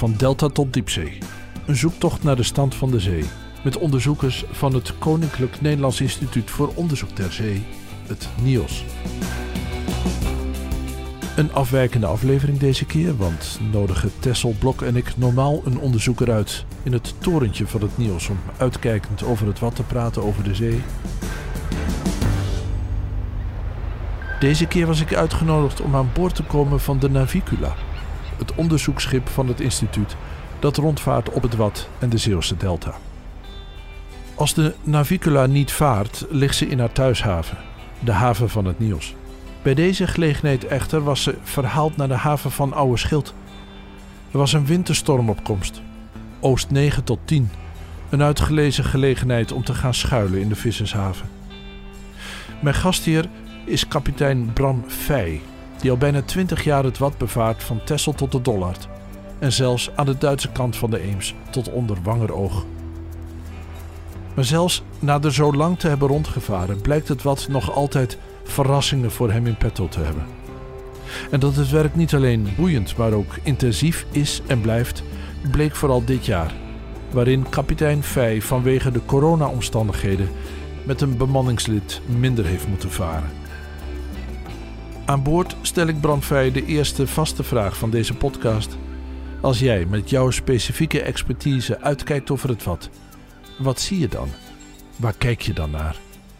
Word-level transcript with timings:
van 0.00 0.14
delta 0.16 0.48
tot 0.48 0.72
diepzee. 0.72 1.18
Een 1.66 1.76
zoektocht 1.76 2.22
naar 2.22 2.36
de 2.36 2.42
stand 2.42 2.74
van 2.74 2.90
de 2.90 3.00
zee. 3.00 3.24
Met 3.64 3.78
onderzoekers 3.78 4.44
van 4.50 4.74
het 4.74 4.98
Koninklijk 4.98 5.60
Nederlands 5.60 6.00
Instituut 6.00 6.50
voor 6.50 6.72
Onderzoek 6.74 7.08
ter 7.08 7.32
Zee, 7.32 7.62
het 8.06 8.28
NIOS. 8.42 8.84
Een 11.36 11.52
afwijkende 11.52 12.06
aflevering 12.06 12.58
deze 12.58 12.84
keer, 12.84 13.16
want 13.16 13.60
nodigen 13.72 14.12
Tessel 14.18 14.54
Blok 14.58 14.82
en 14.82 14.96
ik 14.96 15.16
normaal 15.16 15.60
een 15.64 15.78
onderzoeker 15.78 16.30
uit 16.30 16.64
in 16.82 16.92
het 16.92 17.14
torentje 17.18 17.66
van 17.66 17.80
het 17.80 17.98
NIOS 17.98 18.28
om 18.28 18.38
uitkijkend 18.56 19.22
over 19.24 19.46
het 19.46 19.58
wat 19.58 19.74
te 19.74 19.82
praten 19.82 20.22
over 20.22 20.42
de 20.44 20.54
zee. 20.54 20.80
Deze 24.40 24.66
keer 24.66 24.86
was 24.86 25.00
ik 25.00 25.14
uitgenodigd 25.14 25.80
om 25.80 25.96
aan 25.96 26.10
boord 26.14 26.34
te 26.34 26.42
komen 26.42 26.80
van 26.80 26.98
de 26.98 27.10
Navicula, 27.10 27.74
het 28.40 28.54
onderzoeksschip 28.54 29.28
van 29.28 29.48
het 29.48 29.60
instituut 29.60 30.16
dat 30.58 30.76
rondvaart 30.76 31.30
op 31.30 31.42
het 31.42 31.56
Wad 31.56 31.88
en 31.98 32.08
de 32.08 32.18
Zeeuwse 32.18 32.56
Delta. 32.56 32.94
Als 34.34 34.54
de 34.54 34.74
Navicula 34.82 35.46
niet 35.46 35.72
vaart, 35.72 36.26
ligt 36.30 36.56
ze 36.56 36.66
in 36.66 36.78
haar 36.78 36.92
thuishaven, 36.92 37.58
de 37.98 38.12
haven 38.12 38.50
van 38.50 38.64
het 38.64 38.78
Nios. 38.78 39.14
Bij 39.62 39.74
deze 39.74 40.06
gelegenheid 40.06 40.66
echter 40.66 41.02
was 41.04 41.22
ze 41.22 41.34
verhaald 41.42 41.96
naar 41.96 42.08
de 42.08 42.14
haven 42.14 42.50
van 42.50 42.72
Oude 42.72 42.96
Schild. 42.96 43.34
Er 44.30 44.38
was 44.38 44.52
een 44.52 44.66
winterstormopkomst, 44.66 45.82
oost 46.40 46.70
9 46.70 47.04
tot 47.04 47.18
10, 47.24 47.50
een 48.08 48.22
uitgelezen 48.22 48.84
gelegenheid 48.84 49.52
om 49.52 49.64
te 49.64 49.74
gaan 49.74 49.94
schuilen 49.94 50.40
in 50.40 50.48
de 50.48 50.54
vissershaven. 50.54 51.28
Mijn 52.60 52.74
gastheer 52.74 53.28
is 53.64 53.88
kapitein 53.88 54.52
Bram 54.52 54.84
Feij, 54.86 55.40
die 55.80 55.90
al 55.90 55.96
bijna 55.96 56.22
20 56.22 56.64
jaar 56.64 56.84
het 56.84 56.98
Wad 56.98 57.18
bevaart 57.18 57.62
van 57.62 57.84
Texel 57.84 58.12
tot 58.12 58.32
de 58.32 58.42
Dollard 58.42 58.88
en 59.38 59.52
zelfs 59.52 59.90
aan 59.94 60.06
de 60.06 60.18
Duitse 60.18 60.52
kant 60.52 60.76
van 60.76 60.90
de 60.90 61.00
Eems 61.00 61.34
tot 61.50 61.70
onder 61.70 61.98
Wangeroog. 62.02 62.64
Maar 64.34 64.44
zelfs 64.44 64.82
na 64.98 65.20
er 65.22 65.32
zo 65.32 65.52
lang 65.52 65.78
te 65.78 65.88
hebben 65.88 66.08
rondgevaren, 66.08 66.80
blijkt 66.80 67.08
het 67.08 67.22
wat 67.22 67.46
nog 67.48 67.74
altijd 67.74 68.18
verrassingen 68.44 69.10
voor 69.10 69.32
hem 69.32 69.46
in 69.46 69.56
petto 69.56 69.88
te 69.88 70.00
hebben. 70.00 70.24
En 71.30 71.40
dat 71.40 71.56
het 71.56 71.70
werk 71.70 71.94
niet 71.94 72.14
alleen 72.14 72.48
boeiend, 72.56 72.96
maar 72.96 73.12
ook 73.12 73.34
intensief 73.42 74.06
is 74.10 74.42
en 74.46 74.60
blijft, 74.60 75.02
bleek 75.50 75.76
vooral 75.76 76.04
dit 76.04 76.26
jaar, 76.26 76.54
waarin 77.10 77.48
kapitein 77.48 78.02
Feij 78.02 78.42
vanwege 78.42 78.90
de 78.90 79.04
corona-omstandigheden 79.06 80.28
met 80.84 81.00
een 81.00 81.16
bemanningslid 81.16 82.00
minder 82.06 82.44
heeft 82.44 82.68
moeten 82.68 82.90
varen. 82.90 83.39
Aan 85.10 85.22
boord 85.22 85.56
stel 85.62 85.86
ik 85.86 86.00
Brandvij 86.00 86.52
de 86.52 86.64
eerste 86.64 87.06
vaste 87.06 87.42
vraag 87.42 87.76
van 87.76 87.90
deze 87.90 88.14
podcast. 88.14 88.78
Als 89.40 89.58
jij 89.58 89.86
met 89.86 90.10
jouw 90.10 90.30
specifieke 90.30 91.02
expertise 91.02 91.80
uitkijkt 91.80 92.30
over 92.30 92.48
het 92.48 92.64
wat, 92.64 92.90
wat 93.58 93.80
zie 93.80 93.98
je 93.98 94.08
dan? 94.08 94.28
Waar 94.96 95.14
kijk 95.18 95.40
je 95.40 95.52
dan 95.52 95.70
naar? 95.70 95.96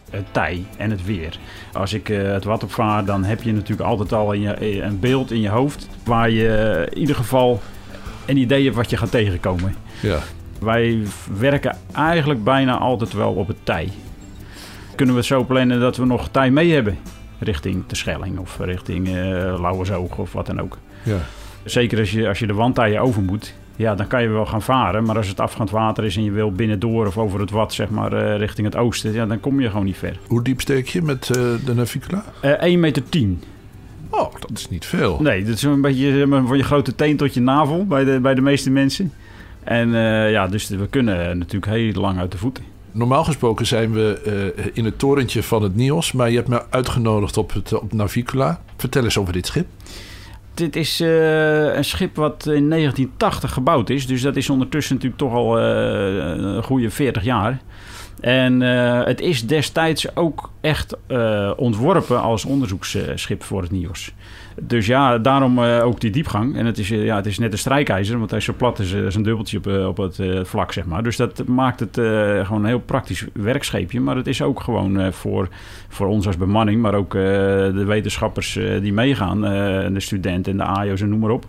Het 0.09 0.25
tij 0.31 0.65
en 0.77 0.91
het 0.91 1.05
weer. 1.05 1.39
Als 1.73 1.93
ik 1.93 2.09
uh, 2.09 2.31
het 2.31 2.43
wat 2.43 2.63
opvaar, 2.63 3.05
dan 3.05 3.23
heb 3.23 3.43
je 3.43 3.53
natuurlijk 3.53 3.89
altijd 3.89 4.13
al 4.13 4.31
in 4.31 4.41
je, 4.41 4.53
eh, 4.53 4.75
een 4.75 4.99
beeld 4.99 5.31
in 5.31 5.41
je 5.41 5.49
hoofd 5.49 5.87
waar 6.03 6.29
je 6.29 6.87
in 6.91 6.97
ieder 6.97 7.15
geval 7.15 7.61
een 8.25 8.37
idee 8.37 8.63
hebt 8.63 8.75
wat 8.75 8.89
je 8.89 8.97
gaat 8.97 9.11
tegenkomen. 9.11 9.75
Ja. 10.01 10.19
Wij 10.59 11.01
werken 11.37 11.77
eigenlijk 11.93 12.43
bijna 12.43 12.77
altijd 12.77 13.13
wel 13.13 13.33
op 13.33 13.47
het 13.47 13.65
tij. 13.65 13.89
Kunnen 14.95 15.15
we 15.15 15.23
zo 15.23 15.43
plannen 15.43 15.79
dat 15.79 15.97
we 15.97 16.05
nog 16.05 16.29
tij 16.29 16.51
mee 16.51 16.73
hebben? 16.73 16.97
Richting 17.41 17.83
de 17.87 17.95
Schelling 17.95 18.37
of 18.37 18.57
richting 18.59 19.07
uh, 19.07 19.13
Lauwersoog 19.59 20.17
of 20.17 20.33
wat 20.33 20.45
dan 20.45 20.61
ook. 20.61 20.77
Ja. 21.03 21.17
Zeker 21.63 21.99
als 21.99 22.11
je, 22.11 22.27
als 22.27 22.39
je 22.39 22.47
de 22.47 22.53
wandtaaien 22.53 23.01
over 23.01 23.21
moet, 23.21 23.53
ja, 23.75 23.95
dan 23.95 24.07
kan 24.07 24.21
je 24.21 24.27
wel 24.27 24.45
gaan 24.45 24.61
varen. 24.61 25.03
Maar 25.03 25.17
als 25.17 25.27
het 25.27 25.39
afgaand 25.39 25.69
water 25.69 26.03
is 26.03 26.15
en 26.15 26.23
je 26.23 26.31
wil 26.31 26.51
binnendoor 26.51 27.07
of 27.07 27.17
over 27.17 27.39
het 27.39 27.51
wat, 27.51 27.73
zeg 27.73 27.89
maar, 27.89 28.13
uh, 28.13 28.37
richting 28.37 28.67
het 28.67 28.75
oosten, 28.75 29.13
ja, 29.13 29.25
dan 29.25 29.39
kom 29.39 29.59
je 29.59 29.69
gewoon 29.69 29.85
niet 29.85 29.97
ver. 29.97 30.19
Hoe 30.27 30.43
diep 30.43 30.61
steek 30.61 30.87
je 30.87 31.01
met 31.01 31.29
uh, 31.29 31.65
de 31.65 31.73
Navicula? 31.73 32.23
Uh, 32.45 32.51
1 32.51 32.79
meter 32.79 33.09
10. 33.09 33.43
Oh, 34.09 34.33
dat 34.39 34.51
is 34.57 34.69
niet 34.69 34.85
veel. 34.85 35.21
Nee, 35.21 35.43
dat 35.43 35.55
is 35.55 35.63
een 35.63 35.81
beetje 35.81 36.27
van 36.27 36.57
je 36.57 36.63
grote 36.63 36.95
teen 36.95 37.17
tot 37.17 37.33
je 37.33 37.41
navel 37.41 37.85
bij 37.85 38.03
de, 38.03 38.19
bij 38.19 38.35
de 38.35 38.41
meeste 38.41 38.69
mensen. 38.69 39.13
En 39.63 39.89
ja, 40.29 40.47
dus 40.47 40.69
we 40.69 40.87
kunnen 40.87 41.37
natuurlijk 41.37 41.71
heel 41.71 42.01
lang 42.01 42.19
uit 42.19 42.31
de 42.31 42.37
voeten. 42.37 42.63
Normaal 42.91 43.23
gesproken 43.23 43.65
zijn 43.65 43.93
we 43.93 44.53
uh, 44.55 44.65
in 44.73 44.85
het 44.85 44.99
torentje 44.99 45.43
van 45.43 45.63
het 45.63 45.75
NIOS, 45.75 46.11
maar 46.11 46.29
je 46.29 46.35
hebt 46.35 46.47
me 46.47 46.63
uitgenodigd 46.69 47.37
op, 47.37 47.53
het, 47.53 47.73
op 47.73 47.93
Navicula. 47.93 48.61
Vertel 48.77 49.03
eens 49.03 49.17
over 49.17 49.33
dit 49.33 49.45
schip. 49.45 49.67
Dit 50.53 50.75
is 50.75 51.01
uh, 51.01 51.75
een 51.75 51.85
schip 51.85 52.15
wat 52.15 52.45
in 52.45 52.69
1980 52.69 53.53
gebouwd 53.53 53.89
is, 53.89 54.07
dus 54.07 54.21
dat 54.21 54.35
is 54.35 54.49
ondertussen 54.49 54.95
natuurlijk 54.95 55.21
toch 55.21 55.33
al 55.33 55.59
uh, 55.59 55.65
een 56.55 56.63
goede 56.63 56.89
40 56.89 57.23
jaar. 57.23 57.61
En 58.21 58.61
uh, 58.61 59.03
het 59.03 59.21
is 59.21 59.47
destijds 59.47 60.15
ook 60.15 60.49
echt 60.61 60.97
uh, 61.07 61.51
ontworpen 61.55 62.21
als 62.21 62.45
onderzoeksschip 62.45 63.43
voor 63.43 63.61
het 63.61 63.71
NIOS. 63.71 64.13
Dus 64.61 64.85
ja, 64.85 65.17
daarom 65.17 65.59
uh, 65.59 65.85
ook 65.85 65.99
die 65.99 66.11
diepgang. 66.11 66.57
En 66.57 66.65
het 66.65 66.77
is, 66.77 66.89
ja, 66.89 67.15
het 67.15 67.25
is 67.25 67.39
net 67.39 67.51
een 67.51 67.57
strijkijzer, 67.57 68.17
want 68.17 68.29
hij 68.29 68.39
is 68.39 68.45
zo 68.45 68.53
plat 68.57 68.79
als, 68.79 69.15
een 69.15 69.23
dubbeltje 69.23 69.57
op, 69.57 69.67
op 69.67 69.97
het 69.97 70.47
vlak, 70.47 70.71
zeg 70.71 70.85
maar. 70.85 71.03
Dus 71.03 71.15
dat 71.15 71.47
maakt 71.47 71.79
het 71.79 71.95
gewoon 72.45 72.61
een 72.61 72.65
heel 72.65 72.79
praktisch 72.79 73.25
werkscheepje. 73.33 73.99
Maar 73.99 74.15
het 74.15 74.27
is 74.27 74.41
ook 74.41 74.59
gewoon 74.59 75.13
voor, 75.13 75.47
voor 75.87 76.07
ons 76.07 76.27
als 76.27 76.37
bemanning, 76.37 76.81
maar 76.81 76.93
ook 76.93 77.11
de 77.11 77.83
wetenschappers 77.85 78.59
die 78.81 78.93
meegaan, 78.93 79.41
de 79.93 79.99
studenten 79.99 80.51
en 80.51 80.57
de 80.57 80.63
AIO's 80.63 81.01
en 81.01 81.09
noem 81.09 81.19
maar 81.19 81.29
op, 81.29 81.45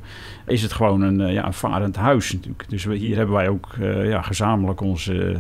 is 0.47 0.63
het 0.63 0.73
gewoon 0.73 1.01
een, 1.01 1.33
ja, 1.33 1.47
een 1.47 1.53
varend 1.53 1.97
huis 1.97 2.33
natuurlijk. 2.33 2.65
Dus 2.69 2.85
hier 2.85 3.17
hebben 3.17 3.35
wij 3.35 3.49
ook 3.49 3.69
ja, 4.03 4.23
gezamenlijk 4.23 4.81
onze 4.81 5.37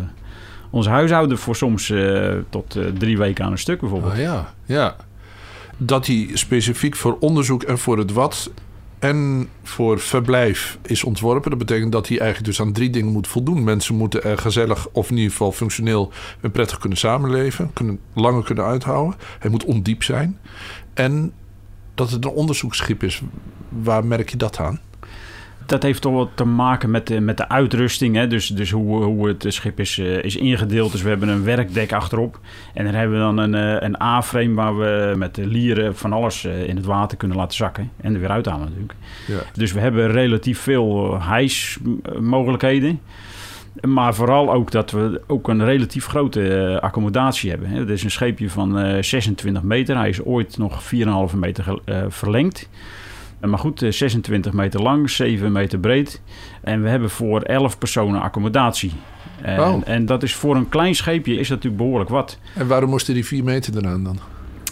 ons 0.72 0.86
huishouden 0.86 1.38
voor 1.38 1.56
soms 1.56 1.88
uh, 1.88 2.34
tot 2.48 2.76
uh, 2.76 2.84
drie 2.98 3.18
weken 3.18 3.44
aan 3.44 3.52
een 3.52 3.58
stuk 3.58 3.80
bijvoorbeeld. 3.80 4.12
Ah, 4.12 4.18
ja, 4.18 4.54
ja. 4.64 4.96
Dat 5.76 6.06
hij 6.06 6.30
specifiek 6.32 6.96
voor 6.96 7.16
onderzoek 7.20 7.62
en 7.62 7.78
voor 7.78 7.98
het 7.98 8.12
wat 8.12 8.50
en 8.98 9.48
voor 9.62 10.00
verblijf 10.00 10.78
is 10.82 11.04
ontworpen. 11.04 11.50
Dat 11.50 11.58
betekent 11.58 11.92
dat 11.92 12.08
hij 12.08 12.18
eigenlijk 12.18 12.48
dus 12.48 12.60
aan 12.60 12.72
drie 12.72 12.90
dingen 12.90 13.12
moet 13.12 13.26
voldoen. 13.26 13.64
Mensen 13.64 13.94
moeten 13.94 14.22
er 14.22 14.38
gezellig 14.38 14.88
of 14.92 15.10
in 15.10 15.16
ieder 15.16 15.30
geval 15.30 15.52
functioneel 15.52 16.12
en 16.40 16.50
prettig 16.50 16.78
kunnen 16.78 16.98
samenleven. 16.98 17.70
Kunnen, 17.72 17.98
langer 18.12 18.44
kunnen 18.44 18.64
uithouden. 18.64 19.18
Hij 19.38 19.50
moet 19.50 19.64
ondiep 19.64 20.02
zijn. 20.02 20.38
En 20.94 21.32
dat 21.94 22.10
het 22.10 22.24
een 22.24 22.30
onderzoeksschip 22.30 23.02
is. 23.02 23.22
Waar 23.68 24.04
merk 24.04 24.30
je 24.30 24.36
dat 24.36 24.58
aan? 24.58 24.80
Dat 25.66 25.82
heeft 25.82 26.00
toch 26.00 26.12
wat 26.12 26.30
te 26.34 26.44
maken 26.44 26.90
met 26.90 27.06
de, 27.06 27.20
met 27.20 27.36
de 27.36 27.48
uitrusting. 27.48 28.16
Hè? 28.16 28.26
Dus, 28.26 28.46
dus 28.46 28.70
hoe, 28.70 29.04
hoe 29.04 29.28
het 29.28 29.44
schip 29.48 29.80
is, 29.80 29.98
uh, 29.98 30.22
is 30.22 30.36
ingedeeld. 30.36 30.92
Dus 30.92 31.02
we 31.02 31.08
hebben 31.08 31.28
een 31.28 31.44
werkdek 31.44 31.92
achterop. 31.92 32.40
En 32.74 32.84
dan 32.84 32.94
hebben 32.94 33.16
we 33.16 33.22
dan 33.22 33.38
een, 33.38 33.54
uh, 33.54 33.76
een 33.80 34.02
A-frame 34.02 34.54
waar 34.54 34.78
we 34.78 35.14
met 35.16 35.34
de 35.34 35.46
lieren 35.46 35.96
van 35.96 36.12
alles 36.12 36.44
uh, 36.44 36.68
in 36.68 36.76
het 36.76 36.84
water 36.84 37.16
kunnen 37.18 37.36
laten 37.36 37.56
zakken. 37.56 37.90
En 38.00 38.14
er 38.14 38.20
weer 38.20 38.30
uithalen 38.30 38.66
natuurlijk. 38.66 38.94
Ja. 39.26 39.38
Dus 39.52 39.72
we 39.72 39.80
hebben 39.80 40.10
relatief 40.10 40.58
veel 40.58 41.20
hijsmogelijkheden. 41.20 43.00
Maar 43.80 44.14
vooral 44.14 44.52
ook 44.52 44.70
dat 44.70 44.90
we 44.90 45.20
ook 45.26 45.48
een 45.48 45.64
relatief 45.64 46.06
grote 46.06 46.78
accommodatie 46.80 47.50
hebben. 47.50 47.68
Het 47.68 47.88
is 47.88 48.04
een 48.04 48.10
scheepje 48.10 48.50
van 48.50 49.04
26 49.04 49.62
meter. 49.62 49.96
Hij 49.96 50.08
is 50.08 50.24
ooit 50.24 50.58
nog 50.58 50.82
4,5 51.30 51.36
meter 51.36 51.78
verlengd. 52.08 52.68
Maar 53.48 53.58
goed, 53.58 53.84
26 53.88 54.52
meter 54.52 54.82
lang, 54.82 55.10
7 55.10 55.52
meter 55.52 55.78
breed. 55.78 56.22
En 56.60 56.82
we 56.82 56.88
hebben 56.88 57.10
voor 57.10 57.40
11 57.40 57.78
personen 57.78 58.20
accommodatie. 58.20 58.92
En, 59.40 59.60
oh. 59.60 59.80
en 59.84 60.06
dat 60.06 60.22
is 60.22 60.34
voor 60.34 60.56
een 60.56 60.68
klein 60.68 60.94
scheepje 60.94 61.32
is 61.32 61.48
dat 61.48 61.56
natuurlijk 61.56 61.82
behoorlijk 61.82 62.10
wat. 62.10 62.38
En 62.54 62.66
waarom 62.66 62.90
moesten 62.90 63.14
die 63.14 63.26
4 63.26 63.44
meter 63.44 63.76
eraan 63.76 64.04
dan? 64.04 64.18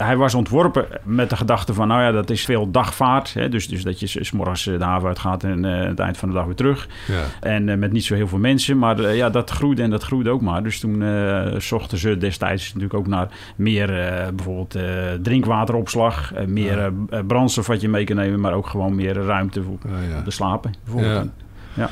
Hij 0.05 0.17
was 0.17 0.35
ontworpen 0.35 0.87
met 1.03 1.31
de 1.31 1.37
gedachte 1.37 1.75
van, 1.75 1.89
nou 1.89 2.03
ja, 2.03 2.13
dat 2.13 2.31
is 2.31 2.45
veel 2.45 2.71
dagvaart. 2.71 3.35
Hè? 3.35 3.49
Dus, 3.49 3.69
dus 3.69 3.83
dat 3.83 4.01
je 4.01 4.25
s 4.25 4.31
morgens 4.31 4.65
de 4.65 4.85
haven 4.85 5.09
uitgaat 5.09 5.45
en 5.45 5.65
uh, 5.65 5.85
het 5.85 5.99
eind 5.99 6.17
van 6.17 6.29
de 6.29 6.35
dag 6.35 6.45
weer 6.45 6.55
terug. 6.55 6.89
Ja. 7.09 7.23
En 7.41 7.69
uh, 7.69 7.77
met 7.77 7.93
niet 7.93 8.05
zo 8.05 8.15
heel 8.15 8.29
veel 8.29 8.39
mensen. 8.39 8.79
Maar 8.79 9.01
uh, 9.01 9.17
ja, 9.17 9.31
dat 9.31 9.51
groeide 9.51 9.83
en 9.83 9.91
dat 9.91 10.03
groeide 10.03 10.31
ook 10.31 10.41
maar. 10.41 10.63
Dus 10.63 10.81
toen 10.81 11.05
zochten 11.59 11.99
ze 11.99 12.19
destijds 12.19 12.67
natuurlijk 12.67 12.95
ook 12.95 13.07
naar 13.07 13.29
meer 13.57 13.87
bijvoorbeeld 14.35 14.79
drinkwateropslag. 15.23 16.33
meer 16.47 16.93
ja. 17.11 17.23
brandstof 17.23 17.67
wat 17.67 17.81
je 17.81 17.89
mee 17.89 18.05
kan 18.05 18.17
nemen. 18.17 18.41
Maar 18.41 18.53
ook 18.53 18.67
gewoon 18.67 18.95
meer 18.95 19.15
ruimte 19.15 19.63
voor 19.63 19.79
ja, 20.09 20.21
de 20.21 20.31
slapen. 20.31 20.75
Bijvoorbeeld. 20.85 21.31
Ja. 21.75 21.91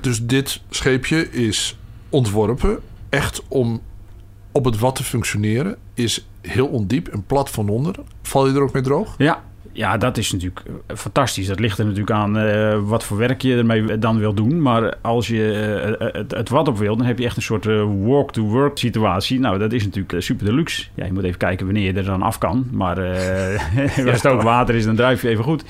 Dus 0.00 0.26
dit 0.26 0.60
scheepje 0.70 1.30
is 1.30 1.78
ontworpen 2.08 2.78
echt 3.08 3.42
om 3.48 3.80
op 4.52 4.64
het 4.64 4.78
wat 4.78 4.96
te 4.96 5.04
functioneren. 5.04 5.76
Is 5.94 6.26
heel 6.48 6.66
ondiep 6.66 7.08
en 7.08 7.24
plat 7.26 7.50
van 7.50 7.68
onder. 7.68 7.94
Val 8.22 8.46
je 8.48 8.54
er 8.54 8.62
ook 8.62 8.72
mee 8.72 8.82
droog? 8.82 9.14
Ja, 9.18 9.42
ja, 9.72 9.96
dat 9.96 10.16
is 10.16 10.32
natuurlijk 10.32 10.62
fantastisch. 10.86 11.46
Dat 11.46 11.60
ligt 11.60 11.78
er 11.78 11.84
natuurlijk 11.84 12.10
aan 12.10 12.36
uh, 12.38 12.78
wat 12.82 13.04
voor 13.04 13.16
werk 13.16 13.42
je 13.42 13.56
ermee 13.56 13.98
dan 13.98 14.18
wil 14.18 14.34
doen. 14.34 14.62
Maar 14.62 14.94
als 15.00 15.26
je 15.28 15.74
uh, 16.00 16.12
het, 16.12 16.30
het, 16.30 16.48
wat 16.48 16.68
op 16.68 16.78
wil, 16.78 16.96
dan 16.96 17.06
heb 17.06 17.18
je 17.18 17.24
echt 17.24 17.36
een 17.36 17.42
soort 17.42 17.66
uh, 17.66 17.84
walk-to-work 18.00 18.78
situatie. 18.78 19.40
Nou, 19.40 19.58
dat 19.58 19.72
is 19.72 19.84
natuurlijk 19.84 20.22
super 20.22 20.46
deluxe. 20.46 20.86
Ja, 20.94 21.04
je 21.04 21.12
moet 21.12 21.24
even 21.24 21.38
kijken 21.38 21.66
wanneer 21.66 21.84
je 21.92 21.98
er 21.98 22.04
dan 22.04 22.22
af 22.22 22.38
kan. 22.38 22.66
Maar 22.70 22.98
als 24.10 24.22
het 24.22 24.26
ook 24.26 24.42
water 24.42 24.74
is, 24.74 24.84
dan 24.84 24.96
drijf 24.96 25.22
je 25.22 25.28
even 25.28 25.44
goed. 25.44 25.64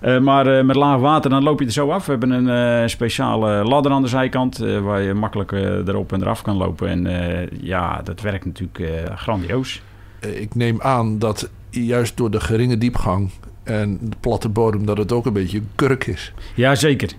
Eh, 0.00 0.18
maar 0.18 0.46
eh, 0.46 0.64
met 0.64 0.76
laag 0.76 0.98
water, 0.98 1.30
dan 1.30 1.42
loop 1.42 1.60
je 1.60 1.66
er 1.66 1.72
zo 1.72 1.90
af. 1.90 2.04
We 2.06 2.10
hebben 2.10 2.30
een 2.30 2.48
eh, 2.82 2.88
speciale 2.88 3.64
ladder 3.64 3.92
aan 3.92 4.02
de 4.02 4.08
zijkant... 4.08 4.60
eh, 4.60 4.78
waar 4.78 5.00
je 5.00 5.14
makkelijk 5.14 5.52
eh, 5.52 5.62
erop 5.62 6.12
en 6.12 6.20
eraf 6.20 6.42
kan 6.42 6.56
lopen. 6.56 6.88
En 6.88 7.06
eh, 7.06 7.48
ja, 7.60 8.00
dat 8.04 8.20
werkt 8.20 8.44
natuurlijk 8.44 8.78
eh, 8.78 9.16
grandioos. 9.16 9.82
Eh, 10.24 10.40
Ik 10.40 10.54
neem 10.54 10.80
aan 10.82 11.18
dat 11.18 11.48
juist 11.70 12.16
door 12.16 12.30
de 12.30 12.40
geringe 12.40 12.78
diepgang 12.78 13.30
en 13.62 13.98
de 14.00 14.16
platte 14.20 14.48
bodem... 14.48 14.86
dat 14.86 14.98
het 14.98 15.12
ook 15.12 15.26
een 15.26 15.32
beetje 15.32 15.62
kurk 15.74 16.06
is. 16.06 16.32
Ja, 16.54 16.74
zeker. 16.74 17.10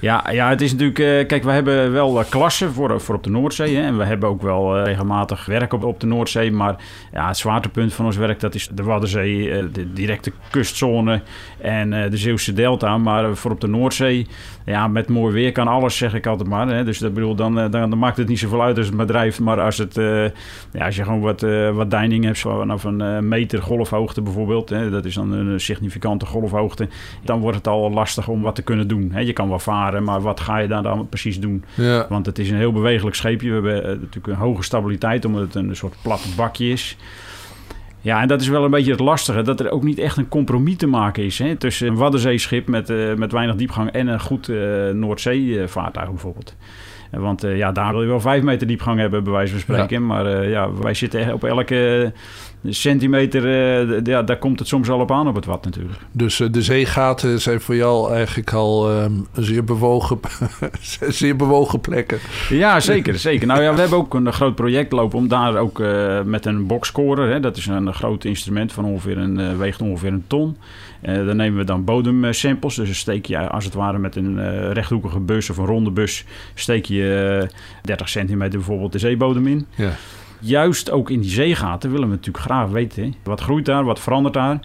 Ja, 0.00 0.30
ja 0.30 0.48
het 0.48 0.60
is 0.60 0.72
natuurlijk... 0.72 0.98
eh, 0.98 1.26
kijk, 1.26 1.42
we 1.42 1.50
hebben 1.50 1.92
wel 1.92 2.20
eh, 2.20 2.28
klassen 2.28 2.72
voor, 2.72 3.00
voor 3.00 3.14
op 3.14 3.24
de 3.24 3.30
Noordzee. 3.30 3.76
Hè, 3.76 3.82
en 3.82 3.98
we 3.98 4.04
hebben 4.04 4.28
ook 4.28 4.42
wel 4.42 4.76
eh, 4.76 4.84
regelmatig 4.84 5.46
werk 5.46 5.72
op, 5.72 5.84
op 5.84 6.00
de 6.00 6.06
Noordzee. 6.06 6.52
Maar 6.52 6.76
ja, 7.12 7.26
het 7.26 7.36
zwaartepunt 7.36 7.94
van 7.94 8.04
ons 8.04 8.16
werk... 8.16 8.40
dat 8.40 8.54
is 8.54 8.68
de 8.72 8.82
Waddenzee, 8.82 9.70
de 9.70 9.92
directe 9.92 10.32
kustzone... 10.50 11.22
en 11.58 11.90
de 11.90 12.16
Zeeuwse 12.16 12.52
Delta. 12.52 12.98
Maar 12.98 13.36
voor 13.36 13.50
op 13.50 13.60
de 13.60 13.68
Noordzee... 13.68 14.26
ja, 14.64 14.88
met 14.88 15.08
mooi 15.08 15.32
weer 15.32 15.52
kan 15.52 15.68
alles, 15.68 15.96
zeg 15.96 16.14
ik 16.14 16.26
altijd 16.26 16.48
maar. 16.48 16.68
Hè. 16.68 16.84
Dus 16.84 16.98
dat 16.98 17.14
bedoel, 17.14 17.34
dan, 17.34 17.70
dan, 17.70 17.98
maakt 17.98 18.16
het 18.16 18.28
niet 18.28 18.38
zoveel 18.38 18.62
uit 18.62 18.76
als 18.76 18.86
het 18.86 18.96
maar 18.96 19.06
drijft. 19.06 19.40
Maar 19.40 19.60
als, 19.60 19.78
het, 19.78 19.94
ja, 20.72 20.84
als 20.84 20.96
je 20.96 21.04
gewoon 21.04 21.20
wat, 21.20 21.40
wat 21.74 21.90
deining 21.90 22.24
hebt... 22.24 22.38
vanaf 22.38 22.84
een 22.84 23.28
meter 23.28 23.62
golfhoogte 23.62 24.22
bijvoorbeeld... 24.22 24.68
Hè, 24.68 24.90
dat 24.90 25.04
is 25.04 25.14
dan 25.14 25.32
een 25.32 25.60
significante 25.60 26.26
golfhoogte... 26.26 26.88
dan 27.24 27.40
wordt 27.40 27.56
het 27.56 27.68
al 27.68 27.90
lastig 27.90 28.28
om 28.28 28.42
wat 28.42 28.54
te 28.54 28.62
kunnen 28.62 28.88
doen. 28.88 29.10
Hè. 29.12 29.20
Je 29.20 29.32
kan 29.32 29.48
wel 29.48 29.58
varen, 29.60 30.04
maar 30.04 30.20
wat 30.20 30.40
ga 30.40 30.58
je 30.58 30.68
daar 30.68 30.82
dan 30.82 31.08
precies 31.08 31.40
doen? 31.40 31.64
Ja. 31.74 32.06
Want 32.08 32.26
het 32.26 32.38
is 32.38 32.50
een 32.50 32.56
heel 32.56 32.72
bewegelijk 32.72 33.16
scheepje. 33.16 33.48
We 33.48 33.54
hebben 33.54 33.82
eh, 33.82 33.88
natuurlijk 33.88 34.26
een 34.26 34.34
hoge 34.34 34.62
stabiliteit, 34.62 35.24
omdat 35.24 35.42
het 35.42 35.54
een 35.54 35.76
soort 35.76 35.94
plat 36.02 36.26
bakje 36.36 36.68
is. 36.68 36.96
Ja, 38.00 38.20
en 38.20 38.28
dat 38.28 38.40
is 38.40 38.48
wel 38.48 38.64
een 38.64 38.70
beetje 38.70 38.90
het 38.90 39.00
lastige. 39.00 39.42
Dat 39.42 39.60
er 39.60 39.70
ook 39.70 39.82
niet 39.82 39.98
echt 39.98 40.16
een 40.16 40.28
compromis 40.28 40.76
te 40.76 40.86
maken 40.86 41.24
is. 41.24 41.38
Hè, 41.38 41.56
tussen 41.56 41.88
een 41.88 41.96
Waddenzeeschip 41.96 42.68
met, 42.68 42.90
eh, 42.90 43.14
met 43.14 43.32
weinig 43.32 43.56
diepgang 43.56 43.90
en 43.90 44.06
een 44.06 44.20
goed 44.20 44.48
eh 44.48 44.56
Noordzee-vaartuig 44.92 46.08
bijvoorbeeld. 46.08 46.56
Want 47.10 47.44
eh, 47.44 47.56
ja, 47.56 47.72
daar 47.72 47.92
wil 47.92 48.02
je 48.02 48.08
wel 48.08 48.20
vijf 48.20 48.42
meter 48.42 48.66
diepgang 48.66 48.98
hebben, 48.98 49.24
bij 49.24 49.32
wijze 49.32 49.52
van 49.52 49.60
spreken. 49.60 50.06
Maar 50.06 50.26
eh, 50.26 50.50
ja, 50.50 50.72
wij 50.72 50.94
zitten 50.94 51.20
echt 51.20 51.32
op 51.32 51.44
elke 51.44 52.12
centimeter, 52.64 53.42
eh, 53.90 53.98
d- 54.02 54.06
ja, 54.06 54.22
daar 54.22 54.38
komt 54.38 54.58
het 54.58 54.68
soms 54.68 54.90
al 54.90 55.00
op 55.00 55.10
aan 55.12 55.28
op 55.28 55.34
het 55.34 55.44
wat 55.44 55.64
natuurlijk. 55.64 55.98
Dus 56.12 56.36
de 56.50 56.62
zeegaten 56.62 57.40
zijn 57.40 57.60
voor 57.60 57.74
jou 57.76 58.12
eigenlijk 58.12 58.52
al 58.52 58.90
ehm, 58.90 59.12
zeer, 59.32 59.64
bewogen, 59.64 60.20
zeer 61.08 61.36
bewogen 61.36 61.80
plekken. 61.80 62.18
Ja, 62.48 62.80
zeker, 62.80 63.18
zeker. 63.18 63.46
Nou 63.46 63.62
ja, 63.62 63.74
we 63.74 63.80
hebben 63.80 63.98
ook 63.98 64.14
een 64.14 64.32
groot 64.32 64.54
project 64.54 64.92
lopen 64.92 65.18
om 65.18 65.28
daar 65.28 65.56
ook 65.56 65.82
met 66.24 66.46
een 66.46 66.66
boxscorer, 66.66 67.28
hè, 67.32 67.40
dat 67.40 67.56
is 67.56 67.66
een 67.66 67.94
groot 67.94 68.24
instrument 68.24 68.72
van 68.72 68.84
ongeveer 68.84 69.18
een, 69.18 69.58
weegt 69.58 69.82
ongeveer 69.82 70.12
een 70.12 70.24
ton. 70.26 70.56
Eh 71.00 71.14
daar 71.14 71.34
nemen 71.34 71.58
we 71.58 71.64
dan 71.64 71.84
bodemsamples, 71.84 72.74
dus 72.74 72.86
dan 72.86 72.94
steek 72.94 73.26
je 73.26 73.48
als 73.48 73.64
het 73.64 73.74
ware 73.74 73.98
met 73.98 74.16
een 74.16 74.38
eh, 74.38 74.70
rechthoekige 74.70 75.20
bus 75.20 75.50
of 75.50 75.56
een 75.56 75.66
ronde 75.66 75.90
bus, 75.90 76.24
steek 76.54 76.84
je 76.84 77.40
eh, 77.42 77.48
30 77.82 78.08
centimeter 78.08 78.58
bijvoorbeeld 78.58 78.92
de 78.92 78.98
zeebodem 78.98 79.46
in. 79.46 79.66
Ja. 79.74 79.90
Juist 80.40 80.90
ook 80.90 81.10
in 81.10 81.20
die 81.20 81.30
zeegaten 81.30 81.90
willen 81.90 82.08
we 82.08 82.14
natuurlijk 82.14 82.44
graag 82.44 82.68
weten, 82.68 83.02
hè, 83.02 83.10
wat 83.22 83.40
groeit 83.40 83.64
daar, 83.64 83.84
wat 83.84 84.00
verandert 84.00 84.34
daar. 84.34 84.60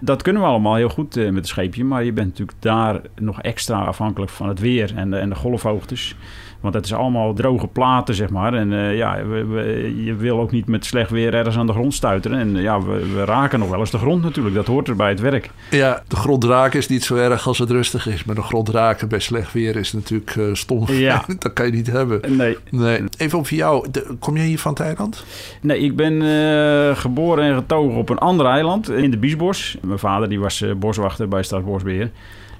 Dat 0.00 0.22
kunnen 0.22 0.42
we 0.42 0.48
allemaal 0.48 0.74
heel 0.74 0.88
goed 0.88 1.16
eh, 1.16 1.24
met 1.24 1.34
het 1.34 1.46
scheepje, 1.46 1.84
maar 1.84 2.04
je 2.04 2.12
bent 2.12 2.28
natuurlijk 2.28 2.58
daar 2.60 3.00
nog 3.20 3.42
extra 3.42 3.84
afhankelijk 3.84 4.30
van 4.30 4.48
het 4.48 4.60
weer 4.60 4.92
en 4.96 5.10
de, 5.10 5.16
en 5.16 5.28
de 5.28 5.34
golfhoogtes. 5.34 6.16
Want 6.64 6.76
dat 6.76 6.84
is 6.84 6.94
allemaal 6.94 7.34
droge 7.34 7.66
platen, 7.66 8.14
zeg 8.14 8.30
maar. 8.30 8.54
En 8.54 8.72
eh, 8.72 8.96
ja, 8.96 9.24
we, 9.26 9.44
we- 9.44 10.04
je 10.04 10.14
wil 10.14 10.40
ook 10.40 10.50
niet 10.50 10.66
met 10.66 10.84
slecht 10.84 11.10
weer 11.10 11.34
ergens 11.34 11.56
aan 11.56 11.66
de 11.66 11.72
grond 11.72 11.94
stuiteren. 11.94 12.38
En 12.38 12.56
ja, 12.56 12.82
we, 12.82 13.12
we 13.14 13.24
raken 13.24 13.58
nog 13.58 13.68
wel 13.70 13.78
eens 13.78 13.90
de 13.90 13.98
grond 13.98 14.22
natuurlijk. 14.22 14.54
Dat 14.54 14.66
hoort 14.66 14.88
er 14.88 14.96
bij 14.96 15.08
het 15.08 15.20
werk. 15.20 15.50
ja, 15.70 16.02
de 16.08 16.16
grond 16.16 16.44
raken 16.44 16.78
is 16.78 16.88
niet 16.88 17.04
zo 17.04 17.14
erg 17.16 17.46
als 17.46 17.58
het 17.58 17.70
rustig 17.70 18.06
is. 18.08 18.24
Maar 18.24 18.34
de 18.34 18.42
grond 18.42 18.68
raken 18.68 19.08
bij 19.08 19.18
slecht 19.18 19.52
weer 19.52 19.76
is 19.76 19.92
natuurlijk 19.92 20.36
eh, 20.36 20.44
stom. 20.52 20.84
Ja. 20.90 21.24
dat 21.38 21.52
kan 21.52 21.66
je 21.66 21.72
niet 21.72 21.90
hebben. 21.90 22.36
Nee, 22.36 22.56
Nee. 22.70 23.00
Even 23.16 23.38
over 23.38 23.56
jou. 23.56 23.86
De- 23.90 24.14
kom 24.18 24.36
jij 24.36 24.46
hier 24.46 24.58
van 24.58 24.72
het 24.72 24.80
eiland? 24.80 25.24
nee 25.60 25.78
ik 25.78 25.96
ben 25.96 26.22
eh, 26.22 26.96
geboren 26.96 27.44
en 27.44 27.54
getogen 27.54 27.96
op 27.98 28.08
een 28.08 28.18
ander 28.18 28.46
eiland 28.46 28.90
in 28.90 29.10
de 29.10 29.18
Biesbos. 29.18 29.76
Mijn 29.82 29.98
vader 29.98 30.28
die 30.28 30.40
was 30.40 30.60
eh, 30.62 30.72
boswachter 30.76 31.28
bij 31.28 31.42
Staatsbosbeheer. 31.42 32.10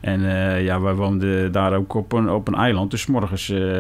En 0.05 0.25
eh, 0.31 0.65
ja, 0.65 0.81
wij 0.81 0.95
woonden 0.95 1.53
daar 1.53 1.75
ook 1.77 1.95
op 1.95 2.13
een, 2.13 2.31
op 2.31 2.49
een 2.49 2.55
eiland. 2.55 2.91
Dus 2.91 3.07
morgens, 3.07 3.49
eh, 3.51 3.79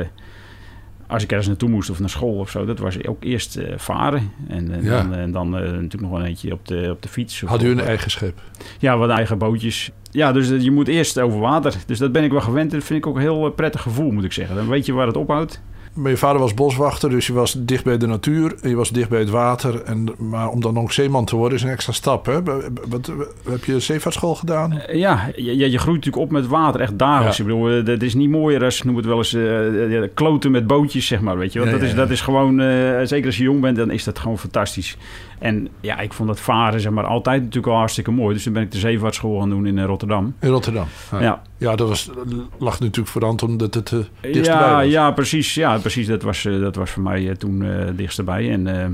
als 1.06 1.22
ik 1.22 1.28
ergens 1.30 1.48
naartoe 1.48 1.68
moest 1.68 1.90
of 1.90 2.00
naar 2.00 2.08
school 2.08 2.38
of 2.38 2.50
zo, 2.50 2.64
dat 2.64 2.78
was 2.78 3.06
ook 3.06 3.24
eerst 3.24 3.56
eh, 3.56 3.72
varen. 3.76 4.30
En, 4.48 4.70
en 4.72 4.82
Ja. 4.82 5.02
dan, 5.02 5.14
en 5.14 5.32
dan 5.32 5.50
natuurlijk 5.50 6.00
nog 6.02 6.12
een 6.12 6.24
eentje 6.24 6.52
op 6.52 6.66
de, 6.68 6.88
op 6.90 7.02
de 7.02 7.08
fiets. 7.08 7.42
of 7.42 7.48
Had 7.48 7.62
u 7.62 7.70
een 7.70 7.80
eigen 7.80 8.10
schip? 8.10 8.40
Ja, 8.78 8.96
wat 8.96 9.10
eigen 9.10 9.38
bootjes. 9.38 9.90
Ja, 10.10 10.32
dus 10.32 10.48
je 10.48 10.70
moet 10.70 10.88
eerst 10.88 11.20
over 11.20 11.38
water. 11.38 11.74
Dus 11.86 11.98
dat 11.98 12.12
ben 12.12 12.24
ik 12.24 12.30
wel 12.30 12.40
gewend. 12.40 12.72
En 12.72 12.78
dat 12.78 12.86
vind 12.86 12.98
ik 12.98 13.06
ook 13.06 13.14
een 13.16 13.20
heel 13.20 13.50
prettig 13.50 13.80
gevoel, 13.80 14.10
moet 14.10 14.24
ik 14.24 14.32
zeggen. 14.32 14.56
Dan 14.56 14.68
weet 14.68 14.86
je 14.86 14.92
waar 14.92 15.06
het 15.06 15.16
ophoudt. 15.16 15.62
Je 16.02 16.17
vader 16.17 16.41
was 16.41 16.55
boswachter, 16.55 17.11
dus 17.11 17.26
je 17.26 17.32
was 17.32 17.56
dicht 17.58 17.85
bij 17.85 17.99
de 17.99 18.06
natuur. 18.06 18.55
en 18.62 18.69
Je 18.69 18.76
was 18.76 18.91
dicht 18.91 19.08
bij 19.08 19.19
het 19.19 19.31
water. 19.31 19.82
En, 19.82 20.08
maar 20.19 20.49
om 20.49 20.61
dan 20.61 20.79
ook 20.79 20.93
zeeman 20.93 21.25
te 21.25 21.37
worden 21.37 21.58
is 21.58 21.64
een 21.64 21.70
extra 21.70 21.93
stap. 21.93 22.26
Hè? 22.26 22.43
Wat, 22.88 23.12
heb 23.49 23.64
je 23.64 23.81
zeevaartschool 23.81 24.35
gedaan? 24.35 24.79
Eh, 24.79 24.99
Ja, 24.99 25.31
je, 25.37 25.70
je 25.70 25.79
groeit 25.79 25.96
natuurlijk 25.96 26.23
op 26.25 26.31
met 26.31 26.46
water, 26.46 26.81
echt 26.81 26.99
dagelijks. 26.99 27.37
Ja. 27.37 27.44
Ik 27.44 27.50
bedoel, 27.50 27.70
eh, 27.70 27.85
dat 27.85 28.02
is 28.02 28.14
niet 28.14 28.31
mooier 28.31 28.64
als, 28.64 28.82
noem 28.82 28.96
het 28.96 29.06
wel 29.06 29.17
eens, 29.17 29.35
eh, 29.35 30.02
kloten 30.14 30.50
met 30.50 30.67
bootjes, 30.67 31.06
zeg 31.06 31.20
maar. 31.20 31.38
Weet 31.38 31.52
je? 31.52 31.58
Want 31.58 31.70
Ja, 31.70 31.76
dat, 31.76 31.87
ja, 31.87 31.93
is, 31.93 31.99
dat 31.99 32.11
is 32.11 32.20
gewoon, 32.20 32.61
zeker 33.06 33.26
als 33.26 33.37
je 33.37 33.43
jong 33.43 33.61
bent, 33.61 33.76
dan 33.76 33.91
is 33.91 34.05
dat 34.05 34.19
gewoon 34.19 34.38
fantastisch. 34.38 34.96
En 35.44 35.69
ja, 35.81 35.99
ik 35.99 36.12
vond 36.12 36.29
dat 36.29 36.41
varen, 36.41 36.81
zeg 36.81 36.93
maar, 36.93 37.05
altijd 37.05 37.41
natuurlijk 37.43 37.73
al 37.73 37.79
hartstikke 37.79 38.11
mooi. 38.11 38.35
Dus 38.35 38.43
toen 38.43 38.52
ben 38.52 38.62
ik 38.62 38.70
de 38.70 38.79
zeevaartschool 38.79 39.38
gaan 39.41 39.50
doen 39.50 39.67
in 39.67 39.79
eh, 39.79 39.85
Rotterdam. 39.85 40.35
In 40.41 40.49
Rotterdam. 40.49 40.87
Ja, 41.11 41.20
Ja, 41.20 41.43
Ja, 41.58 41.76
dat 41.76 41.88
was, 41.88 42.11
lag 42.58 42.81
natuurlijk 42.81 43.08
voor 43.08 43.20
de 43.20 43.26
hand 43.26 43.43
omdat 43.43 43.75
het 43.75 43.91
uh, 43.91 44.00
dichtstbij 44.20 44.61
ja, 44.61 44.76
was. 44.76 44.91
ja, 44.91 45.11
precies. 45.11 45.55
Ja, 45.55 45.79
precies. 45.79 46.06
Dat 46.06 46.23
was, 46.23 46.44
eh, 46.44 46.61
dat 46.61 46.75
was 46.76 46.91
voor 46.91 47.02
mij 47.02 47.29
eh, 47.29 47.35
toen 47.35 47.62
eh 47.62 47.88
dichtstbij. 47.96 48.50
En 48.50 48.67
eh, 48.81 48.87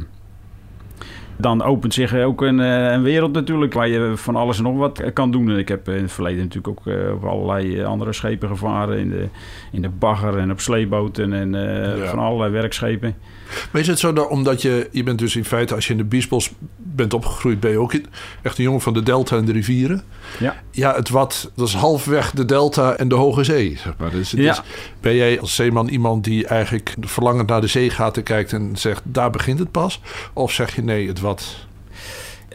dan 1.36 1.62
opent 1.62 1.94
zich 1.94 2.14
ook 2.14 2.42
een, 2.42 2.60
eh, 2.60 2.90
een 2.92 3.02
wereld 3.02 3.32
natuurlijk 3.32 3.72
waar 3.72 3.88
je 3.88 4.12
van 4.16 4.36
alles 4.36 4.56
en 4.58 4.62
nog 4.64 4.76
wat 4.76 4.98
eh, 4.98 5.12
kan 5.12 5.30
doen. 5.30 5.50
En 5.50 5.58
ik 5.58 5.68
heb 5.68 5.88
in 5.88 6.02
het 6.02 6.12
verleden 6.12 6.42
natuurlijk 6.42 6.68
ook 6.78 6.86
eh, 6.86 7.12
op 7.12 7.24
allerlei 7.24 7.78
eh, 7.78 7.86
andere 7.86 8.12
schepen 8.12 8.48
gevaren. 8.48 8.98
In 8.98 9.10
de, 9.10 9.28
in 9.72 9.82
de 9.82 9.88
bagger 9.88 10.38
en 10.38 10.50
op 10.50 10.60
sleeboten 10.60 11.32
en 11.32 11.54
eh, 11.54 11.98
Ja. 11.98 12.06
van 12.06 12.18
allerlei 12.18 12.52
werkschepen. 12.52 13.14
Maar 13.72 13.80
is 13.80 13.86
het 13.86 13.98
zo 13.98 14.12
dat 14.12 14.28
omdat 14.28 14.62
je, 14.62 14.88
je 14.92 15.02
bent 15.02 15.18
dus 15.18 15.36
in 15.36 15.44
feite, 15.44 15.74
als 15.74 15.86
je 15.86 15.92
in 15.92 15.98
de 15.98 16.04
Biesbos 16.04 16.50
bent 16.76 17.14
opgegroeid, 17.14 17.60
ben 17.60 17.70
je 17.70 17.78
ook 17.78 17.92
echt 18.42 18.58
een 18.58 18.64
jongen 18.64 18.80
van 18.80 18.92
de 18.92 19.02
delta 19.02 19.36
en 19.36 19.44
de 19.44 19.52
rivieren. 19.52 20.02
Ja. 20.38 20.62
Ja, 20.70 20.94
het 20.94 21.08
wat, 21.08 21.50
dat 21.56 21.68
is 21.68 21.74
halfweg 21.74 22.30
de 22.30 22.44
delta 22.44 22.94
en 22.96 23.08
de 23.08 23.14
hoge 23.14 23.44
zee, 23.44 23.78
zeg 23.82 23.92
maar. 23.98 24.10
Dus 24.10 24.30
het 24.30 24.40
Ja. 24.40 24.52
is, 24.52 24.60
ben 25.00 25.14
jij 25.14 25.40
als 25.40 25.54
zeeman 25.54 25.88
iemand 25.88 26.24
die 26.24 26.46
eigenlijk 26.46 26.94
verlangend 27.00 27.48
naar 27.48 27.60
de 27.60 27.66
zeegaten 27.66 28.22
kijkt 28.22 28.52
en 28.52 28.70
zegt, 28.76 29.02
daar 29.04 29.30
begint 29.30 29.58
het 29.58 29.70
pas? 29.70 30.00
Of 30.32 30.52
zeg 30.52 30.74
je 30.74 30.82
nee, 30.82 31.08
het 31.08 31.20
wat... 31.20 31.68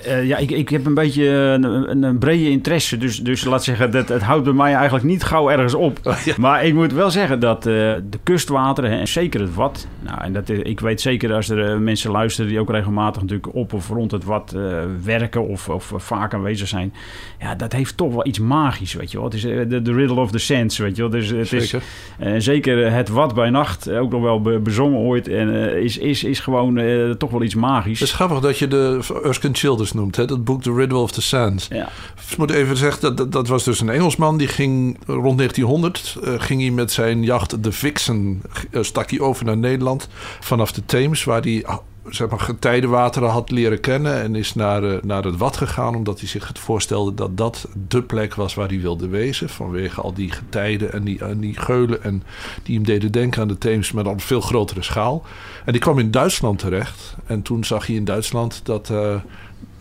Eh, 0.06 0.28
ja, 0.28 0.38
ik, 0.38 0.52
ik 0.52 0.70
heb 0.70 0.86
een 0.86 0.94
beetje 0.94 1.28
een, 1.30 2.04
een, 2.04 2.18
brede 2.18 2.50
interesse. 2.50 2.98
Dus, 2.98 3.20
dus 3.20 3.44
laat 3.44 3.64
zeggen, 3.64 3.92
dat, 3.92 4.08
het 4.10 4.22
houdt 4.22 4.44
bij 4.44 4.54
mij 4.54 4.74
eigenlijk 4.74 5.06
niet 5.06 5.24
gauw 5.24 5.50
ergens 5.50 5.74
op. 5.74 6.00
Ja. 6.26 6.34
Maar 6.38 6.66
ik 6.66 6.74
moet 6.74 6.94
wel 6.94 7.12
zeggen 7.12 7.40
dat 7.40 7.58
eh, 7.58 7.74
de 8.10 8.20
kustwateren, 8.24 8.92
en 8.92 9.08
zeker 9.08 9.40
het 9.40 9.54
wat... 9.56 9.88
Nou, 10.00 10.22
en 10.22 10.34
dat, 10.34 10.50
eh, 10.50 10.60
ik 10.64 10.80
weet 10.80 11.02
zeker 11.02 11.34
als 11.34 11.50
er 11.50 11.72
eh, 11.72 11.78
mensen 11.78 12.12
luisteren 12.12 12.50
die 12.50 12.60
ook 12.60 12.70
regelmatig 12.70 13.22
natuurlijk 13.22 13.56
op 13.56 13.74
of 13.74 13.90
rond 13.90 14.12
het 14.12 14.24
wat 14.24 14.54
eh, 14.56 14.62
werken... 15.04 15.48
Of, 15.48 15.70
of 15.70 15.94
vaak 15.96 16.34
aanwezig 16.34 16.68
zijn. 16.68 16.94
Ja, 17.40 17.56
dat 17.56 17.72
heeft 17.72 17.98
toch 17.98 18.14
wel 18.14 18.28
iets 18.28 18.40
magisch, 18.40 18.94
weet 18.94 19.12
je 19.12 19.18
wel. 19.18 19.26
Het 19.26 19.36
is 19.36 19.44
eh, 19.46 19.60
de, 19.68 19.82
de 19.82 19.94
riddle 19.94 20.20
of 20.20 20.32
the 20.32 20.38
sands, 20.38 20.78
weet 20.78 20.96
je 20.96 21.02
wel. 21.02 21.12
Dus 21.12 21.30
het 21.30 21.54
is, 21.54 21.70
Zeker. 21.70 21.88
en 22.18 22.42
zeker 22.42 22.92
het 22.92 23.10
wat 23.10 23.34
bij 23.36 23.50
nacht, 23.50 23.88
eh, 23.88 24.02
ook 24.02 24.12
nog 24.12 24.22
wel 24.22 24.42
be- 24.42 24.60
bezongen 24.60 25.00
ooit... 25.00 25.28
En 25.28 25.72
eh, 25.72 25.84
is, 25.84 25.98
is, 25.98 26.24
is 26.24 26.40
gewoon 26.40 26.78
eh, 26.78 27.10
toch 27.10 27.32
wel 27.32 27.44
iets 27.44 27.56
magisch. 27.56 28.00
Het 28.00 28.08
is 28.08 28.14
grappig 28.14 28.40
dat 28.40 28.58
je 28.58 28.68
de 28.68 29.00
Erskine 29.24 29.54
Childers 29.54 29.92
noemt, 29.96 30.16
hè? 30.16 30.25
dat 30.25 30.44
boek 30.44 30.62
The 30.62 30.74
Riddle 30.74 30.98
of 30.98 31.12
the 31.12 31.22
Sands. 31.22 31.68
Ja. 31.70 31.90
Ik 32.32 32.38
moet 32.38 32.52
even 32.52 32.78
zeggen, 32.78 33.02
dat, 33.02 33.18
dat, 33.18 33.32
dat 33.32 33.48
was 33.48 33.64
dus 33.64 33.80
een 33.80 33.90
Engelsman. 33.90 34.38
Die 34.38 34.48
ging 34.48 34.98
rond 35.06 35.38
1900 35.38 36.16
eh, 36.24 36.34
ging 36.38 36.62
hij 36.62 36.72
met 36.72 36.92
zijn 36.92 37.24
jacht 37.24 37.64
de 37.64 37.72
Vixen... 37.72 38.42
eh, 38.72 38.82
stak 38.82 39.10
hij 39.10 39.20
over 39.20 39.46
naar 39.46 39.58
Nederland 39.58 40.08
vanaf 40.40 40.72
de 40.72 40.86
Theems... 40.86 41.24
waar 41.24 41.42
hij 41.42 41.64
ah, 41.66 41.78
zeg 42.10 42.30
maar, 42.30 42.40
getijdenwateren 42.40 43.30
had 43.30 43.52
leren 43.52 43.80
kennen... 43.80 44.22
en 44.22 44.36
is 44.36 44.54
naar, 44.54 44.84
eh, 44.84 45.02
naar 45.04 45.24
het 45.24 45.38
Wat 45.38 45.58
gegaan... 45.58 45.96
omdat 45.96 46.20
hij 46.20 46.28
zich 46.28 46.48
het 46.48 46.60
voorstelde 46.60 47.14
dat 47.14 47.38
dat 47.38 47.68
de 47.88 48.02
plek 48.02 48.36
was 48.36 48.54
waar 48.54 48.68
hij 48.68 48.80
wilde 48.80 49.08
wezen... 49.08 49.50
vanwege 49.50 50.02
al 50.02 50.14
die 50.14 50.32
getijden 50.32 50.94
en 50.94 51.04
die, 51.04 51.20
en 51.20 51.40
die 51.40 51.60
geulen... 51.60 52.04
en 52.04 52.24
die 52.64 52.75
hem 52.75 52.86
deden 52.86 53.12
denken 53.12 53.42
aan 53.42 53.48
de 53.48 53.58
Theems... 53.58 53.92
maar 53.92 54.04
dan 54.04 54.14
op 54.14 54.22
veel 54.22 54.42
grotere 54.42 54.84
schaal. 54.84 55.25
En 55.66 55.72
die 55.72 55.82
kwam 55.82 56.00
in 56.00 56.12
Duitsland 56.12 56.60
terecht. 56.60 57.16
En 57.25 57.42
toen 57.42 57.64
zag 57.64 57.88
hij 57.88 57.96
in 57.96 58.06
Duitsland 58.06 58.62
dat... 58.64 58.92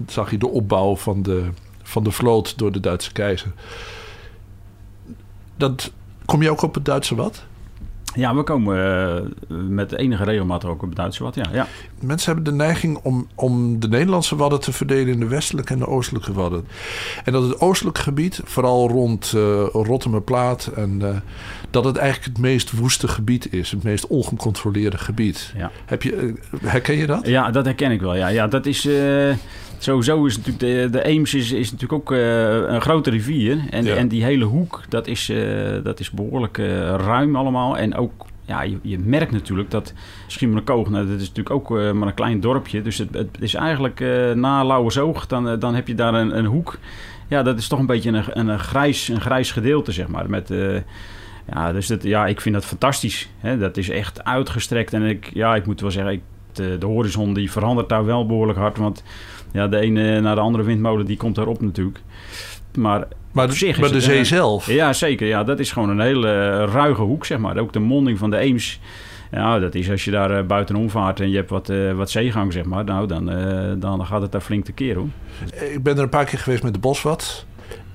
zag 0.07 0.29
hij 0.29 0.39
de 0.39 0.49
opbouw 0.49 0.97
van 0.97 1.23
de, 1.23 1.49
van 1.83 2.05
de 2.05 2.11
vloot 2.11 2.59
door 2.59 2.73
de 2.73 2.81
Duitse 2.81 3.13
keizer. 3.13 3.53
Dat, 5.57 5.93
kom 6.25 6.43
je 6.43 6.51
ook 6.51 6.63
op 6.63 6.75
het 6.75 6.85
Duitse 6.85 7.15
wat? 7.15 7.45
Ja, 8.15 8.35
we 8.35 8.43
komen 8.43 8.77
uh, 9.49 9.59
met 9.69 9.93
enige 9.93 10.25
regelmaat 10.25 10.65
ook 10.65 10.83
op 10.83 10.89
het 10.89 10.97
Duitse 10.97 11.23
wat. 11.23 11.35
Ja, 11.35 11.45
ja. 11.53 11.67
Mensen 12.01 12.35
hebben 12.35 12.53
de 12.53 12.65
neiging 12.65 12.99
om, 13.03 13.29
om 13.35 13.81
de 13.81 13.89
Nederlandse 13.89 14.37
wadden 14.37 14.61
te 14.61 14.73
verdelen 14.73 15.13
in 15.13 15.21
de 15.21 15.27
westelijke 15.27 15.73
en 15.73 15.79
de 15.79 15.87
oostelijke 15.87 16.33
wadden. 16.33 16.67
En 17.25 17.33
dat 17.33 17.43
het 17.43 17.61
oostelijke 17.61 18.01
gebied, 18.01 18.41
vooral 18.45 18.89
rond 18.89 19.33
uh, 19.37 19.67
Rotterdam-Plaat, 19.73 20.67
en 20.67 21.01
uh, 21.03 21.09
dat 21.71 21.85
het 21.85 21.97
eigenlijk 21.97 22.37
het 22.37 22.43
meest 22.43 22.73
woeste 22.73 23.09
gebied 23.09 23.53
is, 23.53 23.71
het 23.71 23.83
meest 23.83 24.07
ongecontroleerde 24.07 24.99
gebied. 24.99 25.53
Ja. 25.57 25.71
Heb 25.85 26.03
je, 26.03 26.35
herken 26.63 26.97
je 26.97 27.07
dat? 27.07 27.27
Ja, 27.27 27.51
dat 27.51 27.65
herken 27.65 27.91
ik 27.91 28.01
wel. 28.01 28.17
Ja, 28.17 28.29
ja 28.29 28.47
dat 28.47 28.67
is. 28.67 28.89
Sowieso 29.85 30.25
is 30.25 30.37
natuurlijk 30.37 30.93
de, 30.93 30.99
de 30.99 31.05
Eems 31.05 31.35
is, 31.35 31.53
is 31.53 31.73
natuurlijk 31.73 32.01
ook 32.01 32.11
een 32.11 32.81
grote 32.81 33.11
rivier. 33.11 33.59
En, 33.71 33.97
en 33.97 34.09
die 34.09 34.25
hele 34.25 34.45
hoek, 34.45 34.81
dat 34.89 35.07
is, 35.07 35.33
dat 35.83 36.01
is 36.01 36.11
behoorlijk 36.11 36.57
ruim 36.97 37.37
allemaal. 37.37 37.79
En 37.79 37.95
ook 37.95 38.27
ja, 38.47 38.63
je, 38.63 38.79
je, 38.83 38.99
merkt 38.99 39.33
natuurlijk 39.33 39.71
dat 39.71 39.93
Schiermonnikoog, 40.27 40.91
nou, 40.91 41.07
dat 41.07 41.21
is 41.21 41.29
natuurlijk 41.29 41.55
ook 41.55 41.71
uh, 41.71 41.93
maar 41.93 42.09
een 42.09 42.15
klein 42.15 42.41
dorpje. 42.41 42.83
Dus 42.83 42.99
het, 42.99 43.15
het 43.15 43.37
is 43.41 43.55
eigenlijk 43.55 44.01
uh, 44.01 44.33
na 44.33 44.65
Lauwersoog, 44.65 45.27
dan, 45.27 45.49
uh, 45.49 45.61
dan 45.61 45.75
heb 45.75 45.89
je 45.89 45.95
daar 45.95 46.15
een, 46.15 46.39
een, 46.39 46.45
hoek. 46.45 46.79
Ja, 47.29 47.43
dat 47.43 47.59
is 47.59 47.69
toch 47.69 47.79
een 47.79 47.87
beetje 47.87 48.11
een, 48.11 48.49
een, 48.49 48.59
grijs, 48.59 49.09
een 49.09 49.21
grijs 49.21 49.53
gedeelte, 49.53 49.93
zeg 49.93 50.09
maar. 50.09 50.31
Met, 50.31 50.53
ja, 51.53 51.73
dus 51.73 51.87
dat, 51.87 52.03
ja, 52.03 52.27
ik 52.27 52.41
vind 52.41 52.55
dat 52.55 52.65
fantastisch. 52.65 53.29
Hè? 53.39 53.59
Dat 53.59 53.77
is 53.77 53.89
echt 53.89 54.25
uitgestrekt. 54.25 54.93
En 54.93 55.03
ik, 55.03 55.31
ja, 55.35 55.55
ik 55.55 55.67
moet 55.67 55.81
wel 55.81 55.91
zeggen, 55.91 56.13
ik, 56.13 56.23
de, 56.53 56.79
de 56.79 56.87
horizon 56.87 57.35
die 57.35 57.51
verandert 57.51 57.89
daar 57.89 58.05
wel 58.05 58.27
behoorlijk 58.27 58.59
hard. 58.59 58.79
Want 58.79 59.03
ja, 59.55 59.69
de 59.69 59.79
ene 59.79 60.21
naar 60.21 60.35
de 60.35 60.41
andere 60.41 60.65
windmolen, 60.65 61.07
die 61.07 61.17
komt 61.17 61.35
daarop 61.35 61.61
natuurlijk. 61.61 62.01
Maar 62.77 63.07
maar, 63.35 63.49
de, 63.49 63.75
maar 63.81 63.93
de 63.93 64.01
zee 64.01 64.25
zelf? 64.25 64.67
Ja, 64.67 64.93
zeker. 64.93 65.27
Ja, 65.27 65.45
dat 65.45 65.59
is 65.59 65.73
gewoon 65.73 65.89
een 65.89 66.01
hele 66.01 66.29
eh, 66.29 66.73
ruige 66.73 67.03
hoek, 67.03 67.27
zeg 67.27 67.39
maar. 67.39 67.57
Ook 67.57 67.73
de 67.73 67.79
monding 67.79 68.19
van 68.19 68.31
de 68.31 68.37
Eems. 68.37 68.81
Ja, 69.31 69.59
dat 69.59 69.75
is 69.75 69.91
als 69.91 70.05
je 70.05 70.11
daar 70.11 70.39
uh, 70.39 70.47
buitenom 70.47 70.91
vaart 70.91 71.21
en 71.21 71.31
je 71.31 71.37
hebt 71.37 71.51
wat, 71.51 71.71
uh, 71.71 71.93
wat 71.93 72.11
zeegang, 72.11 72.53
zeg 72.53 72.65
maar. 72.65 72.85
Nou, 72.85 73.07
dan, 73.07 73.39
uh, 73.39 73.73
dan 73.77 74.07
gaat 74.07 74.23
het 74.23 74.33
daar 74.33 74.41
flink 74.41 74.65
tekeer, 74.65 74.97
hoor. 74.97 75.09
Ik 75.73 75.83
ben 75.83 75.97
er 75.97 76.03
een 76.03 76.09
paar 76.09 76.25
keer 76.25 76.39
geweest 76.39 76.63
met 76.63 76.75
de 76.75 76.79
Boswat. 76.79 77.47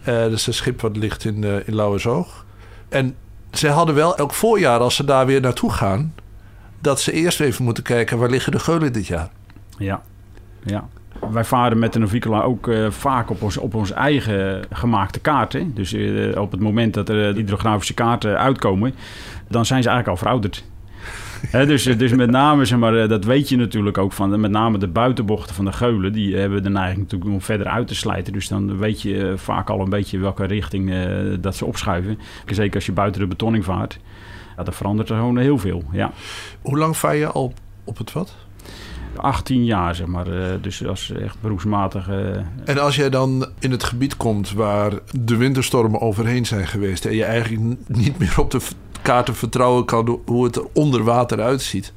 dat 0.04 0.32
is 0.32 0.48
een 0.48 0.54
schip 0.54 0.82
wat 0.82 0.98
ligt 0.98 1.26
in, 1.26 1.44
in 1.44 1.76
Lauwersoog. 1.76 2.46
En 2.90 3.16
ze 3.52 3.68
hadden 3.68 3.96
wel 3.96 4.18
elk 4.18 4.34
voorjaar, 4.34 4.80
als 4.80 4.96
ze 4.96 5.06
daar 5.06 5.26
weer 5.26 5.42
naartoe 5.42 5.72
gaan... 5.72 6.14
dat 6.82 7.02
ze 7.02 7.12
eerst 7.12 7.40
even 7.40 7.64
moeten 7.64 7.84
kijken, 7.84 8.18
waar 8.18 8.30
liggen 8.30 8.52
de 8.52 8.60
geulen 8.60 8.94
dit 8.94 9.08
jaar? 9.08 9.30
Ja, 9.78 10.02
ja 10.64 10.88
wij 11.32 11.44
varen 11.44 11.80
met 11.80 11.94
de 11.94 12.00
Navicola 12.00 12.42
ook 12.42 12.68
uh, 12.68 12.90
vaak 12.90 13.30
op 13.30 13.42
ons, 13.42 13.58
op 13.58 13.74
ons 13.76 13.92
eigen 13.92 14.62
gemaakte 14.72 15.20
kaarten. 15.20 15.74
Dus 15.74 15.94
uh, 15.94 16.42
op 16.42 16.52
het 16.52 16.60
moment 16.60 16.94
dat 16.94 17.10
er 17.10 17.36
hydrografische 17.36 17.94
kaarten 17.94 18.38
uitkomen, 18.38 18.94
dan 19.48 19.66
zijn 19.66 19.84
ze 19.84 19.90
eigenlijk 19.90 20.08
al 20.08 20.26
verouderd. 20.26 20.66
dus, 21.52 21.84
dus 21.84 22.12
met 22.12 22.30
name, 22.30 22.66
zeg 22.66 22.80
maar, 22.80 23.08
dat 23.08 23.26
weet 23.26 23.50
je 23.50 23.58
natuurlijk 23.58 23.98
ook 23.98 24.12
van, 24.12 24.40
met 24.40 24.52
name 24.52 24.78
de 24.78 24.88
buitenbochten 24.88 25.56
van 25.56 25.66
de 25.66 25.72
geulen, 25.72 26.14
die 26.14 26.36
hebben 26.36 26.64
de 26.64 26.70
neiging 26.70 27.00
natuurlijk 27.00 27.32
om 27.32 27.42
verder 27.42 27.68
uit 27.68 27.88
te 27.88 27.96
slijten. 27.96 28.34
Dus 28.34 28.48
dan 28.48 28.78
weet 28.78 29.02
je 29.02 29.34
vaak 29.36 29.70
al 29.70 29.82
een 29.82 29.90
beetje 29.90 30.18
welke 30.18 30.46
richting 30.46 30.90
uh, 30.90 31.38
dat 31.40 31.56
ze 31.56 31.66
opschuiven. 31.66 32.20
Zeker 32.46 32.76
als 32.76 32.86
je 32.86 32.92
buiten 32.92 33.22
de 33.22 33.28
betonning 33.28 33.64
vaart. 33.64 34.00
Ja, 34.58 34.64
dat 34.64 34.76
verandert 34.76 35.10
er 35.10 35.16
gewoon 35.16 35.38
heel 35.38 35.58
veel, 35.58 35.84
ja. 35.92 36.12
Hoe 36.62 36.78
lang 36.78 36.98
vaar 36.98 37.16
je 37.16 37.28
al 37.28 37.54
op 37.84 37.98
het 37.98 38.12
wat? 38.12 38.36
18 39.22 39.66
jaar, 39.66 39.96
zeg 39.96 40.08
maar. 40.08 40.28
Uh, 40.28 40.46
dus 40.62 40.86
als 40.86 41.12
echt 41.12 41.42
beroepsmatig. 41.42 42.10
Uh, 42.10 42.36
en 42.66 42.78
als 42.78 42.96
jij 42.96 43.10
dan 43.10 43.48
in 43.60 43.72
het 43.72 43.84
gebied 43.84 44.18
komt 44.18 44.54
waar 44.54 44.92
de 45.12 45.36
winterstormen 45.36 46.02
overheen 46.02 46.46
zijn 46.46 46.68
geweest... 46.68 47.06
en 47.06 47.16
je 47.16 47.24
eigenlijk 47.24 47.78
niet 47.88 48.20
meer 48.20 48.40
op 48.40 48.52
de 48.52 48.62
kaarten 49.02 49.36
vertrouwen 49.36 49.86
kan 49.86 50.20
hoe 50.26 50.44
het 50.44 50.56
er 50.56 50.66
onder 50.74 51.04
water 51.04 51.42
uitziet... 51.42 51.94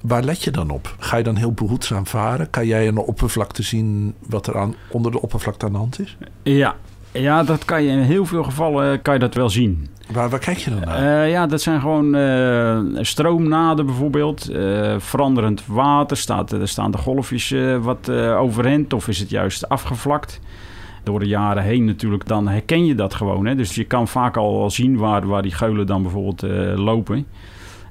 Waar 0.00 0.22
let 0.22 0.44
je 0.44 0.50
dan 0.50 0.70
op? 0.70 0.94
Ga 0.98 1.16
je 1.16 1.22
dan 1.22 1.36
heel 1.36 1.52
behoedzaam 1.52 2.06
varen? 2.06 2.50
Kan 2.50 2.66
jij 2.66 2.88
aan 2.88 2.94
de 2.94 3.06
oppervlakte 3.06 3.62
zien 3.62 4.14
wat 4.26 4.46
er 4.46 4.58
aan, 4.58 4.74
onder 4.88 5.12
de 5.12 5.20
oppervlakte 5.20 5.66
aan 5.66 5.72
de 5.72 5.78
hand 5.78 6.00
is? 6.00 6.16
Ja, 6.42 6.76
ja, 7.12 7.42
dat 7.42 7.64
kan 7.64 7.82
je 7.82 7.90
in 7.90 7.98
heel 7.98 8.26
veel 8.26 8.42
gevallen 8.42 9.02
kan 9.02 9.14
je 9.14 9.20
dat 9.20 9.34
wel 9.34 9.50
zien. 9.50 9.88
Waar, 10.12 10.28
waar 10.28 10.38
kijk 10.38 10.58
je 10.58 10.70
dan 10.70 10.80
naar? 10.80 11.24
Uh, 11.24 11.30
ja, 11.30 11.46
dat 11.46 11.60
zijn 11.60 11.80
gewoon 11.80 12.16
uh, 12.16 12.78
stroomnaden 13.00 13.86
bijvoorbeeld. 13.86 14.50
Uh, 14.50 14.94
veranderend 14.98 15.66
water. 15.66 16.16
Staat, 16.16 16.52
er 16.52 16.68
staan 16.68 16.90
de 16.90 16.98
golfjes 16.98 17.54
wat 17.80 18.10
overeind 18.10 18.92
of 18.92 19.08
is 19.08 19.18
het 19.18 19.30
juist 19.30 19.68
afgevlakt? 19.68 20.40
Door 21.02 21.18
de 21.18 21.26
jaren 21.26 21.62
heen 21.62 21.84
natuurlijk, 21.84 22.26
dan 22.26 22.48
herken 22.48 22.84
je 22.84 22.94
dat 22.94 23.14
gewoon. 23.14 23.46
Hè? 23.46 23.54
Dus 23.54 23.74
je 23.74 23.84
kan 23.84 24.08
vaak 24.08 24.36
al 24.36 24.70
zien 24.70 24.96
waar, 24.96 25.26
waar 25.26 25.42
die 25.42 25.54
geulen 25.54 25.86
dan 25.86 26.02
bijvoorbeeld 26.02 26.42
lopen. 26.78 27.26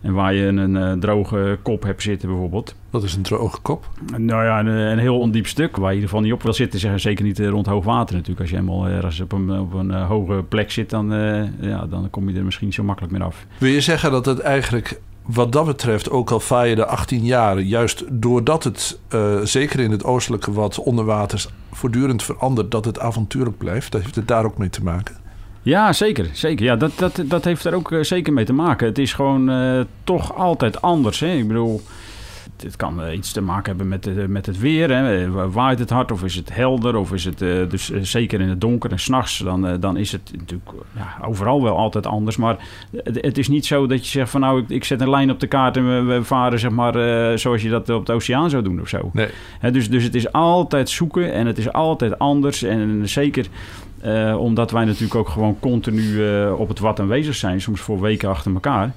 En 0.01 0.13
waar 0.13 0.33
je 0.33 0.45
een, 0.45 0.75
een 0.75 0.99
droge 0.99 1.57
kop 1.61 1.83
hebt 1.83 2.01
zitten 2.01 2.29
bijvoorbeeld. 2.29 2.75
Wat 2.89 3.03
is 3.03 3.15
een 3.15 3.21
droge 3.21 3.61
kop? 3.61 3.89
Nou 4.17 4.43
ja, 4.43 4.59
een, 4.59 4.67
een, 4.67 4.99
heel 4.99 5.19
ondiep 5.19 5.47
stuk 5.47 5.75
waar 5.75 5.89
je 5.89 5.97
in 5.97 6.01
ieder 6.01 6.09
geval 6.09 6.23
niet 6.23 6.33
op 6.33 6.43
wil 6.43 6.53
zitten. 6.53 6.79
Zeggen, 6.79 6.99
zeker 6.99 7.25
niet 7.25 7.39
rond 7.39 7.65
hoog 7.65 7.85
water 7.85 8.15
natuurlijk. 8.15 8.39
Als 8.39 8.49
je 8.49 8.55
helemaal 8.55 8.87
ergens 8.87 9.19
op 9.19 9.31
een, 9.31 9.59
op 9.59 9.73
een 9.73 9.91
hoge 9.91 10.43
plek 10.49 10.71
zit, 10.71 10.89
dan, 10.89 11.13
uh, 11.13 11.43
ja, 11.59 11.85
dan 11.85 12.09
kom 12.09 12.29
je 12.29 12.37
er 12.37 12.43
misschien 12.43 12.65
niet 12.65 12.75
zo 12.75 12.83
makkelijk 12.83 13.13
meer 13.13 13.23
af. 13.23 13.45
Wil 13.57 13.71
je 13.71 13.81
zeggen 13.81 14.11
dat 14.11 14.25
het 14.25 14.39
eigenlijk 14.39 14.99
wat 15.33 15.51
dat 15.51 15.65
betreft, 15.65 16.09
ook 16.09 16.31
al 16.31 16.39
vaar 16.39 16.67
je 16.67 16.75
de 16.75 16.85
18 16.85 17.23
jaar, 17.23 17.59
juist 17.59 18.03
doordat 18.09 18.63
het 18.63 18.99
uh, 19.13 19.39
zeker 19.43 19.79
in 19.79 19.91
het 19.91 20.03
oostelijke 20.03 20.51
wat 20.51 20.79
onderwaters 20.79 21.49
voortdurend 21.71 22.23
verandert, 22.23 22.71
dat 22.71 22.85
het 22.85 22.99
avontuurlijk 22.99 23.57
blijft, 23.57 23.91
dat 23.91 24.01
heeft 24.01 24.15
het 24.15 24.27
daar 24.27 24.45
ook 24.45 24.57
mee 24.57 24.69
te 24.69 24.83
maken? 24.83 25.15
Ja, 25.61 25.93
zeker. 25.93 26.29
zeker. 26.31 26.65
Ja, 26.65 26.75
dat, 26.75 26.91
dat, 26.95 27.23
dat 27.25 27.45
heeft 27.45 27.65
er 27.65 27.73
ook 27.73 27.95
zeker 28.01 28.33
mee 28.33 28.45
te 28.45 28.53
maken. 28.53 28.87
Het 28.87 28.97
is 28.97 29.13
gewoon 29.13 29.49
uh, 29.49 29.81
toch 30.03 30.35
altijd 30.35 30.81
anders. 30.81 31.19
Hè? 31.19 31.31
Ik 31.31 31.47
bedoel, 31.47 31.81
het 32.63 32.75
kan 32.75 33.03
uh, 33.03 33.13
iets 33.13 33.31
te 33.31 33.41
maken 33.41 33.65
hebben 33.65 33.87
met, 33.87 34.07
uh, 34.07 34.25
met 34.25 34.45
het 34.45 34.59
weer. 34.59 34.89
Hè? 34.93 35.31
Waait 35.51 35.79
het 35.79 35.89
hard 35.89 36.11
of 36.11 36.23
is 36.23 36.35
het 36.35 36.55
helder? 36.55 36.95
Of 36.95 37.13
is 37.13 37.25
het 37.25 37.37
dus 37.69 37.91
zeker 38.01 38.41
in 38.41 38.49
het 38.49 38.61
donker 38.61 38.91
en 38.91 38.99
s'nachts, 38.99 39.37
dan, 39.37 39.79
dan 39.79 39.97
is 39.97 40.11
het 40.11 40.31
natuurlijk 40.31 40.69
ja, 40.95 41.17
overal 41.25 41.63
wel 41.63 41.77
altijd 41.77 42.05
anders. 42.05 42.37
Maar 42.37 42.57
het, 43.03 43.21
het, 43.21 43.37
is 43.37 43.47
niet 43.47 43.65
zo 43.65 43.87
dat 43.87 44.05
je 44.05 44.11
zegt 44.11 44.29
van 44.29 44.41
nou, 44.41 44.61
ik, 44.61 44.69
ik 44.69 44.83
zet 44.83 45.01
een 45.01 45.09
lijn 45.09 45.31
op 45.31 45.39
de 45.39 45.47
kaart 45.47 45.77
en 45.77 45.87
we, 45.87 46.13
we 46.13 46.23
varen 46.23 46.59
zeg 46.59 46.71
maar 46.71 46.93
zoals 47.39 47.61
je 47.61 47.69
dat 47.69 47.89
op 47.89 48.05
de 48.05 48.13
oceaan 48.13 48.49
zou 48.49 48.63
doen 48.63 48.81
of 48.81 48.87
zo. 48.87 49.09
Nee. 49.13 49.27
Hè, 49.59 49.71
dus, 49.71 49.89
dus 49.89 50.03
het 50.03 50.15
is 50.15 50.31
altijd 50.31 50.89
zoeken 50.89 51.33
en 51.33 51.47
het 51.47 51.57
is 51.57 51.71
altijd 51.71 52.19
anders. 52.19 52.63
En 52.63 53.09
zeker 53.09 53.45
uh, 54.05 54.39
omdat 54.39 54.71
wij 54.71 54.85
natuurlijk 54.85 55.15
ook 55.15 55.29
gewoon 55.29 55.57
continu 55.59 56.01
uh, 56.01 56.59
op 56.59 56.67
het 56.67 56.79
wat 56.79 56.99
aanwezig 56.99 57.35
zijn, 57.35 57.61
soms 57.61 57.81
voor 57.81 58.01
weken 58.01 58.29
achter 58.29 58.53
elkaar. 58.53 58.91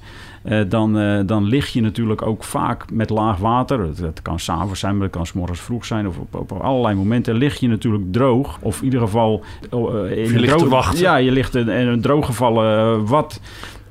Uh, 0.45 0.61
dan, 0.67 1.23
dan 1.25 1.43
lig 1.43 1.67
je 1.67 1.81
natuurlijk 1.81 2.21
ook 2.21 2.43
vaak 2.43 2.91
met 2.91 3.09
laag 3.09 3.37
water. 3.37 3.79
Het, 3.79 4.21
kan 4.21 4.39
s'avonds 4.39 4.79
zijn, 4.79 4.93
maar 4.93 5.03
het 5.03 5.15
kan 5.15 5.25
s 5.25 5.33
morgens 5.33 5.59
vroeg 5.59 5.85
zijn. 5.85 6.07
Of 6.07 6.17
op, 6.17 6.35
op, 6.35 6.51
allerlei 6.51 6.95
momenten 6.95 7.35
lig 7.35 7.59
je 7.59 7.67
natuurlijk 7.67 8.03
droog. 8.11 8.57
Of 8.61 8.77
in 8.79 8.83
ieder 8.83 8.99
geval... 8.99 9.43
in 9.69 9.77
je 10.15 10.39
ligt 10.39 10.57
te 10.57 10.67
wachten. 10.67 10.99
Ja, 10.99 11.15
je 11.15 11.31
ligt 11.31 11.55
in, 11.55 11.69
in 11.69 11.87
een 11.87 12.01
drooggevallen 12.01 13.05
wat. 13.05 13.39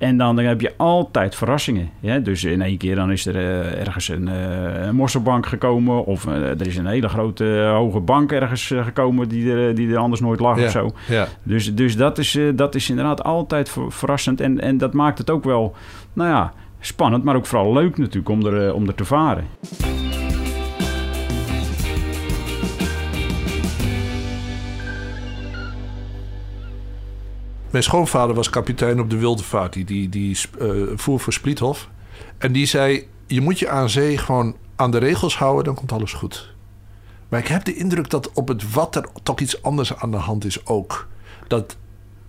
En 0.02 0.16
dan, 0.16 0.36
dan 0.36 0.44
heb 0.44 0.60
je 0.60 0.72
altijd 0.76 1.34
verrassingen. 1.34 1.90
Ja? 2.00 2.18
Dus 2.18 2.44
in 2.44 2.62
één 2.62 2.78
keer 2.78 2.94
dan 2.94 3.12
is 3.12 3.26
er 3.26 3.34
uh, 3.34 3.80
ergens 3.80 4.08
een, 4.08 4.28
uh, 4.28 4.86
een 4.86 4.94
mosselbank 4.94 5.46
gekomen. 5.46 6.04
Of 6.04 6.26
uh, 6.26 6.34
er 6.34 6.66
is 6.66 6.76
een 6.76 6.86
hele 6.86 7.08
grote 7.08 7.70
hoge 7.74 8.00
bank 8.00 8.32
ergens 8.32 8.66
gekomen 8.66 9.28
die 9.28 9.52
er, 9.52 9.74
die 9.74 9.92
er 9.92 9.98
anders 9.98 10.20
nooit 10.20 10.40
lag 10.40 10.58
ja, 10.58 10.64
of 10.64 10.70
zo. 10.70 10.90
Ja. 11.08 11.26
Dus, 11.42 11.74
dus 11.74 11.96
dat, 11.96 12.18
is, 12.18 12.38
dat 12.54 12.74
is 12.74 12.90
inderdaad 12.90 13.22
altijd 13.22 13.68
ver 13.68 13.92
verrassend. 13.92 14.40
En, 14.40 14.60
en 14.60 14.78
dat 14.78 14.92
maakt 14.92 15.18
het 15.18 15.30
ook 15.30 15.44
wel, 15.44 15.74
nou 16.12 16.28
ja, 16.28 16.52
spannend. 16.80 17.24
Maar 17.24 17.36
ook 17.36 17.46
vooral 17.46 17.72
leuk 17.72 17.98
natuurlijk 17.98 18.28
om 18.28 18.46
er, 18.46 18.74
om 18.74 18.86
er 18.86 18.94
te 18.94 19.04
varen. 19.04 19.44
Mijn 27.72 27.84
schoonvader 27.84 28.34
was 28.34 28.50
kapitein 28.50 29.00
op 29.00 29.10
de 29.10 29.16
Wilde 29.16 29.42
Vaart. 29.42 29.72
Die, 29.72 29.84
die, 29.84 30.08
die 30.08 30.38
uh, 30.60 30.86
voer 30.94 31.20
voor 31.20 31.32
Spliethof. 31.32 31.88
En 32.38 32.52
die 32.52 32.66
zei: 32.66 33.08
Je 33.26 33.40
moet 33.40 33.58
je 33.58 33.68
aan 33.68 33.90
zee 33.90 34.18
gewoon 34.18 34.56
aan 34.76 34.90
de 34.90 34.98
regels 34.98 35.38
houden, 35.38 35.64
dan 35.64 35.74
komt 35.74 35.92
alles 35.92 36.12
goed. 36.12 36.54
Maar 37.28 37.40
ik 37.40 37.48
heb 37.48 37.64
de 37.64 37.74
indruk 37.74 38.10
dat 38.10 38.32
op 38.32 38.48
het 38.48 38.72
wat 38.72 38.96
er 38.96 39.08
toch 39.22 39.40
iets 39.40 39.62
anders 39.62 39.96
aan 39.96 40.10
de 40.10 40.16
hand 40.16 40.44
is 40.44 40.66
ook. 40.66 41.08
Dat 41.48 41.76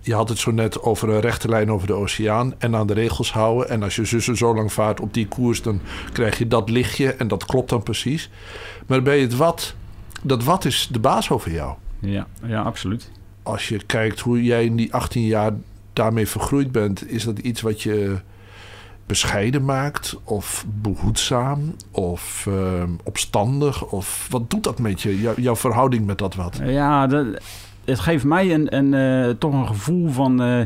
je 0.00 0.14
had 0.14 0.28
het 0.28 0.38
zo 0.38 0.50
net 0.50 0.82
over 0.82 1.08
een 1.08 1.20
rechte 1.20 1.48
lijn 1.48 1.70
over 1.70 1.86
de 1.86 1.92
oceaan 1.92 2.54
en 2.58 2.76
aan 2.76 2.86
de 2.86 2.94
regels 2.94 3.32
houden. 3.32 3.68
En 3.68 3.82
als 3.82 3.96
je 3.96 4.04
zussen 4.04 4.36
zo 4.36 4.54
lang 4.54 4.72
vaart 4.72 5.00
op 5.00 5.14
die 5.14 5.28
koers, 5.28 5.62
dan 5.62 5.80
krijg 6.12 6.38
je 6.38 6.48
dat 6.48 6.70
lichtje 6.70 7.12
en 7.12 7.28
dat 7.28 7.44
klopt 7.44 7.68
dan 7.68 7.82
precies. 7.82 8.30
Maar 8.86 9.02
bij 9.02 9.20
het 9.20 9.36
wat, 9.36 9.74
dat 10.22 10.44
wat 10.44 10.64
is 10.64 10.88
de 10.92 10.98
baas 11.00 11.30
over 11.30 11.52
jou. 11.52 11.74
Ja, 12.00 12.26
ja 12.42 12.62
absoluut 12.62 13.10
als 13.44 13.68
je 13.68 13.80
kijkt 13.86 14.20
hoe 14.20 14.42
jij 14.42 14.64
in 14.64 14.76
die 14.76 14.94
18 14.94 15.22
jaar 15.22 15.52
daarmee 15.92 16.28
vergroeid 16.28 16.72
bent, 16.72 17.10
is 17.10 17.24
dat 17.24 17.38
iets 17.38 17.60
wat 17.60 17.82
je 17.82 18.16
bescheiden 19.06 19.64
maakt 19.64 20.16
of 20.24 20.64
behoedzaam 20.68 21.74
of 21.90 22.46
uh, 22.48 22.82
opstandig? 23.02 23.84
Of 23.84 24.26
wat 24.30 24.50
doet 24.50 24.64
dat 24.64 24.78
met 24.78 25.02
je, 25.02 25.34
jouw 25.36 25.56
verhouding 25.56 26.06
met 26.06 26.18
dat 26.18 26.34
wat? 26.34 26.60
Ja, 26.64 27.06
dat, 27.06 27.26
het 27.84 28.00
geeft 28.00 28.24
mij 28.24 28.54
een, 28.54 28.76
een, 28.76 28.94
eh, 28.94 29.34
toch 29.38 29.52
een 29.52 29.66
gevoel 29.66 30.08
van 30.08 30.42
eh, 30.42 30.60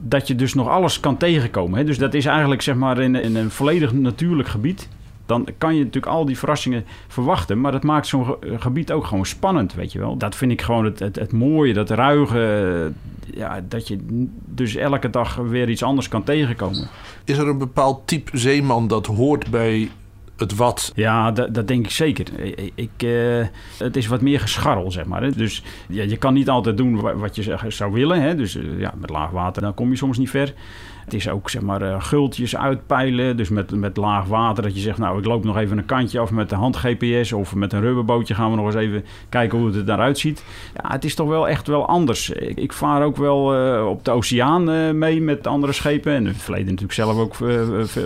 dat 0.00 0.26
je 0.26 0.34
dus 0.34 0.54
nog 0.54 0.68
alles 0.68 1.00
kan 1.00 1.16
tegenkomen. 1.16 1.78
Hè? 1.78 1.84
Dus 1.84 1.98
dat 1.98 2.14
is 2.14 2.24
eigenlijk 2.24 2.62
zeg 2.62 2.74
maar 2.74 2.98
in, 2.98 3.14
in 3.14 3.36
een 3.36 3.50
volledig 3.50 3.92
natuurlijk 3.92 4.48
gebied. 4.48 4.88
Dan 5.30 5.48
kan 5.58 5.74
je 5.74 5.78
natuurlijk 5.84 6.12
al 6.12 6.24
die 6.24 6.38
verrassingen 6.38 6.84
verwachten. 7.08 7.60
Maar 7.60 7.72
dat 7.72 7.82
maakt 7.82 8.06
zo'n 8.06 8.24
ge- 8.24 8.56
gebied 8.58 8.92
ook 8.92 9.04
gewoon 9.06 9.26
spannend, 9.26 9.74
weet 9.74 9.92
je 9.92 9.98
wel. 9.98 10.16
Dat 10.16 10.34
vind 10.36 10.52
ik 10.52 10.62
gewoon 10.62 10.84
het, 10.84 10.98
het, 10.98 11.16
het 11.16 11.32
mooie, 11.32 11.72
dat 11.74 11.90
ruige. 11.90 12.92
eh, 13.28 13.38
Ja, 13.38 13.60
dat 13.68 13.88
je 13.88 13.98
dus 14.46 14.74
elke 14.76 15.10
dag 15.10 15.34
weer 15.36 15.68
iets 15.68 15.82
anders 15.82 16.08
kan 16.08 16.22
tegenkomen. 16.24 16.88
Is 17.24 17.38
er 17.38 17.48
een 17.48 17.58
bepaald 17.58 18.06
type 18.06 18.38
zeeman 18.38 18.88
dat 18.88 19.06
hoort 19.06 19.50
bij 19.50 19.90
het 20.36 20.56
wat? 20.56 20.92
Ja, 20.94 21.30
dat, 21.32 21.54
dat 21.54 21.68
denk 21.68 21.84
ik 21.84 21.90
zeker. 21.90 22.40
Ik, 22.40 22.72
ik, 22.74 22.90
eh, 23.02 23.46
het 23.78 23.96
is 23.96 24.06
wat 24.06 24.20
meer 24.20 24.40
gescharrel, 24.40 24.90
zeg 24.90 25.04
maar. 25.04 25.22
Hè. 25.22 25.30
Dus 25.30 25.62
ja, 25.88 26.02
je 26.02 26.16
kan 26.16 26.34
niet 26.34 26.48
altijd 26.48 26.76
doen 26.76 27.00
wa- 27.00 27.14
wat 27.16 27.34
je 27.34 27.56
zou 27.68 27.92
willen. 27.92 28.22
Hè. 28.22 28.34
Dus 28.34 28.56
eh, 28.56 28.78
ja, 28.78 28.94
met 29.00 29.10
laag 29.10 29.30
water 29.30 29.62
dan 29.62 29.74
kom 29.74 29.90
je 29.90 29.96
soms 29.96 30.18
niet 30.18 30.30
ver. 30.30 30.54
Het 31.04 31.14
is 31.14 31.28
ook 31.28 31.50
zeg 31.50 31.62
maar 31.62 31.82
eh, 31.82 32.02
gultjes 32.02 32.56
uitpeilen. 32.56 33.36
Dus 33.36 33.48
met, 33.48 33.70
met 33.70 33.96
laag 33.96 34.26
water 34.26 34.62
dat 34.62 34.74
je 34.74 34.80
zegt... 34.80 34.98
nou, 34.98 35.18
ik 35.18 35.24
loop 35.24 35.44
nog 35.44 35.56
even 35.56 35.78
een 35.78 35.86
kantje 35.86 36.18
af 36.18 36.30
met 36.30 36.48
de 36.48 36.54
hand-GPS... 36.54 37.32
of 37.32 37.54
met 37.54 37.72
een 37.72 37.80
rubberbootje 37.80 38.34
gaan 38.34 38.50
we 38.50 38.56
nog 38.56 38.66
eens 38.66 38.74
even 38.74 39.04
kijken 39.28 39.58
hoe 39.58 39.72
het 39.72 39.88
eruit 39.88 40.18
ziet. 40.18 40.44
Ja, 40.74 40.90
het 40.92 41.04
is 41.04 41.14
toch 41.14 41.28
wel 41.28 41.48
echt 41.48 41.66
wel 41.66 41.86
anders. 41.86 42.30
Ik, 42.30 42.72
vaar 42.72 43.02
ook 43.02 43.16
wel 43.16 43.54
eh, 43.54 43.86
op 43.86 44.04
de 44.04 44.10
oceaan 44.10 44.70
eh, 44.70 44.90
mee 44.90 45.20
met 45.20 45.46
andere 45.46 45.72
schepen. 45.72 46.12
En 46.12 46.22
in 46.22 46.26
het 46.26 46.42
verleden 46.42 46.66
natuurlijk 46.66 46.92
zelf 46.92 47.18
ook 47.18 47.34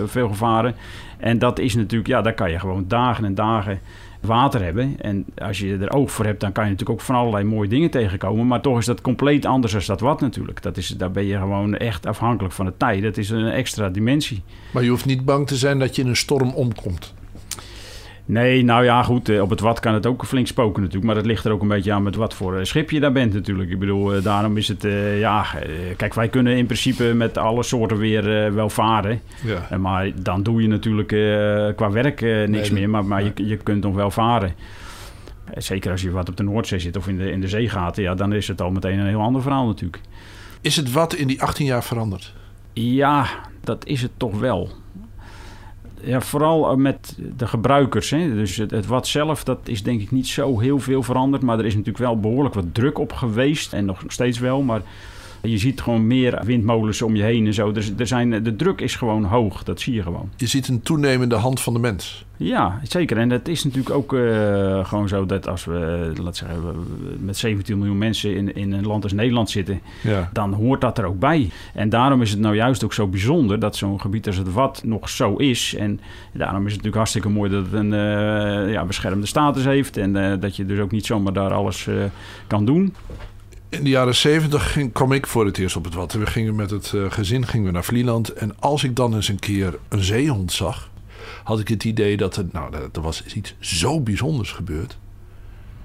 veel 0.05 0.27
gevaren. 0.27 0.75
En 1.17 1.39
dat 1.39 1.59
is 1.59 1.75
natuurlijk, 1.75 2.09
ja, 2.09 2.21
daar 2.21 2.33
kan 2.33 2.51
je 2.51 2.59
gewoon 2.59 2.85
dagen 2.87 3.25
en 3.25 3.35
dagen 3.35 3.79
water 4.25 4.63
hebben. 4.63 4.95
En 5.01 5.25
als 5.37 5.59
je 5.59 5.77
er 5.77 5.93
oog 5.93 6.11
voor 6.11 6.25
hebt, 6.25 6.39
dan 6.39 6.51
kan 6.51 6.63
je 6.63 6.69
natuurlijk 6.69 6.99
ook 6.99 7.05
van 7.05 7.15
allerlei 7.15 7.43
mooie 7.43 7.69
dingen 7.69 7.89
tegenkomen. 7.89 8.47
Maar 8.47 8.61
toch 8.61 8.77
is 8.77 8.85
dat 8.85 9.01
compleet 9.01 9.45
anders 9.45 9.73
dan 9.73 9.85
dat 9.85 9.99
wat 9.99 10.21
natuurlijk. 10.21 10.61
Dat 10.61 10.77
is, 10.77 10.87
daar 10.87 11.11
ben 11.11 11.25
je 11.25 11.37
gewoon 11.37 11.75
echt 11.75 12.05
afhankelijk 12.05 12.53
van 12.53 12.65
de 12.65 12.73
tijd. 12.77 13.01
Dat 13.01 13.17
is 13.17 13.29
een 13.29 13.47
extra 13.47 13.89
dimensie. 13.89 14.43
Maar 14.71 14.83
je 14.83 14.89
hoeft 14.89 15.05
niet 15.05 15.25
bang 15.25 15.47
te 15.47 15.55
zijn 15.55 15.79
dat 15.79 15.95
je 15.95 16.01
in 16.01 16.07
een 16.07 16.15
storm 16.15 16.49
omkomt. 16.53 17.13
Nee, 18.27 18.63
nou 18.63 18.83
ja, 18.83 19.03
goed. 19.03 19.29
eh, 19.29 19.41
Op 19.41 19.49
het 19.49 19.59
wat 19.59 19.79
kan 19.79 19.93
het 19.93 20.05
ook 20.05 20.25
flink 20.25 20.47
spoken 20.47 20.79
natuurlijk. 20.81 21.05
Maar 21.05 21.15
dat 21.15 21.25
ligt 21.25 21.45
er 21.45 21.51
ook 21.51 21.61
een 21.61 21.67
beetje 21.67 21.93
aan 21.93 22.03
met 22.03 22.15
wat 22.15 22.33
voor 22.33 22.57
eh, 22.57 22.63
schip 22.63 22.89
je 22.91 22.99
daar 22.99 23.11
bent 23.11 23.33
natuurlijk. 23.33 23.69
Ik 23.69 23.79
bedoel, 23.79 24.13
eh, 24.13 24.23
daarom 24.23 24.57
is 24.57 24.67
het... 24.67 24.81
ja, 25.19 25.45
kijk, 25.97 26.13
wij 26.13 26.27
kunnen 26.27 26.57
in 26.57 26.65
principe 26.65 27.03
met 27.03 27.37
alle 27.37 27.63
soorten 27.63 27.97
weer 27.97 28.53
wel 28.53 28.69
varen. 28.69 29.21
Ja. 29.69 29.77
Maar 29.77 30.11
dan 30.21 30.43
doe 30.43 30.61
je 30.61 30.67
natuurlijk 30.67 31.07
qua 31.75 31.91
werk 31.91 32.21
niks 32.21 32.69
Nee, 32.69 32.79
meer. 32.79 32.89
Maar, 32.89 33.05
maar 33.05 33.21
nee. 33.21 33.31
je, 33.35 33.45
je 33.45 33.57
kunt 33.57 33.83
nog 33.83 33.95
wel 33.95 34.11
varen. 34.11 34.53
Zeker 35.57 35.91
als 35.91 36.01
je 36.01 36.11
wat 36.11 36.29
op 36.29 36.37
de 36.37 36.43
Noordzee 36.43 36.79
zit 36.79 36.97
of 36.97 37.07
in 37.07 37.17
de, 37.17 37.31
in 37.31 37.41
de 37.41 37.47
zeegaten. 37.47 38.03
Ja, 38.03 38.15
dan 38.15 38.33
is 38.33 38.47
het 38.47 38.61
al 38.61 38.71
meteen 38.71 38.99
een 38.99 39.07
heel 39.07 39.21
ander 39.21 39.41
verhaal 39.41 39.65
natuurlijk. 39.65 39.99
Is 40.61 40.75
het 40.75 40.91
wat 40.91 41.13
in 41.13 41.27
die 41.27 41.41
18 41.41 41.65
jaar 41.65 41.83
veranderd? 41.83 42.33
Ja, 42.73 43.25
dat 43.63 43.85
is 43.85 44.01
het 44.01 44.11
toch 44.17 44.39
wel. 44.39 44.69
Ja, 46.05 46.21
vooral 46.21 46.69
eh, 46.69 46.75
met 46.75 47.17
de 47.37 47.47
gebruikers. 47.47 48.09
Hè. 48.09 48.33
Dus 48.33 48.55
het, 48.55 48.71
het 48.71 48.85
wat 48.85 49.07
zelf, 49.07 49.43
dat 49.43 49.59
is 49.63 49.83
denk 49.83 50.01
ik 50.01 50.11
niet 50.11 50.27
zo 50.27 50.59
heel 50.59 50.79
veel 50.79 51.03
veranderd. 51.03 51.43
Maar 51.43 51.59
er 51.59 51.65
is 51.65 51.73
natuurlijk 51.73 52.03
wel 52.03 52.19
behoorlijk 52.19 52.55
wat 52.55 52.73
druk 52.73 52.99
op 52.99 53.13
geweest. 53.13 53.73
En 53.73 53.85
nog 53.85 54.03
steeds 54.07 54.39
wel, 54.39 54.61
maar 54.61 54.81
je 55.49 55.57
ziet 55.57 55.81
gewoon 55.81 56.07
meer 56.07 56.41
windmolens 56.43 57.01
om 57.01 57.15
je 57.15 57.23
heen 57.23 57.45
en 57.45 57.53
zo. 57.53 57.71
Dus 57.71 57.91
er 57.97 58.07
zijn, 58.07 58.43
de 58.43 58.55
druk 58.55 58.81
is 58.81 58.95
gewoon 58.95 59.23
hoog, 59.23 59.63
dat 59.63 59.81
zie 59.81 59.93
je 59.93 60.01
gewoon. 60.01 60.29
Je 60.35 60.47
ziet 60.47 60.67
een 60.67 60.81
toenemende 60.81 61.35
hand 61.35 61.61
van 61.61 61.73
de 61.73 61.79
mens. 61.79 62.25
Ja, 62.37 62.79
zeker. 62.83 63.17
En 63.17 63.29
het 63.29 63.47
is 63.47 63.63
natuurlijk 63.63 63.95
ook 63.95 64.13
eh, 64.13 64.85
gewoon 64.85 65.07
zo 65.07 65.25
dat 65.25 65.47
als 65.47 65.65
we, 65.65 66.11
laat 66.21 66.37
zeggen, 66.37 66.59
met 67.19 67.37
17 67.37 67.77
miljoen 67.77 67.97
mensen 67.97 68.35
in, 68.35 68.55
in 68.55 68.71
een 68.71 68.85
land 68.85 69.03
als 69.03 69.13
Nederland 69.13 69.49
zitten, 69.49 69.79
Ja. 70.03 70.29
dan 70.33 70.53
hoort 70.53 70.81
dat 70.81 70.97
er 70.97 71.05
ook 71.05 71.19
bij. 71.19 71.49
En 71.73 71.89
daarom 71.89 72.21
is 72.21 72.31
het 72.31 72.39
nou 72.39 72.55
juist 72.55 72.83
ook 72.83 72.93
zo 72.93 73.07
bijzonder 73.07 73.59
dat 73.59 73.75
zo'n 73.75 74.01
gebied 74.01 74.27
als 74.27 74.37
het 74.37 74.53
Wat 74.53 74.81
nog 74.85 75.09
zo 75.09 75.35
is. 75.35 75.75
En 75.75 75.99
daarom 76.33 76.65
is 76.65 76.73
het 76.73 76.83
natuurlijk 76.83 76.95
hartstikke 76.95 77.29
mooi 77.29 77.49
dat 77.49 77.63
het 77.63 77.73
een 77.73 77.93
eh, 77.93 78.71
ja, 78.71 78.85
beschermde 78.85 79.25
status 79.25 79.65
heeft. 79.65 79.97
En 79.97 80.15
eh, 80.15 80.39
dat 80.39 80.55
je 80.55 80.65
dus 80.65 80.79
ook 80.79 80.91
niet 80.91 81.05
zomaar 81.05 81.33
daar 81.33 81.53
alles 81.53 81.87
kan 82.47 82.65
doen. 82.65 82.93
In 83.69 83.83
de 83.83 83.89
jaren 83.89 84.15
70 84.15 84.71
ging, 84.71 84.93
kwam 84.93 85.11
ik 85.11 85.27
voor 85.27 85.45
het 85.45 85.57
eerst 85.57 85.75
op 85.75 85.83
het 85.83 85.93
wat. 85.93 86.13
We 86.13 86.25
gingen 86.25 86.55
met 86.55 86.69
het 86.69 86.93
eh, 86.93 87.11
gezin 87.11 87.47
gingen 87.47 87.65
we 87.65 87.71
naar 87.71 87.83
Vlieland. 87.83 88.33
En 88.33 88.59
als 88.59 88.83
ik 88.83 88.95
dan 88.95 89.15
eens 89.15 89.27
een 89.27 89.39
keer 89.39 89.79
een 89.89 90.03
zeehond 90.03 90.51
zag, 90.51 90.89
had 91.43 91.59
ik 91.59 91.67
het 91.67 91.83
idee 91.83 92.17
dat 92.17 92.35
er, 92.35 92.45
nou, 92.51 92.75
er 92.93 93.01
was 93.01 93.25
iets 93.25 93.55
zo 93.59 94.01
bijzonders 94.01 94.51
gebeurd. 94.51 94.97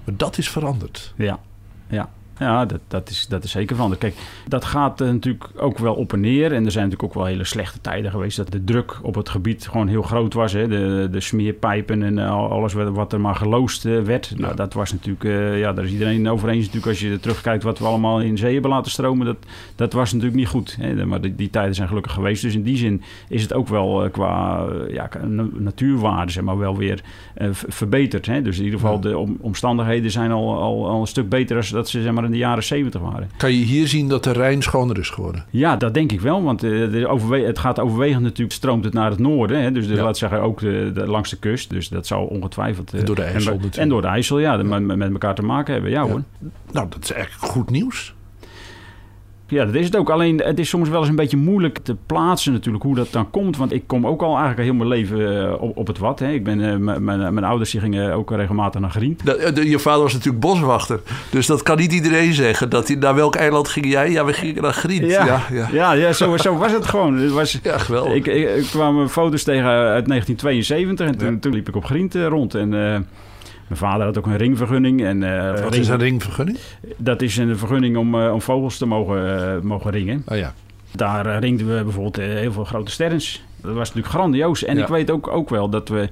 Maar 0.03 0.17
dat 0.17 0.37
is 0.37 0.49
veranderd. 0.49 1.13
Ja, 1.17 1.39
ja. 1.87 2.09
Ja, 2.39 2.65
dat, 2.65 2.79
dat, 2.87 3.09
is, 3.09 3.27
dat 3.27 3.43
is 3.43 3.51
zeker 3.51 3.75
veranderd. 3.75 4.01
Kijk, 4.01 4.15
dat 4.47 4.65
gaat 4.65 5.01
eh, 5.01 5.07
natuurlijk 5.07 5.49
ook 5.57 5.77
wel 5.77 5.93
op 5.93 6.13
en 6.13 6.19
neer. 6.19 6.53
En 6.53 6.65
er 6.65 6.71
zijn 6.71 6.83
natuurlijk 6.83 7.03
ook 7.03 7.13
wel 7.23 7.25
hele 7.31 7.43
slechte 7.43 7.81
tijden 7.81 8.11
geweest... 8.11 8.37
dat 8.37 8.51
de 8.51 8.63
druk 8.63 8.99
op 9.01 9.15
het 9.15 9.29
gebied 9.29 9.67
gewoon 9.67 9.87
heel 9.87 10.01
groot 10.01 10.33
was. 10.33 10.53
Hè? 10.53 10.67
De, 10.67 11.07
de 11.11 11.19
smeerpijpen 11.19 12.03
en 12.03 12.17
eh, 12.19 12.31
al- 12.31 12.49
alles 12.49 12.73
wat, 12.73 12.89
wat 12.89 13.13
er 13.13 13.21
maar 13.21 13.35
geloosd 13.35 13.85
eh, 13.85 13.99
werd. 13.99 14.33
Nou, 14.37 14.55
dat 14.55 14.73
was 14.73 14.91
natuurlijk... 14.91 15.57
ja, 15.57 15.73
daar 15.73 15.85
is 15.85 15.91
iedereen 15.91 16.29
over 16.29 16.49
eens 16.49 16.65
natuurlijk... 16.65 16.87
als 16.87 16.99
je 16.99 17.19
terugkijkt 17.19 17.63
wat 17.63 17.79
we 17.79 17.85
allemaal 17.85 18.21
in 18.21 18.37
zee 18.37 18.53
hebben 18.53 18.71
laten 18.71 18.91
stromen... 18.91 19.25
dat, 19.25 19.37
dat 19.75 19.93
was 19.93 20.11
natuurlijk 20.11 20.39
niet 20.39 20.47
goed. 20.47 20.77
Hè? 20.79 21.05
Maar 21.05 21.21
die, 21.21 21.35
die 21.35 21.49
tijden 21.49 21.75
zijn 21.75 21.87
gelukkig 21.87 22.13
geweest. 22.13 22.41
Dus 22.41 22.55
in 22.55 22.63
die 22.63 22.77
zin 22.77 23.01
is 23.29 23.41
het 23.41 23.53
ook 23.53 23.67
wel 23.67 24.09
qua 24.09 24.65
ja, 24.89 25.09
na- 25.27 25.47
natuurwaarde... 25.53 26.31
zeg 26.31 26.43
maar 26.43 26.57
wel 26.57 26.77
weer 26.77 27.01
verbeterd. 27.51 28.25
Hè? 28.25 28.41
Dus 28.41 28.57
in 28.57 28.63
ieder 28.63 28.79
geval 28.79 28.99
de 28.99 29.17
om- 29.17 29.37
omstandigheden 29.41 30.11
zijn 30.11 30.31
al, 30.31 30.57
al, 30.61 30.87
al 30.87 31.01
een 31.01 31.07
stuk 31.07 31.29
beter... 31.29 31.57
als 31.57 31.69
dat 31.69 31.89
ze 31.89 32.01
zeg 32.01 32.11
maar, 32.13 32.20
in 32.25 32.31
de 32.31 32.37
jaren 32.37 32.63
70 32.63 33.01
waren. 33.01 33.29
Kan 33.37 33.51
je 33.53 33.63
hier 33.65 33.87
zien 33.87 34.07
dat 34.09 34.23
de 34.23 34.31
Rijn 34.31 34.61
schoner 34.61 34.97
is 34.97 35.09
geworden? 35.09 35.45
Ja, 35.49 35.75
dat 35.75 35.93
denk 35.93 36.11
ik 36.11 36.21
wel. 36.21 36.43
Want 36.43 36.63
eh, 36.63 37.45
het 37.45 37.59
gaat 37.59 37.79
overwegend 37.79 38.21
natuurlijk, 38.23 38.51
stroomt 38.51 38.83
het 38.83 38.93
naar 38.93 39.09
het 39.09 39.19
noorden. 39.19 39.61
Hè? 39.61 39.71
Dus 39.71 39.87
de, 39.87 39.93
Ja. 39.95 40.03
laat 40.03 40.17
zeggen 40.17 40.41
ook 40.41 40.59
de, 40.59 40.91
de- 40.93 41.07
langs 41.07 41.29
de 41.29 41.37
kust. 41.37 41.69
Dus 41.69 41.89
dat 41.89 42.07
zal 42.07 42.25
ongetwijfeld... 42.25 42.93
eh, 42.93 42.99
En 42.99 43.05
door 43.05 43.15
de 43.15 43.21
IJssel 43.21 43.39
en, 43.51 43.57
natuurlijk. 43.57 43.75
En 43.83 43.89
door 43.89 44.01
de 44.01 44.07
IJssel, 44.07 44.39
ja. 44.39 44.55
met 44.57 45.11
elkaar 45.11 45.35
te 45.35 45.41
maken 45.41 45.73
hebben. 45.73 45.91
Ja, 45.91 46.01
Ja. 46.03 46.09
hoor. 46.09 46.21
Nou, 46.71 46.87
dat 46.89 47.03
is 47.03 47.11
eigenlijk 47.11 47.51
goed 47.51 47.69
nieuws. 47.69 48.13
Ja, 49.51 49.65
dat 49.65 49.75
is 49.75 49.85
het 49.85 49.95
ook. 49.95 50.09
Alleen 50.09 50.37
het 50.37 50.59
is 50.59 50.69
soms 50.69 50.89
wel 50.89 50.99
eens 50.99 51.09
een 51.09 51.15
beetje 51.15 51.37
moeilijk 51.37 51.77
te 51.77 51.95
plaatsen 52.05 52.53
natuurlijk 52.53 52.83
hoe 52.83 52.95
dat 52.95 53.11
dan 53.11 53.29
komt. 53.29 53.57
Want 53.57 53.71
ik 53.71 53.83
kom 53.87 54.07
ook 54.07 54.21
al 54.21 54.37
eigenlijk 54.37 54.59
heel 54.61 54.73
mijn 54.73 54.87
leven 54.89 55.47
eh, 55.47 55.61
op, 55.61 55.77
op 55.77 55.87
het 55.87 55.97
wat. 55.97 56.19
Hè. 56.19 56.31
Ik 56.31 56.43
ben, 56.43 56.69
eh, 56.71 56.75
mijn, 56.99 57.19
mijn 57.19 57.43
ouders 57.43 57.71
die 57.71 57.79
gingen 57.79 58.13
ook 58.13 58.31
regelmatig 58.31 58.81
naar 58.81 58.89
Grient. 58.89 59.25
Dat- 59.25 59.37
eh, 59.37 59.69
je 59.69 59.79
vader 59.79 60.01
was 60.01 60.13
natuurlijk 60.13 60.43
boswachter. 60.43 60.99
Dus 61.31 61.45
dat 61.45 61.63
kan 61.63 61.77
niet 61.77 61.93
iedereen 61.93 62.33
zeggen. 62.33 62.69
Dat 62.69 62.87
hij, 62.87 62.97
naar 62.97 63.15
welk 63.15 63.35
eiland 63.35 63.67
ging 63.67 63.85
jij? 63.91 64.11
Ja, 64.11 64.25
we 64.25 64.33
gingen 64.33 64.61
naar 64.61 64.73
Griet. 64.73 65.01
Ja, 65.01 65.25
ja. 65.25 65.41
ja. 65.51 65.67
ja, 65.71 65.91
ja 65.91 66.13
zo, 66.13 66.37
zo 66.37 66.57
was 66.57 66.71
het 66.71 66.85
gewoon. 66.85 67.17
Het 67.17 67.31
was, 67.31 67.59
geweldig. 67.63 68.13
Ik, 68.13 68.27
ik, 68.27 68.55
ik 68.55 68.63
kwam 68.65 69.07
foto's 69.07 69.43
tegen 69.43 69.65
uit 69.69 70.07
1972 70.07 71.07
en 71.07 71.17
toen, 71.17 71.31
Ja. 71.33 71.39
toen 71.39 71.53
liep 71.53 71.67
ik 71.67 71.75
op 71.75 71.85
Grient 71.85 72.15
eh, 72.15 72.27
rond. 72.27 72.55
En 72.55 72.73
mijn 73.71 73.91
vader 73.91 74.05
had 74.05 74.17
ook 74.17 74.25
een 74.25 74.37
ringvergunning. 74.37 75.03
En, 75.03 75.23
eh, 75.23 75.49
Wat 75.51 75.59
ring- 75.59 75.75
is 75.75 75.87
een 75.87 75.97
ringvergunning? 75.97 76.57
Dat 76.97 77.21
is 77.21 77.37
een 77.37 77.57
vergunning 77.57 77.97
om, 77.97 78.15
eh, 78.21 78.33
om 78.33 78.41
vogels 78.41 78.77
te 78.77 78.85
mogen, 78.85 79.37
eh, 79.55 79.61
mogen 79.61 79.91
ringen. 79.91 80.23
Oh 80.27 80.37
ja. 80.37 80.53
Daar 80.95 81.25
eh, 81.25 81.39
ringden 81.39 81.77
we 81.77 81.83
bijvoorbeeld 81.83 82.17
eh, 82.17 82.25
heel 82.25 82.51
veel 82.51 82.63
grote 82.63 82.91
sterns. 82.91 83.43
Dat 83.61 83.73
was 83.73 83.87
natuurlijk 83.87 84.13
grandioos. 84.13 84.63
En 84.63 84.75
Ja. 84.77 84.81
ik 84.81 84.87
weet 84.87 85.11
ook, 85.11 85.27
ook 85.27 85.49
wel 85.49 85.69
dat 85.69 85.89
we 85.89 86.09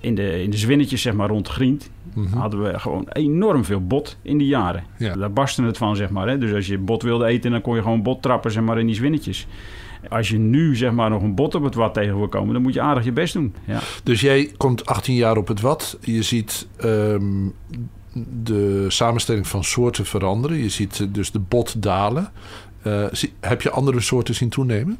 in 0.00 0.14
de, 0.14 0.42
in 0.42 0.50
de 0.50 0.56
zwinnetjes 0.56 1.02
zeg 1.02 1.12
maar, 1.12 1.28
rond 1.28 1.48
Grient... 1.48 1.90
Mhm. 2.14 2.36
hadden 2.38 2.62
we 2.62 2.78
gewoon 2.78 3.06
enorm 3.12 3.64
veel 3.64 3.86
bot 3.86 4.16
in 4.22 4.38
die 4.38 4.46
jaren. 4.46 4.84
Ja. 4.98 5.14
Daar 5.14 5.32
barstte 5.32 5.62
het 5.62 5.76
van, 5.78 5.96
zeg 5.96 6.10
maar. 6.10 6.28
Hè? 6.28 6.38
Dus 6.38 6.52
als 6.52 6.66
je 6.66 6.78
bot 6.78 7.02
wilde 7.02 7.26
eten, 7.26 7.50
dan 7.50 7.60
kon 7.60 7.74
je 7.76 7.82
gewoon 7.82 8.02
bot 8.02 8.22
trappen 8.22 8.50
zeg 8.52 8.62
maar, 8.62 8.78
in 8.78 8.86
die 8.86 8.94
zwinnetjes. 8.94 9.46
Als 10.08 10.28
je 10.28 10.38
nu 10.38 10.76
zeg 10.76 10.92
maar, 10.92 11.10
nog 11.10 11.22
een 11.22 11.34
bot 11.34 11.54
op 11.54 11.62
het 11.62 11.74
wat 11.74 11.94
tegen 11.94 12.16
wil 12.16 12.28
komen... 12.28 12.52
dan 12.52 12.62
moet 12.62 12.74
je 12.74 12.80
aardig 12.80 13.04
je 13.04 13.12
best 13.12 13.32
doen. 13.32 13.54
Ja. 13.64 13.80
Dus 14.02 14.20
jij 14.20 14.52
komt 14.56 14.86
18 14.86 15.14
jaar 15.14 15.36
op 15.36 15.48
het 15.48 15.60
wat. 15.60 15.98
Je 16.00 16.22
ziet 16.22 16.66
ehm, 16.76 17.48
de 18.42 18.84
samenstelling 18.88 19.46
van 19.46 19.64
soorten 19.64 20.06
veranderen. 20.06 20.56
Je 20.56 20.68
ziet 20.68 21.00
eh, 21.00 21.06
dus 21.10 21.30
de 21.30 21.38
bot 21.38 21.82
dalen. 21.82 22.30
Eh, 22.82 23.04
heb 23.40 23.62
je 23.62 23.70
andere 23.70 24.00
soorten 24.00 24.34
zien 24.34 24.48
toenemen? 24.48 24.98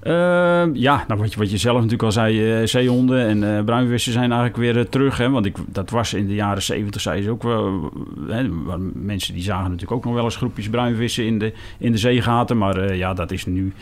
Ehm, 0.00 0.70
ja, 0.74 1.04
nou, 1.08 1.20
wat, 1.20 1.32
je, 1.32 1.38
wat 1.38 1.50
je 1.50 1.56
zelf 1.56 1.76
natuurlijk 1.76 2.02
al 2.02 2.12
zei, 2.12 2.60
eh, 2.60 2.66
zeehonden 2.66 3.44
en 3.44 3.64
bruinvissen 3.64 4.12
zijn 4.12 4.32
eigenlijk 4.32 4.56
weer 4.56 4.88
terug. 4.88 5.18
Hè? 5.18 5.30
Want 5.30 5.46
ik, 5.46 5.56
dat 5.66 5.90
was 5.90 6.14
in 6.14 6.26
de 6.26 6.34
jaren 6.34 6.62
zeventig, 6.62 7.00
zei 7.00 7.22
ze 7.22 7.30
ook 7.30 7.42
wel. 7.42 7.92
Hè, 8.28 8.48
mensen 8.94 9.34
die 9.34 9.42
zagen 9.42 9.64
natuurlijk 9.64 9.92
ook 9.92 10.04
nog 10.04 10.14
wel 10.14 10.24
eens 10.24 10.36
groepjes 10.36 10.68
bruinvissen 10.68 11.24
in 11.24 11.38
de, 11.38 11.52
in 11.78 11.92
de 11.92 11.98
zeegaten. 11.98 12.58
Maar 12.58 12.96
ja, 12.96 13.14
dat 13.14 13.30
is 13.30 13.46
nu 13.46 13.72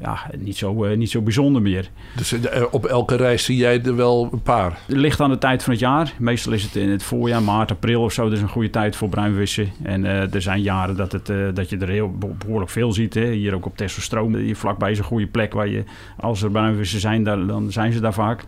ja, 0.00 0.18
niet, 0.38 0.56
zo, 0.56 0.84
eh, 0.84 0.96
niet 0.96 1.10
zo 1.10 1.20
bijzonder 1.22 1.62
meer. 1.62 1.90
Dus 2.16 2.32
eh, 2.32 2.62
op 2.70 2.84
elke 2.84 3.16
reis 3.16 3.44
zie 3.44 3.56
jij 3.56 3.82
er 3.82 3.96
wel 3.96 4.28
een 4.32 4.42
paar. 4.42 4.78
Het 4.86 4.96
ligt 4.96 5.20
aan 5.20 5.30
de 5.30 5.38
tijd 5.38 5.62
van 5.62 5.72
het 5.72 5.80
jaar. 5.80 6.12
Meestal 6.18 6.52
is 6.52 6.62
het 6.62 6.76
in 6.76 6.88
het 6.90 7.02
voorjaar, 7.02 7.42
maart, 7.42 7.70
april 7.70 8.02
of 8.02 8.12
zo. 8.12 8.24
Dat 8.24 8.32
is 8.32 8.40
een 8.40 8.48
goede 8.48 8.70
tijd 8.70 8.96
voor 8.96 9.08
bruinvissen. 9.08 9.68
En 9.82 10.04
eh, 10.04 10.34
er 10.34 10.42
zijn 10.42 10.62
jaren 10.62 10.96
dat, 10.96 11.12
het, 11.12 11.28
eh, 11.28 11.36
dat 11.54 11.70
je 11.70 11.76
er 11.78 11.88
heel 11.88 12.10
be- 12.18 12.26
behoorlijk 12.38 12.70
veel 12.70 12.92
ziet. 12.92 13.14
Hè. 13.14 13.30
Hier 13.30 13.54
ook 13.54 13.66
op 13.66 13.76
Tesselstroom. 13.76 14.34
Hier 14.34 14.56
vlakbij 14.56 14.90
is 14.90 14.98
een 14.98 15.04
goede 15.04 15.26
plek 15.26 15.52
waar 15.52 15.68
je... 15.68 15.84
Als 16.16 16.42
er 16.42 16.50
bruinvissen 16.50 17.00
zijn, 17.00 17.24
daar, 17.24 17.46
dan 17.46 17.72
zijn 17.72 17.92
ze 17.92 18.00
daar 18.00 18.14
vaak. 18.14 18.44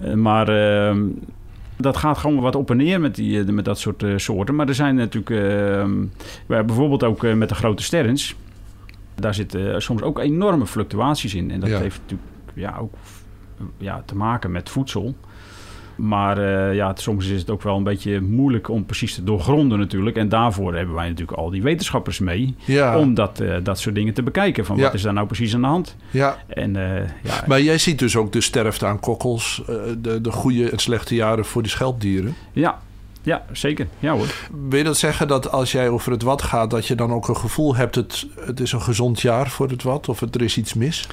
Eh, 0.00 0.12
maar... 0.12 0.48
ehm, 0.48 1.00
Dat 1.76 1.96
gaat 1.96 2.18
gewoon 2.18 2.40
wat 2.40 2.54
op 2.56 2.70
en 2.70 2.76
neer 2.76 3.00
met, 3.00 3.14
die, 3.14 3.44
met 3.44 3.64
dat 3.64 3.78
soort 3.78 4.04
soorten. 4.16 4.54
Maar 4.54 4.68
er 4.68 4.74
zijn 4.74 4.94
natuurlijk 4.94 5.30
uh, 5.30 5.84
bijvoorbeeld 6.46 7.04
ook 7.04 7.34
met 7.34 7.48
de 7.48 7.54
grote 7.54 7.82
sterns. 7.82 8.34
Daar 9.20 9.34
zitten 9.34 9.82
soms 9.82 10.02
ook 10.02 10.18
enorme 10.18 10.66
fluctuaties 10.66 11.34
in. 11.34 11.50
En 11.50 11.60
dat 11.60 11.68
heeft 11.68 12.00
natuurlijk 12.00 12.28
ja, 12.54 12.76
ook 12.80 12.94
ja, 13.78 14.02
te 14.04 14.16
maken 14.16 14.50
met 14.50 14.68
voedsel. 14.68 15.14
Maar 15.96 16.38
uh, 16.38 16.74
ja, 16.74 16.92
soms 16.94 17.26
is 17.26 17.40
het 17.40 17.50
ook 17.50 17.62
wel 17.62 17.76
een 17.76 17.82
beetje 17.82 18.20
moeilijk 18.20 18.68
om 18.68 18.84
precies 18.84 19.14
te 19.14 19.24
doorgronden 19.24 19.78
natuurlijk. 19.78 20.16
En 20.16 20.28
daarvoor 20.28 20.74
hebben 20.74 20.94
wij 20.94 21.08
natuurlijk 21.08 21.38
al 21.38 21.50
die 21.50 21.62
wetenschappers 21.62 22.18
mee. 22.18 22.54
Om 22.96 23.14
dat, 23.14 23.40
uh, 23.40 23.56
dat 23.62 23.78
soort 23.78 23.94
dingen 23.94 24.14
te 24.14 24.22
bekijken. 24.22 24.64
Van 24.64 24.78
wat 24.80 24.94
is 24.94 25.02
daar 25.02 25.12
nou 25.12 25.26
precies 25.26 25.54
aan 25.54 25.60
de 25.60 25.66
hand? 25.66 25.96
Ja. 26.10 26.36
En, 26.46 26.74
uh, 26.74 26.98
ja. 27.22 27.44
Maar 27.46 27.60
jij 27.60 27.78
ziet 27.78 27.98
dus 27.98 28.16
ook 28.16 28.32
de 28.32 28.40
sterfte 28.40 28.86
aan 28.86 29.00
kokkels. 29.00 29.62
de, 29.98 30.20
de 30.20 30.32
goede 30.32 30.70
en 30.70 30.78
slechte 30.78 31.14
jaren 31.14 31.44
voor 31.44 31.62
die 31.62 31.70
schelpdieren. 31.70 32.34
Ja, 32.52 32.78
ja, 33.22 33.44
zeker. 33.52 33.86
Ja 33.98 34.12
hoor. 34.12 34.34
Wil 34.68 34.84
dat 34.84 34.96
zeggen 34.96 35.28
dat 35.28 35.50
als 35.50 35.72
jij 35.72 35.88
over 35.88 36.12
het 36.12 36.22
wat 36.22 36.42
gaat... 36.42 36.70
dat 36.70 36.86
je 36.86 36.94
dan 36.94 37.12
ook 37.12 37.28
een 37.28 37.36
gevoel 37.36 37.76
hebt... 37.76 37.94
het, 37.94 38.26
het 38.40 38.60
is 38.60 38.72
een 38.72 38.82
gezond 38.82 39.20
jaar 39.20 39.50
voor 39.50 39.68
het 39.68 39.82
wat 39.82 40.08
of 40.08 40.20
er 40.20 40.42
is 40.42 40.56
iets 40.56 40.74
mis? 40.74 41.06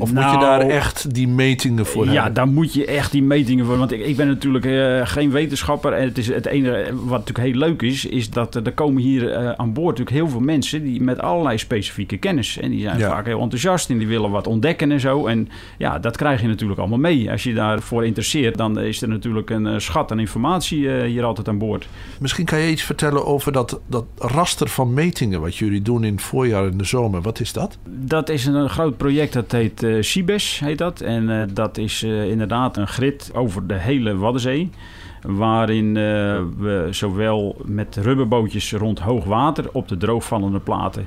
Of 0.00 0.12
moet 0.12 0.30
je 0.30 0.38
daar 0.38 0.58
nou, 0.58 0.70
echt 0.70 1.14
die 1.14 1.28
metingen 1.28 1.86
voor 1.86 2.04
ja, 2.04 2.10
hebben? 2.10 2.28
Ja, 2.28 2.34
daar 2.34 2.48
moet 2.48 2.72
je 2.72 2.86
echt 2.86 3.12
die 3.12 3.22
metingen 3.22 3.66
voor. 3.66 3.78
Want 3.78 3.92
ik, 3.92 4.00
ik 4.00 4.16
ben 4.16 4.26
natuurlijk 4.26 4.64
uh, 4.64 5.00
geen 5.04 5.30
wetenschapper. 5.30 5.92
En 5.92 6.04
het, 6.08 6.18
is 6.18 6.26
het 6.28 6.46
enige 6.46 6.90
wat 6.92 7.18
natuurlijk 7.18 7.46
heel 7.46 7.68
leuk 7.68 7.82
is, 7.82 8.04
is 8.04 8.30
dat 8.30 8.54
er 8.54 8.72
komen 8.72 9.02
hier 9.02 9.22
uh, 9.22 9.50
aan 9.50 9.72
boord 9.72 9.98
natuurlijk 9.98 10.16
heel 10.16 10.28
veel 10.28 10.40
mensen 10.40 10.82
die 10.82 11.02
met 11.02 11.20
allerlei 11.20 11.58
specifieke 11.58 12.16
kennis. 12.16 12.58
En 12.58 12.70
die 12.70 12.80
zijn 12.80 12.98
ja. 12.98 13.08
vaak 13.08 13.26
heel 13.26 13.40
enthousiast 13.40 13.90
en 13.90 13.98
die 13.98 14.06
willen 14.06 14.30
wat 14.30 14.46
ontdekken 14.46 14.92
en 14.92 15.00
zo. 15.00 15.26
En 15.26 15.48
ja, 15.78 15.98
dat 15.98 16.16
krijg 16.16 16.40
je 16.40 16.46
natuurlijk 16.46 16.80
allemaal 16.80 16.98
mee. 16.98 17.30
Als 17.30 17.42
je 17.42 17.54
daarvoor 17.54 18.04
interesseert, 18.04 18.56
dan 18.56 18.78
is 18.78 19.02
er 19.02 19.08
natuurlijk 19.08 19.50
een 19.50 19.66
uh, 19.66 19.78
schat 19.78 20.12
aan 20.12 20.18
informatie 20.18 20.90
hier 21.04 21.24
altijd 21.24 21.48
aan 21.48 21.58
boord. 21.58 21.88
Misschien 22.20 22.44
kan 22.44 22.58
je 22.58 22.70
iets 22.70 22.82
vertellen 22.82 23.26
over 23.26 23.52
dat, 23.52 23.80
dat 23.86 24.04
raster 24.18 24.68
van 24.68 24.94
metingen 24.94 25.40
wat 25.40 25.56
jullie 25.56 25.82
doen 25.82 26.04
in 26.04 26.12
het 26.12 26.22
voorjaar 26.22 26.66
en 26.66 26.76
de 26.76 26.84
zomer. 26.84 27.22
Wat 27.22 27.40
is 27.40 27.52
dat? 27.52 27.78
Dat 27.88 28.28
is 28.28 28.46
een, 28.46 28.54
een 28.54 28.70
groot 28.70 28.96
project 28.96 29.32
dat 29.32 29.52
heet 29.52 29.82
uh, 29.96 30.02
Cibes 30.02 30.58
heet 30.58 30.78
dat. 30.78 31.00
En 31.00 31.28
uh, 31.28 31.42
dat 31.52 31.78
is 31.78 32.02
uh, 32.02 32.30
inderdaad 32.30 32.76
een 32.76 32.88
grid 32.88 33.30
over 33.34 33.66
de 33.66 33.74
hele 33.74 34.16
Waddenzee. 34.16 34.70
Waarin 35.22 35.94
we 36.58 36.86
zowel 36.90 37.56
met 37.64 37.96
rubberbootjes 37.96 38.72
rond 38.72 38.98
hoog 38.98 39.24
water 39.24 39.64
op 39.72 39.88
de 39.88 39.96
droogvallende 39.96 40.60
platen 40.60 41.06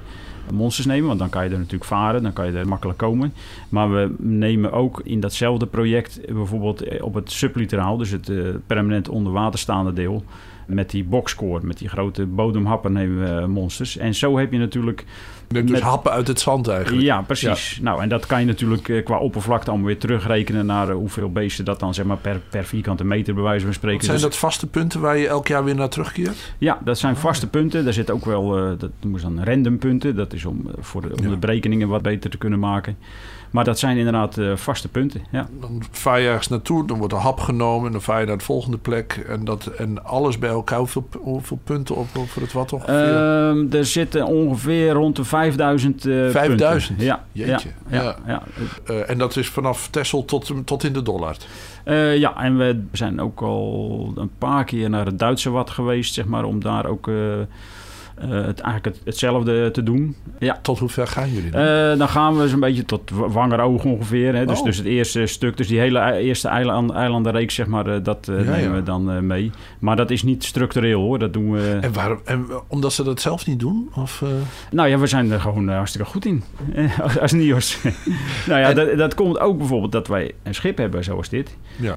monsters 0.54 0.88
nemen. 0.88 1.08
Want 1.08 1.20
dan 1.20 1.30
kan 1.30 1.44
je 1.44 1.50
er 1.50 1.58
natuurlijk 1.58 1.86
varen, 1.86 2.24
dan 2.24 2.34
kan 2.34 2.46
je 2.46 2.58
er 2.58 2.68
makkelijk 2.68 2.98
komen. 2.98 3.34
Maar 3.70 3.92
we 3.92 4.16
nemen 4.18 4.72
ook 4.72 5.02
in 5.04 5.20
datzelfde 5.20 5.66
project 5.66 6.20
bijvoorbeeld 6.26 7.02
op 7.02 7.14
het 7.14 7.32
subliteraal, 7.32 7.98
dus 7.98 8.10
het 8.10 8.32
permanent 8.68 9.10
onder 9.10 9.32
water 9.34 9.60
staande 9.60 9.94
deel 9.94 10.24
met 10.68 10.90
die 10.90 11.04
boxcore, 11.04 11.66
met 11.66 11.78
die 11.78 11.90
grote 11.90 12.26
bodemhappen 12.26 12.92
nemen 12.92 13.42
we 13.42 13.48
monsters. 13.48 13.98
En 13.98 14.16
zo 14.16 14.38
heb 14.38 14.52
je 14.52 14.58
natuurlijk 14.58 15.06
dus 15.48 15.72
met... 15.72 15.82
happen 15.82 16.12
uit 16.12 16.28
het 16.28 16.40
zand 16.40 16.68
eigenlijk. 16.68 17.04
Ja, 17.04 17.22
precies. 17.22 17.80
Nou, 17.82 18.02
en 18.02 18.10
dat 18.10 18.26
kan 18.26 18.40
je 18.40 18.46
natuurlijk 18.46 18.90
eh, 18.90 19.06
qua 19.06 19.18
oppervlakte 19.18 19.70
allemaal 19.70 19.88
weer 19.88 19.98
terugrekenen 19.98 20.66
naar 20.66 20.90
eh, 20.90 20.96
hoeveel 20.96 21.32
beesten 21.32 21.66
dat 21.66 21.80
dan 21.80 21.94
zeg 21.94 22.06
maar 22.06 22.18
per, 22.18 22.42
per 22.50 22.66
vierkante 22.66 23.04
meter 23.04 23.34
bij 23.34 23.44
wijze 23.44 23.66
van 23.66 23.74
spreken. 23.74 23.98
Wat 23.98 24.06
zijn 24.06 24.18
dus 24.18 24.26
dat 24.26 24.38
vaste 24.38 24.68
punten 24.68 25.02
waar 25.02 25.18
je 25.18 25.28
elk 25.28 25.48
jaar 25.48 25.64
weer 25.64 25.76
naar 25.76 25.90
terugkeert? 25.90 26.54
Ja, 26.58 26.80
dat 26.84 26.98
zijn 26.98 27.16
vaste 27.16 27.50
punten. 27.50 27.84
Daar 27.84 27.94
zit 27.94 28.12
ook 28.12 28.26
wel, 28.26 28.58
uh, 28.58 28.72
dat 28.78 28.92
noemen 29.02 29.20
ze 29.20 29.34
dan 29.34 29.44
random 29.44 29.78
punten. 29.78 30.16
Dat 30.16 30.33
is 30.34 30.46
om, 30.46 30.62
voor 30.80 31.02
de, 31.02 31.16
om 31.22 31.30
de 31.30 31.38
berekeningen 31.38 31.88
wat 31.88 32.02
beter 32.02 32.30
te 32.30 32.38
kunnen 32.38 32.60
maken. 32.60 32.98
Maar 33.54 33.64
dat 33.64 33.80
zijn 33.80 33.98
inderdaad 33.98 34.38
uh, 34.38 34.56
vaste 34.56 34.90
punten. 34.90 35.22
Ja. 35.32 35.48
Dan 35.60 35.84
vaar 35.92 36.20
je 36.20 36.28
ergens 36.28 36.48
naartoe, 36.48 36.88
dan 36.88 36.98
wordt 36.98 37.14
een 37.14 37.20
hap 37.20 37.40
genomen, 37.40 37.92
dan 37.92 38.02
vaar 38.02 38.20
je 38.20 38.26
naar 38.26 38.38
de 38.38 38.44
volgende 38.44 38.78
plek. 38.78 39.26
En, 39.28 39.46
dat, 39.46 39.66
en 39.66 40.06
alles 40.06 40.40
bij 40.40 40.50
elkaar, 40.50 40.78
hoeveel, 40.78 41.08
hoeveel 41.20 41.60
punten 41.64 41.96
op, 41.96 42.08
voor 42.08 42.42
het 42.42 42.54
wat 42.54 42.74
ongeveer? 42.74 42.94
Uh, 42.94 43.74
er 43.74 43.86
zitten 43.86 44.26
ongeveer 44.26 44.92
rond 44.92 45.16
de 45.16 45.24
5000 45.24 46.06
uh, 46.06 46.30
5000? 46.30 47.02
Ja. 47.02 47.26
Jeetje. 47.32 47.70
Ja, 47.88 48.02
ja, 48.02 48.16
ja. 48.28 48.44
Uh, 48.90 49.10
en 49.10 49.18
dat 49.18 49.36
is 49.36 49.50
vanaf 49.50 49.88
Texel 49.90 50.26
tot, 50.26 50.52
tot 50.66 50.84
in 50.84 50.94
de 50.94 51.02
Dollard? 51.02 51.48
Uh, 51.86 52.18
ja, 52.18 52.44
en 52.44 52.58
we 52.58 52.84
zijn 52.92 53.22
ook 53.22 53.42
al 53.42 54.12
een 54.16 54.32
paar 54.38 54.64
keer 54.64 54.90
naar 54.90 55.06
het 55.06 55.20
Duitse 55.20 55.50
wat 55.50 55.70
geweest, 55.70 56.14
zeg 56.14 56.26
maar, 56.26 56.44
om 56.44 56.60
daar 56.60 56.86
ook 56.86 57.10
uh, 58.22 58.46
het, 58.46 58.60
eigenlijk 58.60 58.98
hetzelfde 59.04 59.72
te 59.72 59.84
doen. 59.84 60.16
Ja. 60.40 60.60
Tot 60.62 60.80
hoe 60.80 60.90
ver 60.90 61.08
gaan 61.08 61.34
jullie 61.34 61.52
dan? 61.52 61.62
Uh, 61.62 61.98
dan 61.98 62.10
gaan 62.10 62.38
we 62.38 62.48
zo'n 62.48 62.60
beetje 62.60 62.86
tot 62.86 63.10
Wangeroog 63.10 63.86
ongeveer. 63.86 64.36
Hè. 64.36 64.46
Dus, 64.46 64.60
oh. 64.60 64.66
dus 64.66 64.78
het 64.78 64.86
eerste 64.86 65.26
stuk, 65.26 65.58
dus 65.58 65.68
die 65.68 65.80
hele 65.80 66.18
eerste 66.18 66.48
eiland, 66.48 66.92
eilandenreeks, 66.92 67.56
zeg 67.56 67.68
maar, 67.68 67.88
uh, 67.88 67.96
dat 68.04 68.26
ja, 68.26 68.34
nemen 68.34 68.62
ja. 68.62 68.72
we 68.72 68.84
dan 68.84 69.28
mee. 69.28 69.52
Maar 69.80 69.96
dat 69.96 70.12
is 70.12 70.24
niet 70.24 70.44
structureel 70.44 71.02
hoor, 71.02 71.20
dat 71.20 71.34
doen 71.34 71.52
we... 71.52 71.78
En, 71.82 71.94
waarom, 71.94 72.20
en 72.24 72.46
omdat 72.68 72.94
ze 72.94 73.04
dat 73.04 73.22
zelf 73.22 73.48
niet 73.48 73.60
doen? 73.60 73.90
Of, 73.96 74.24
Nou 74.72 74.90
ja, 74.90 74.98
we 74.98 75.08
zijn 75.08 75.32
er 75.32 75.40
gewoon 75.40 75.68
hartstikke 75.68 76.08
goed 76.08 76.26
in, 76.26 76.44
als, 77.02 77.20
als 77.20 77.32
NIOS. 77.32 77.78
nou 78.48 78.60
ja, 78.60 78.70
en... 78.70 78.76
dat, 78.76 78.98
dat 78.98 79.14
komt 79.14 79.40
ook 79.40 79.58
bijvoorbeeld 79.58 79.92
dat 79.92 80.08
wij 80.08 80.32
een 80.44 80.56
schip 80.56 80.78
hebben 80.78 81.04
zoals 81.04 81.30
dit. 81.30 81.58
Ja. 81.76 81.96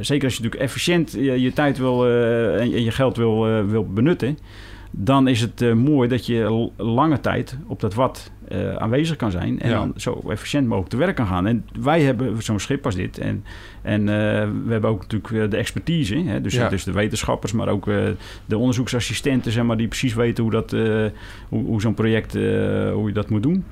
zeker 0.00 0.24
als 0.24 0.36
je 0.36 0.42
natuurlijk 0.42 0.54
efficiënt 0.62 1.12
je, 1.12 1.40
je 1.40 1.52
tijd 1.52 1.78
wil 1.78 2.06
en, 2.06 2.60
en, 2.60 2.82
je 2.82 2.90
geld 2.90 3.16
wil, 3.16 3.64
wil 3.66 3.86
benutten 3.86 4.38
dan 4.96 5.28
is 5.28 5.40
het 5.40 5.62
uh, 5.62 5.72
mooi 5.72 6.08
dat 6.08 6.26
je 6.26 6.70
lange 6.76 7.20
tijd 7.20 7.58
op 7.66 7.80
dat 7.80 7.94
wat 7.94 8.30
uh, 8.52 8.74
aanwezig 8.74 9.16
kan 9.16 9.30
zijn. 9.30 9.60
En 9.60 9.70
ja. 9.70 9.74
dan 9.74 9.92
zo 9.96 10.22
efficiënt 10.28 10.66
mogelijk 10.66 10.90
te 10.90 10.96
werk 10.96 11.16
kan 11.16 11.26
gaan. 11.26 11.46
En 11.46 11.66
wij 11.80 12.02
hebben 12.02 12.42
zo'n 12.42 12.60
schip 12.60 12.84
als 12.84 12.94
dit. 12.94 13.18
En, 13.18 13.44
en 13.82 14.00
uh, 14.00 14.06
we 14.64 14.70
hebben 14.72 14.90
ook 14.90 15.00
natuurlijk 15.00 15.50
de 15.50 15.56
expertise. 15.56 16.16
Hè? 16.16 16.40
Dus, 16.40 16.54
ja. 16.54 16.68
dus 16.68 16.84
de 16.84 16.92
wetenschappers, 16.92 17.52
maar 17.52 17.68
ook 17.68 17.84
de 18.46 18.58
onderzoeksassistenten, 18.58 19.52
zeg 19.52 19.64
maar, 19.64 19.76
die 19.76 19.88
precies 19.88 20.14
weten 20.14 20.42
hoe, 20.42 20.52
dat, 20.52 20.70
hoe, 21.48 21.64
hoe 21.64 21.80
zo'n 21.80 21.94
project 21.94 22.32
hoe 22.32 23.04
je 23.06 23.12
dat 23.12 23.30
moet 23.30 23.42
doen. 23.42 23.64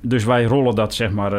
Dus 0.00 0.24
wij 0.24 0.44
rollen 0.44 0.74
dat 0.74 0.94
zeg 0.94 1.10
maar 1.10 1.32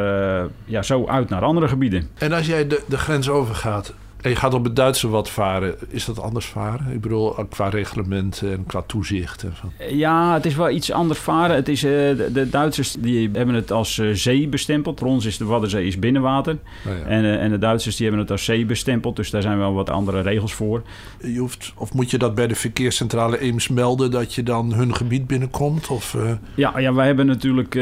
ja, 0.65 0.81
zo 0.81 1.05
uit 1.05 1.29
naar 1.29 1.41
andere 1.41 1.67
gebieden. 1.67 2.07
En 2.13 2.31
als 2.31 2.47
jij 2.47 2.67
de, 2.67 2.81
de 2.87 2.97
grens 2.97 3.29
overgaat, 3.29 3.93
en 4.23 4.29
je 4.29 4.35
gaat 4.35 4.53
op 4.53 4.63
het 4.63 4.75
Duitse 4.75 5.09
wat 5.09 5.29
varen. 5.29 5.75
Is 5.87 6.05
dat 6.05 6.21
anders 6.21 6.45
varen? 6.45 6.93
Ik 6.93 7.01
bedoel, 7.01 7.35
qua 7.49 7.69
reglementen 7.69 8.51
en 8.51 8.65
qua 8.65 8.81
toezicht. 8.81 9.43
En. 9.43 9.97
Ja, 9.97 10.33
het 10.33 10.45
is 10.45 10.55
wel 10.55 10.69
iets 10.69 10.91
anders 10.91 11.19
varen. 11.19 11.55
Het 11.55 11.67
is, 11.67 11.83
uh, 11.83 11.91
de, 11.91 12.29
de, 12.33 12.49
Duitsers 12.49 12.95
die 12.99 13.29
hebben 13.33 13.55
het 13.55 13.71
als 13.71 13.97
uh, 13.97 14.13
zee 14.13 14.47
bestempeld. 14.47 14.99
Voor 14.99 15.07
ons 15.07 15.25
is 15.25 15.37
de 15.37 15.45
Waddenzee 15.45 15.87
is 15.87 15.99
binnenwater. 15.99 16.53
Oh 16.53 16.97
ja. 16.97 17.05
en, 17.05 17.23
uh, 17.23 17.41
en 17.41 17.49
de 17.49 17.57
Duitsers 17.57 17.95
die 17.95 18.05
hebben 18.05 18.23
het 18.23 18.31
als 18.31 18.45
zee 18.45 18.65
bestempeld. 18.65 19.15
Dus 19.15 19.29
daar 19.29 19.41
zijn 19.41 19.57
wel 19.57 19.73
wat 19.73 19.89
andere 19.89 20.21
regels 20.21 20.53
voor. 20.53 20.81
Je 21.21 21.39
hoeft, 21.39 21.73
of 21.77 21.93
moet 21.93 22.11
je 22.11 22.17
dat 22.17 22.35
bij 22.35 22.47
de 22.47 22.55
verkeerscentrale 22.55 23.39
Eems 23.39 23.67
melden... 23.67 24.11
dat 24.11 24.33
je 24.33 24.43
dan 24.43 24.73
hun 24.73 24.95
gebied 24.95 25.27
binnenkomt? 25.27 25.87
Of, 25.87 26.17
ja, 26.55 26.79
ja, 26.79 26.93
wij 26.93 27.05
hebben 27.05 27.25
natuurlijk 27.25 27.77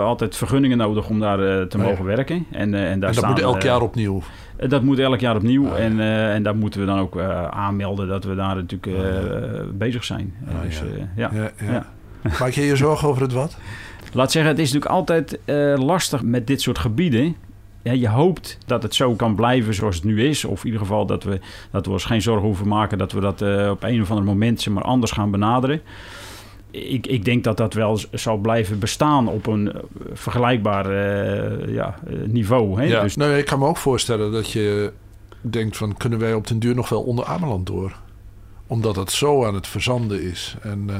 altijd 0.00 0.36
vergunningen 0.36 0.78
nodig 0.78 1.08
om 1.08 1.20
daar 1.20 1.68
te 1.68 1.78
mogen 1.78 1.92
oh 1.92 1.98
ja. 1.98 2.04
werken. 2.04 2.46
En, 2.50 2.60
en, 2.60 2.70
daar 2.70 2.90
en 2.90 3.00
dat 3.00 3.14
staan, 3.14 3.30
moet 3.30 3.40
elk 3.40 3.62
jaar 3.62 3.82
opnieuw? 3.82 4.22
Eh, 4.56 4.68
dat 4.68 4.82
moet 4.82 4.98
elk 4.98 5.20
jaar 5.20 5.36
opnieuw. 5.36 5.68
Ah, 5.68 5.84
en, 5.84 5.98
uh, 5.98 6.34
en 6.34 6.42
daar 6.42 6.56
moeten 6.56 6.80
we 6.80 6.86
dan 6.86 6.98
ook 6.98 7.16
uh, 7.16 7.46
aanmelden 7.46 8.08
dat 8.08 8.24
we 8.24 8.34
daar 8.34 8.54
natuurlijk 8.54 8.86
uh, 8.86 9.00
bezig 9.72 10.04
zijn. 10.04 10.34
Ah, 10.48 10.62
dus, 10.62 10.82
ja. 11.16 11.30
Ja, 11.32 11.50
ja. 11.66 11.86
Maak 12.40 12.50
je 12.50 12.62
je 12.62 12.76
zorgen 12.76 13.08
over 13.08 13.22
het 13.22 13.32
wat? 13.32 13.56
Laat 14.12 14.32
zeggen, 14.32 14.50
het 14.50 14.60
is 14.60 14.72
natuurlijk 14.72 15.00
altijd 15.00 15.38
lastig 15.78 16.22
met 16.22 16.46
dit 16.46 16.60
soort 16.60 16.78
gebieden. 16.78 17.36
Ja, 17.82 17.92
je 17.92 18.08
hoopt 18.08 18.58
dat 18.66 18.82
het 18.82 18.94
zo 18.94 19.14
kan 19.14 19.34
blijven 19.34 19.74
zoals 19.74 19.94
het 19.94 20.04
nu 20.04 20.24
is. 20.24 20.44
Of 20.44 20.60
in 20.60 20.64
ieder 20.64 20.80
geval 20.80 21.06
dat 21.06 21.24
we, 21.24 21.40
dat 21.70 21.86
we 21.86 21.92
ons 21.92 22.04
geen 22.04 22.22
zorgen 22.22 22.46
hoeven 22.46 22.68
maken 22.68 22.98
dat 22.98 23.12
we 23.12 23.20
dat 23.20 23.42
op 23.70 23.82
een 23.82 24.02
of 24.02 24.10
ander 24.10 24.24
moment 24.24 24.60
zeg 24.60 24.74
maar, 24.74 24.82
anders 24.82 25.12
gaan 25.12 25.30
benaderen 25.30 25.80
ik, 26.74 27.06
ik 27.06 27.24
denk 27.24 27.44
dat 27.44 27.56
dat 27.56 27.74
wel 27.74 27.98
zal 28.12 28.36
blijven 28.36 28.78
bestaan 28.78 29.28
op 29.28 29.46
een 29.46 29.72
eh, 29.72 29.80
vergelijkbaar 30.12 30.90
uh, 30.90 31.74
ja, 31.74 31.98
eh, 32.06 32.16
niveau. 32.26 32.80
Hè? 32.80 32.86
Ja. 32.86 33.02
Dus... 33.02 33.16
Nou, 33.16 33.32
ik 33.32 33.44
kan 33.44 33.58
me 33.58 33.66
ook 33.66 33.76
voorstellen 33.76 34.32
dat 34.32 34.50
je 34.50 34.92
denkt 35.40 35.76
van... 35.76 35.96
kunnen 35.96 36.18
wij 36.18 36.34
op 36.34 36.46
den 36.46 36.58
duur 36.58 36.74
nog 36.74 36.88
wel 36.88 37.02
onder 37.02 37.24
Ameland 37.24 37.66
door? 37.66 37.96
Omdat 38.66 38.96
het 38.96 39.10
zo 39.10 39.44
aan 39.44 39.54
het 39.54 39.66
verzanden 39.66 40.22
is. 40.22 40.56
En, 40.62 40.86
uh... 40.90 40.96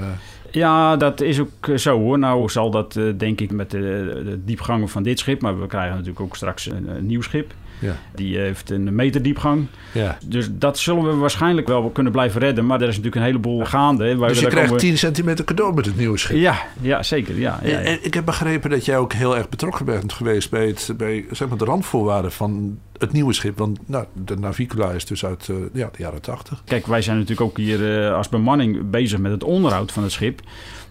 Ja, 0.51 0.97
dat 0.97 1.21
is 1.21 1.41
ook 1.41 1.79
zo 1.79 1.99
hoor. 1.99 2.19
Nou 2.19 2.49
zal 2.49 2.71
dat 2.71 2.99
denk 3.17 3.41
ik 3.41 3.51
met 3.53 3.71
de, 3.71 3.79
de 4.25 4.45
diepgangen 4.45 4.89
van 4.89 5.03
dit 5.03 5.19
schip... 5.19 5.41
maar 5.41 5.61
we 5.61 5.67
krijgen 5.67 5.93
natuurlijk 5.93 6.21
ook 6.21 6.37
straks 6.37 6.71
een, 6.71 6.89
een 6.89 7.07
nieuw 7.07 7.23
schip... 7.23 7.55
Ja. 7.79 7.97
Die 8.15 8.39
heeft 8.39 8.71
een 8.71 8.95
meter 8.95 9.23
diepgang. 9.23 9.67
Ja. 9.93 10.19
Dus 10.27 10.49
dat 10.51 10.79
zullen 10.79 11.05
we 11.05 11.15
waarschijnlijk 11.15 11.67
wel 11.67 11.91
kunnen 11.91 12.13
blijven 12.13 12.41
redden. 12.41 12.67
Maar 12.67 12.81
er 12.81 12.89
is 12.89 12.97
natuurlijk 12.97 13.17
een 13.17 13.29
heleboel 13.29 13.65
gaande. 13.65 14.17
Waar 14.17 14.29
dus 14.29 14.41
je 14.41 14.47
krijgt 14.47 14.67
komen... 14.67 14.83
10 14.83 14.99
centimeter 14.99 15.45
cadeau 15.45 15.75
met 15.75 15.87
het 15.87 15.97
nieuwe 15.97 16.19
schip. 16.19 16.37
Ja, 16.37 16.63
ja 16.81 17.03
zeker. 17.03 17.39
Ja, 17.39 17.61
ja, 17.63 17.79
En 17.79 17.99
ik 18.05 18.15
heb 18.15 18.25
begrepen 18.25 18.71
dat 18.71 18.85
jij 18.85 18.99
ook 18.99 19.13
heel 19.13 19.37
erg 19.37 19.49
betrokken 19.49 19.85
bent 19.85 20.13
geweest... 20.13 20.51
bij, 20.51 20.67
het, 20.67 20.91
bij 20.97 21.25
zeg 21.31 21.49
maar, 21.49 21.59
de 21.59 21.65
randvoorwaarden 21.65 22.33
van 22.33 22.79
het 22.99 23.13
nieuwe 23.13 23.33
schip. 23.33 23.59
Want 23.59 23.79
nou, 23.87 24.05
de 24.13 24.37
Navicula 24.37 24.91
is 24.91 25.05
dus 25.05 25.25
uit 25.25 25.49
uh, 25.49 25.57
ja, 25.73 25.89
de 25.93 26.03
jaren 26.03 26.21
80. 26.21 26.63
Kijk, 26.65 26.87
wij 26.87 27.03
zijn 27.03 27.19
natuurlijk 27.19 27.49
ook 27.49 27.57
hier 27.57 28.07
uh, 28.07 28.15
als 28.15 28.29
bemanning 28.29 28.91
bezig 28.91 29.19
met 29.19 29.33
het 29.33 29.45
onderhoud 29.45 29.93
van 29.93 30.03
het 30.03 30.13
schip. 30.13 30.41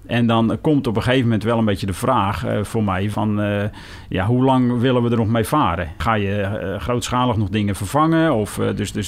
En 0.05 0.27
dan 0.27 0.57
komt 0.61 0.87
op 0.87 0.95
een 0.95 1.01
gegeven 1.01 1.23
moment 1.23 1.43
wel 1.43 1.57
een 1.57 1.65
beetje 1.65 1.85
de 1.85 1.93
vraag 1.93 2.45
uh, 2.45 2.63
voor 2.63 2.83
mij 2.83 3.09
van... 3.09 3.41
ja, 4.09 4.25
hoe 4.25 4.43
lang 4.43 4.79
willen 4.79 5.03
we 5.03 5.09
er 5.09 5.17
nog 5.17 5.27
mee 5.27 5.43
varen? 5.43 5.89
Ga 5.97 6.13
je 6.13 6.75
grootschalig 6.79 7.37
nog 7.37 7.49
dingen 7.49 7.75
vervangen? 7.75 8.33
Of 8.33 8.59
dus, 8.75 8.91
dus 8.91 9.07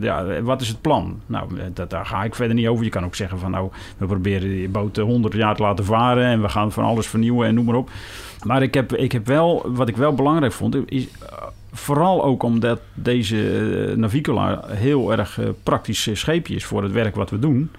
ja, 0.00 0.42
wat 0.42 0.60
is 0.60 0.68
het 0.68 0.80
plan? 0.80 1.20
Nou, 1.26 1.48
dat, 1.72 1.90
daar 1.90 2.06
ga 2.06 2.24
ik 2.24 2.34
verder 2.34 2.54
niet 2.54 2.66
over. 2.66 2.84
Je 2.84 2.90
kan 2.90 3.04
ook 3.04 3.14
zeggen 3.14 3.38
van 3.38 3.50
nou, 3.50 3.70
we 3.98 4.06
proberen 4.06 4.48
die 4.48 4.68
boot 4.68 4.96
100 4.96 5.34
jaar 5.34 5.56
te 5.56 5.62
laten 5.62 5.84
varen... 5.84 6.24
en 6.24 6.42
we 6.42 6.48
gaan 6.48 6.72
van 6.72 6.84
alles 6.84 7.06
vernieuwen 7.06 7.46
en 7.46 7.54
noem 7.54 7.64
maar 7.64 7.74
op. 7.74 7.90
Maar 8.44 8.62
ik 8.62 8.74
heb, 8.74 8.94
ik 8.94 9.12
heb 9.12 9.26
wel, 9.26 9.66
wat 9.66 9.88
ik 9.88 9.96
wel 9.96 10.14
belangrijk 10.14 10.52
vond, 10.52 10.76
is 10.90 11.08
vooral 11.72 12.24
ook 12.24 12.42
omdat 12.42 12.80
deze 12.94 13.94
Navicula 13.96 14.64
heel 14.66 15.12
erg 15.12 15.40
praktisch 15.62 16.08
scheepje 16.12 16.54
is 16.54 16.64
voor 16.64 16.82
het 16.82 16.92
werk 16.92 17.14
wat 17.14 17.30
we 17.30 17.38
doen. 17.38 17.70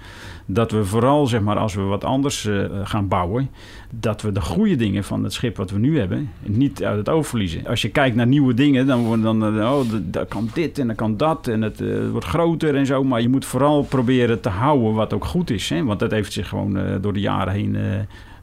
Dat 0.49 0.71
we 0.71 0.85
vooral, 0.85 1.27
zeg 1.27 1.41
maar, 1.41 1.57
als 1.57 1.73
we 1.73 1.81
wat 1.81 2.03
anders 2.03 2.49
gaan 2.83 3.07
bouwen, 3.07 3.49
dat 3.89 4.21
we 4.21 4.31
de 4.31 4.41
goede 4.41 4.75
dingen 4.75 5.03
van 5.03 5.23
het 5.23 5.33
schip 5.33 5.57
wat 5.57 5.71
we 5.71 5.79
nu 5.79 5.99
hebben 5.99 6.31
niet 6.41 6.83
uit 6.83 6.97
het 6.97 7.09
oog 7.09 7.27
verliezen. 7.27 7.67
Als 7.67 7.81
je 7.81 7.89
kijkt 7.89 8.15
naar 8.15 8.27
nieuwe 8.27 8.53
dingen, 8.53 8.87
dan 8.87 9.03
wordt 9.03 9.23
dan, 9.23 9.63
oh, 9.63 9.81
dat 10.03 10.27
kan 10.27 10.49
dit 10.53 10.79
en 10.79 10.87
dan 10.87 10.95
kan 10.95 11.17
dat 11.17 11.47
en 11.47 11.61
het 11.61 11.83
wordt 12.11 12.25
groter 12.25 12.75
en 12.75 12.85
zo. 12.85 13.03
Maar 13.03 13.21
je 13.21 13.29
moet 13.29 13.45
vooral 13.45 13.83
proberen 13.83 14.41
te 14.41 14.49
houden 14.49 14.93
wat 14.93 15.13
ook 15.13 15.25
goed 15.25 15.49
is. 15.49 15.69
Hè? 15.69 15.83
Want 15.83 15.99
dat 15.99 16.11
heeft 16.11 16.33
zich 16.33 16.47
gewoon 16.47 17.01
door 17.01 17.13
de 17.13 17.19
jaren 17.19 17.53
heen 17.53 17.77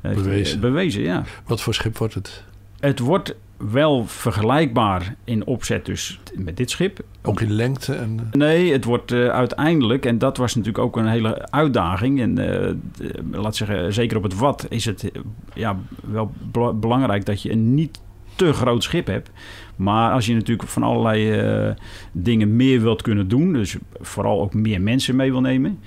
bewezen. 0.00 0.60
bewezen 0.60 1.02
ja. 1.02 1.22
Wat 1.46 1.60
voor 1.60 1.74
schip 1.74 1.98
wordt 1.98 2.14
het? 2.14 2.44
Het 2.80 2.98
wordt 2.98 3.34
wel 3.70 4.06
vergelijkbaar 4.06 5.14
in 5.24 5.46
opzet 5.46 5.86
dus 5.86 6.20
met 6.34 6.56
dit 6.56 6.70
schip. 6.70 7.00
Ook 7.22 7.40
in 7.40 7.52
lengte? 7.52 7.94
En... 7.94 8.28
Nee, 8.32 8.72
het 8.72 8.84
wordt 8.84 9.12
uh, 9.12 9.28
uiteindelijk, 9.28 10.06
en 10.06 10.18
dat 10.18 10.36
was 10.36 10.54
natuurlijk 10.54 10.84
ook 10.84 10.96
een 10.96 11.08
hele 11.08 11.50
uitdaging. 11.50 12.20
En 12.20 12.38
uh, 12.38 13.40
laat 13.42 13.56
zeggen, 13.56 13.92
zeker 13.92 14.16
op 14.16 14.22
het 14.22 14.38
wat 14.38 14.66
is 14.68 14.84
het 14.84 15.10
ja, 15.54 15.78
wel 16.10 16.32
belangrijk 16.74 17.24
dat 17.24 17.42
je 17.42 17.50
een 17.50 17.74
niet 17.74 18.00
te 18.36 18.52
groot 18.52 18.82
schip 18.82 19.06
hebt. 19.06 19.30
Maar 19.76 20.12
als 20.12 20.26
je 20.26 20.34
natuurlijk 20.34 20.68
van 20.68 20.82
allerlei 20.82 21.42
uh, 21.68 21.74
dingen 22.12 22.56
meer 22.56 22.80
wilt 22.80 23.02
kunnen 23.02 23.28
doen, 23.28 23.52
dus 23.52 23.76
vooral 24.00 24.40
ook 24.40 24.54
meer 24.54 24.80
mensen 24.80 25.16
mee 25.16 25.30
wil 25.30 25.40
nemen, 25.40 25.78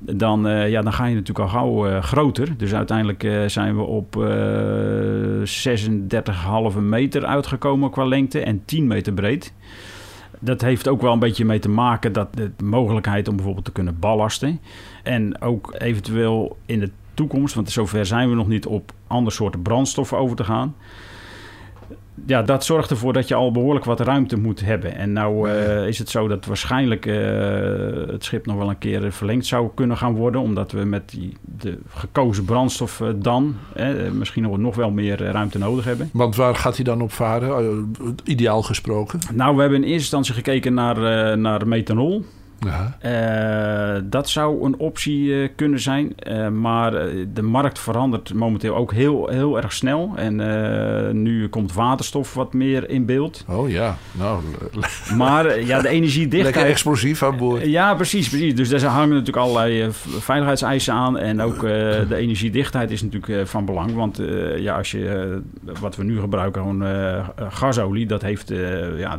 dan, 0.00 0.46
uh, 0.46 0.70
ja, 0.70 0.82
dan 0.82 0.92
ga 0.92 1.04
je 1.04 1.14
natuurlijk 1.14 1.38
al 1.38 1.48
gauw 1.48 1.88
uh, 1.88 2.02
groter. 2.02 2.56
Dus 2.56 2.74
uiteindelijk 2.74 3.22
uh, 3.22 3.46
zijn 3.46 3.76
we 3.76 3.82
op 3.82 4.16
36,5 6.74 6.78
meter 6.78 7.24
uitgekomen 7.24 7.90
qua 7.90 8.04
lengte 8.04 8.40
en 8.40 8.64
10 8.64 8.86
meter 8.86 9.12
breed. 9.12 9.52
Dat 10.38 10.60
heeft 10.60 10.88
ook 10.88 11.00
wel 11.00 11.12
een 11.12 11.18
beetje 11.18 11.44
mee 11.44 11.58
te 11.58 11.68
maken 11.68 12.12
dat 12.12 12.34
de 12.34 12.50
mogelijkheid 12.64 13.28
om 13.28 13.36
bijvoorbeeld 13.36 13.64
te 13.64 13.72
kunnen 13.72 13.98
ballasten. 13.98 14.60
En 15.02 15.40
ook 15.40 15.74
eventueel 15.78 16.56
in 16.66 16.80
de 16.80 16.90
toekomst, 17.14 17.54
want 17.54 17.70
zover 17.70 18.06
zijn 18.06 18.28
we 18.28 18.34
nog 18.34 18.48
niet, 18.48 18.66
op 18.66 18.92
andere 19.06 19.36
soorten 19.36 19.62
brandstoffen 19.62 20.18
over 20.18 20.36
te 20.36 20.44
gaan 20.44 20.74
ja, 22.26 22.42
dat 22.42 22.64
zorgt 22.64 22.90
ervoor 22.90 23.12
dat 23.12 23.28
je 23.28 23.34
al 23.34 23.52
behoorlijk 23.52 23.84
wat 23.84 24.00
ruimte 24.00 24.38
moet 24.38 24.60
hebben. 24.60 24.96
En 24.96 25.12
nou 25.12 25.48
uh, 25.48 25.86
is 25.86 25.98
het 25.98 26.08
zo 26.08 26.28
dat 26.28 26.46
waarschijnlijk 26.46 27.06
uh, 27.06 27.14
het 28.06 28.24
schip 28.24 28.46
nog 28.46 28.56
wel 28.56 28.68
een 28.68 28.78
keer 28.78 29.12
verlengd 29.12 29.46
zou 29.46 29.70
kunnen 29.74 29.96
gaan 29.96 30.14
worden. 30.14 30.40
Omdat 30.40 30.72
we 30.72 30.84
met 30.84 31.10
die, 31.10 31.36
de 31.40 31.78
gekozen 31.88 32.44
brandstof 32.44 33.00
uh, 33.00 33.08
dan 33.16 33.56
misschien 34.12 34.42
nog, 34.42 34.58
nog 34.58 34.76
wel 34.76 34.90
meer 34.90 35.22
ruimte 35.22 35.58
nodig 35.58 35.84
hebben. 35.84 36.10
Want 36.12 36.36
waar 36.36 36.54
gaat 36.54 36.76
hij 36.76 36.84
dan 36.84 37.00
op 37.00 37.12
varen, 37.12 37.92
ideaal 38.24 38.62
gesproken? 38.62 39.18
Nou, 39.32 39.54
we 39.54 39.60
hebben 39.60 39.78
in 39.78 39.84
eerste 39.84 40.00
instantie 40.00 40.34
gekeken 40.34 40.74
naar, 40.74 41.38
naar 41.38 41.68
methanol. 41.68 42.24
Uh, 42.66 43.94
dat 44.04 44.28
zou 44.28 44.64
een 44.64 44.78
optie 44.78 45.24
uh, 45.24 45.48
kunnen 45.56 45.80
zijn. 45.80 46.12
Uh, 46.28 46.48
maar 46.48 46.90
de 47.32 47.42
markt 47.42 47.78
verandert 47.78 48.34
momenteel 48.34 48.76
ook 48.76 48.92
heel, 48.92 49.28
heel 49.28 49.56
erg 49.56 49.72
snel. 49.72 50.12
En 50.16 50.36
nu 51.22 51.48
komt 51.48 51.72
waterstof 51.72 52.34
wat 52.34 52.52
meer 52.52 52.90
in 52.90 53.04
beeld. 53.04 53.44
Oh 53.48 53.70
ja, 53.70 53.96
nou. 54.12 54.42
Maar 55.16 55.60
ja, 55.60 55.80
de 55.80 55.88
energiedichtheid... 55.88 56.54
Lekker 56.54 56.72
explosief 56.72 57.22
aan 57.22 57.36
boord. 57.36 57.64
ja, 57.64 57.94
precies, 57.94 58.28
precies. 58.28 58.54
Dus 58.54 58.68
daar 58.68 58.80
hangen 58.80 59.08
natuurlijk 59.08 59.36
allerlei 59.36 59.88
veiligheidseisen 60.18 60.94
aan. 60.94 61.18
En 61.18 61.40
ook 61.40 61.60
de 61.60 62.16
energiedichtheid 62.16 62.90
is 62.90 63.02
natuurlijk 63.02 63.48
van 63.48 63.64
belang. 63.64 63.94
Want 63.94 64.20
ja, 64.56 64.76
als 64.76 64.90
je, 64.90 65.40
wat 65.80 65.96
we 65.96 66.04
nu 66.04 66.20
gebruiken, 66.20 66.62
gewoon 66.62 66.84
gasolie... 67.48 68.06
dat 68.06 68.22
heeft 68.22 68.52
ja, 68.96 69.18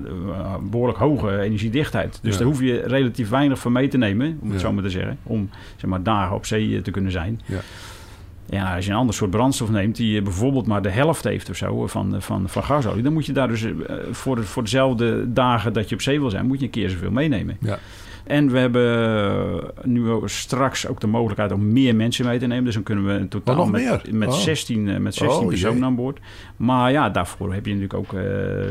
behoorlijk 0.61 0.99
hoge 0.99 1.39
energiedichtheid. 1.39 2.19
Dus 2.21 2.31
ja. 2.31 2.37
daar 2.37 2.47
hoef 2.47 2.61
je 2.61 2.81
relatief 2.85 3.29
weinig 3.31 3.59
van 3.59 3.71
mee 3.71 3.87
te 3.87 3.97
nemen, 3.97 4.37
om 4.41 4.51
het 4.51 4.59
zo 4.59 4.73
maar 4.73 4.83
te 4.83 4.89
zeggen. 4.89 5.17
Om 5.23 5.49
zeg 5.75 5.89
maar, 5.89 6.03
dagen 6.03 6.35
op 6.35 6.45
zee 6.45 6.75
eh, 6.75 6.81
te 6.81 6.91
kunnen 6.91 7.11
zijn. 7.11 7.41
Ja. 7.45 7.59
Ja, 8.49 8.75
als 8.75 8.85
je 8.85 8.91
een 8.91 8.97
ander 8.97 9.15
soort 9.15 9.31
brandstof 9.31 9.69
neemt, 9.69 9.95
die 9.95 10.21
bijvoorbeeld 10.21 10.67
maar 10.67 10.81
de 10.81 10.89
helft 10.89 11.23
heeft 11.23 11.49
of 11.49 11.55
zo 11.55 11.87
van, 11.87 12.15
van, 12.21 12.49
van 12.49 12.63
gasolie, 12.63 13.03
dan 13.03 13.13
moet 13.13 13.25
je 13.25 13.33
daar 13.33 13.47
dus 13.47 13.63
eh, 13.63 13.71
voor, 14.11 14.43
voor 14.43 14.63
dezelfde 14.63 15.33
dagen 15.33 15.73
dat 15.73 15.89
je 15.89 15.95
op 15.95 16.01
zee 16.01 16.19
wil 16.19 16.29
zijn, 16.29 16.45
moet 16.45 16.59
je 16.59 16.65
een 16.65 16.71
keer 16.71 16.89
zoveel 16.89 17.11
meenemen. 17.11 17.57
Ja. 17.59 17.79
En 18.23 18.51
we 18.51 18.57
hebben 18.57 19.71
nu 19.83 20.19
straks 20.25 20.87
ook 20.87 20.99
de 20.99 21.07
mogelijkheid 21.07 21.51
om 21.51 21.73
meer 21.73 21.95
mensen 21.95 22.25
mee 22.25 22.39
te 22.39 22.47
nemen. 22.47 22.65
Dus 22.65 22.73
dan 22.73 22.83
kunnen 22.83 23.05
we 23.05 23.19
in 23.19 23.27
totaal 23.27 23.65
met, 23.65 24.11
met, 24.11 24.29
oh. 24.29 24.33
16, 24.33 25.01
met 25.01 25.15
16 25.15 25.39
oh, 25.39 25.47
personen 25.47 25.83
aan 25.83 25.95
boord. 25.95 26.19
Maar 26.57 26.91
ja, 26.91 27.09
daarvoor 27.09 27.53
heb 27.53 27.65
je 27.65 27.75
natuurlijk 27.75 27.99
ook 27.99 28.13
uh, 28.13 28.23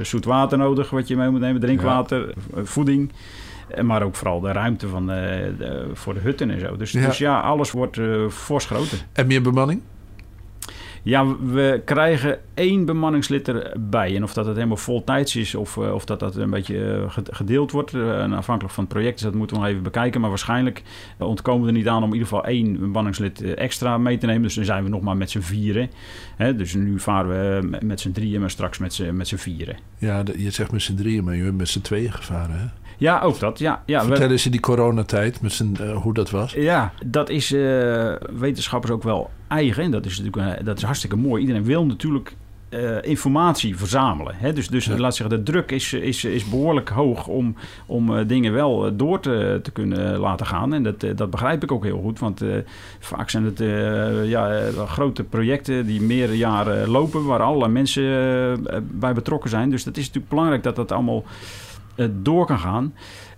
zoet 0.02 0.24
water 0.24 0.58
nodig, 0.58 0.90
wat 0.90 1.08
je 1.08 1.16
mee 1.16 1.30
moet 1.30 1.40
nemen, 1.40 1.60
drinkwater, 1.60 2.34
ja. 2.54 2.64
voeding. 2.64 3.12
Maar 3.82 4.02
ook 4.02 4.14
vooral 4.14 4.40
de 4.40 4.52
ruimte 4.52 4.88
van, 4.88 5.02
uh, 5.02 5.16
de, 5.58 5.90
voor 5.92 6.14
de 6.14 6.20
hutten 6.20 6.50
en 6.50 6.60
zo. 6.60 6.76
Dus 6.76 6.92
ja, 6.92 7.06
dus 7.06 7.18
ja 7.18 7.40
alles 7.40 7.70
wordt 7.70 7.96
uh, 7.96 8.28
fors 8.28 8.66
groter. 8.66 8.98
En 9.12 9.26
meer 9.26 9.42
bemanning? 9.42 9.80
Ja, 11.02 11.36
we 11.36 11.82
krijgen 11.84 12.38
één 12.54 12.84
bemanningslid 12.84 13.48
erbij. 13.48 14.16
En 14.16 14.22
of 14.22 14.32
dat 14.32 14.46
het 14.46 14.54
helemaal 14.54 14.76
voltijds 14.76 15.36
is 15.36 15.54
of, 15.54 15.78
of 15.78 16.04
dat 16.04 16.20
dat 16.20 16.36
een 16.36 16.50
beetje 16.50 17.06
gedeeld 17.08 17.70
wordt, 17.70 17.94
afhankelijk 17.94 18.74
van 18.74 18.84
het 18.84 18.92
project, 18.92 19.12
dus 19.12 19.22
dat 19.22 19.34
moeten 19.34 19.56
we 19.56 19.62
nog 19.62 19.70
even 19.70 19.82
bekijken. 19.82 20.20
Maar 20.20 20.30
waarschijnlijk 20.30 20.82
ontkomen 21.18 21.62
we 21.62 21.66
er 21.66 21.76
niet 21.76 21.88
aan 21.88 22.02
om 22.02 22.08
in 22.08 22.12
ieder 22.12 22.28
geval 22.28 22.44
één 22.44 22.78
bemanningslid 22.78 23.54
extra 23.54 23.98
mee 23.98 24.18
te 24.18 24.26
nemen. 24.26 24.42
Dus 24.42 24.54
dan 24.54 24.64
zijn 24.64 24.84
we 24.84 24.90
nog 24.90 25.02
maar 25.02 25.16
met 25.16 25.30
z'n 25.30 25.40
vieren. 25.40 25.90
Dus 26.56 26.74
nu 26.74 26.98
varen 26.98 27.30
we 27.30 27.78
met 27.80 28.00
z'n 28.00 28.12
drieën, 28.12 28.40
maar 28.40 28.50
straks 28.50 28.78
met 28.78 28.94
z'n, 28.94 29.16
met 29.16 29.28
z'n 29.28 29.36
vieren. 29.36 29.76
Ja, 29.98 30.22
je 30.36 30.50
zegt 30.50 30.72
met 30.72 30.82
z'n 30.82 30.94
drieën, 30.94 31.24
maar 31.24 31.36
je 31.36 31.42
bent 31.42 31.56
met 31.56 31.68
z'n 31.68 31.80
tweeën 31.80 32.12
gevaren, 32.12 32.58
hè? 32.58 32.66
Ja, 33.00 33.20
ook 33.20 33.38
dat. 33.38 33.58
Ja, 33.58 33.82
ja, 33.86 34.04
Vertel 34.04 34.30
eens 34.30 34.44
in 34.44 34.50
die 34.50 34.60
coronatijd 34.60 35.40
met 35.40 35.52
zijn, 35.52 35.76
uh, 35.80 35.96
hoe 35.96 36.14
dat 36.14 36.30
was. 36.30 36.52
Ja, 36.52 36.92
dat 37.06 37.28
is 37.28 37.52
uh, 37.52 38.12
wetenschappers 38.38 38.92
ook 38.92 39.02
wel 39.02 39.30
eigen. 39.48 39.90
Dat 39.90 40.06
is 40.06 40.20
natuurlijk 40.20 40.64
dat 40.64 40.76
is 40.76 40.82
hartstikke 40.82 41.16
mooi. 41.16 41.40
Iedereen 41.40 41.64
wil 41.64 41.86
natuurlijk 41.86 42.34
informatie 43.02 43.76
verzamelen. 43.76 44.34
Hè? 44.36 44.52
Dus, 44.52 44.68
dus 44.68 44.84
ja. 44.84 44.98
laat 44.98 45.16
zeggen, 45.16 45.36
de 45.36 45.42
druk 45.42 45.70
is, 45.70 45.92
is, 45.92 46.24
is 46.24 46.44
behoorlijk 46.44 46.88
hoog 46.88 47.26
om, 47.26 47.54
om 47.86 48.26
dingen 48.26 48.52
wel 48.52 48.96
door 48.96 49.20
te, 49.20 49.60
te 49.62 49.70
kunnen 49.70 50.18
laten 50.18 50.46
gaan. 50.46 50.74
En 50.74 50.82
dat, 50.82 51.00
dat 51.16 51.30
begrijp 51.30 51.62
ik 51.62 51.72
ook 51.72 51.84
heel 51.84 52.00
goed. 52.00 52.18
Want 52.18 52.42
vaak 52.98 53.30
zijn 53.30 53.44
het 53.44 53.58
ja, 54.28 54.60
grote 54.86 55.24
projecten 55.24 55.86
die 55.86 56.00
meerdere 56.00 56.38
jaren 56.38 56.88
lopen, 56.88 57.24
waar 57.24 57.42
allerlei 57.42 57.72
mensen 57.72 58.66
bij 58.82 59.12
betrokken 59.12 59.50
zijn. 59.50 59.70
Dus 59.70 59.84
dat 59.84 59.96
is 59.96 60.02
natuurlijk 60.02 60.32
belangrijk 60.32 60.62
dat 60.62 60.76
dat 60.76 60.92
allemaal 60.92 61.24
door 62.22 62.46
kan 62.46 62.58
gaan. 62.58 62.94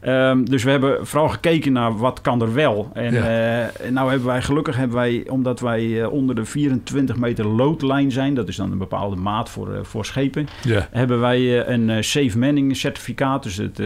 Um, 0.06 0.50
dus 0.50 0.64
we 0.64 0.70
hebben 0.70 1.06
vooral 1.06 1.28
gekeken 1.28 1.72
naar 1.72 1.96
wat 1.96 2.20
kan 2.20 2.42
er 2.42 2.54
wel. 2.54 2.90
En 2.94 3.12
ja. 3.12 3.66
uh, 3.66 3.90
nou 3.90 4.10
hebben 4.10 4.26
wij 4.26 4.42
gelukkig, 4.42 4.76
hebben 4.76 4.96
wij, 4.96 5.24
omdat 5.28 5.60
wij 5.60 5.84
uh, 5.84 6.12
onder 6.12 6.34
de 6.34 6.44
24 6.44 7.16
meter 7.16 7.46
loodlijn 7.46 8.12
zijn, 8.12 8.34
dat 8.34 8.48
is 8.48 8.56
dan 8.56 8.72
een 8.72 8.78
bepaalde 8.78 9.16
maat 9.16 9.50
voor, 9.50 9.68
uh, 9.68 9.78
voor 9.82 10.04
schepen, 10.04 10.48
ja. 10.62 10.88
hebben 10.90 11.20
wij 11.20 11.68
een 11.68 12.04
safe 12.04 12.38
manning 12.38 12.76
certificaat. 12.76 13.42
Dus 13.42 13.56
het, 13.56 13.80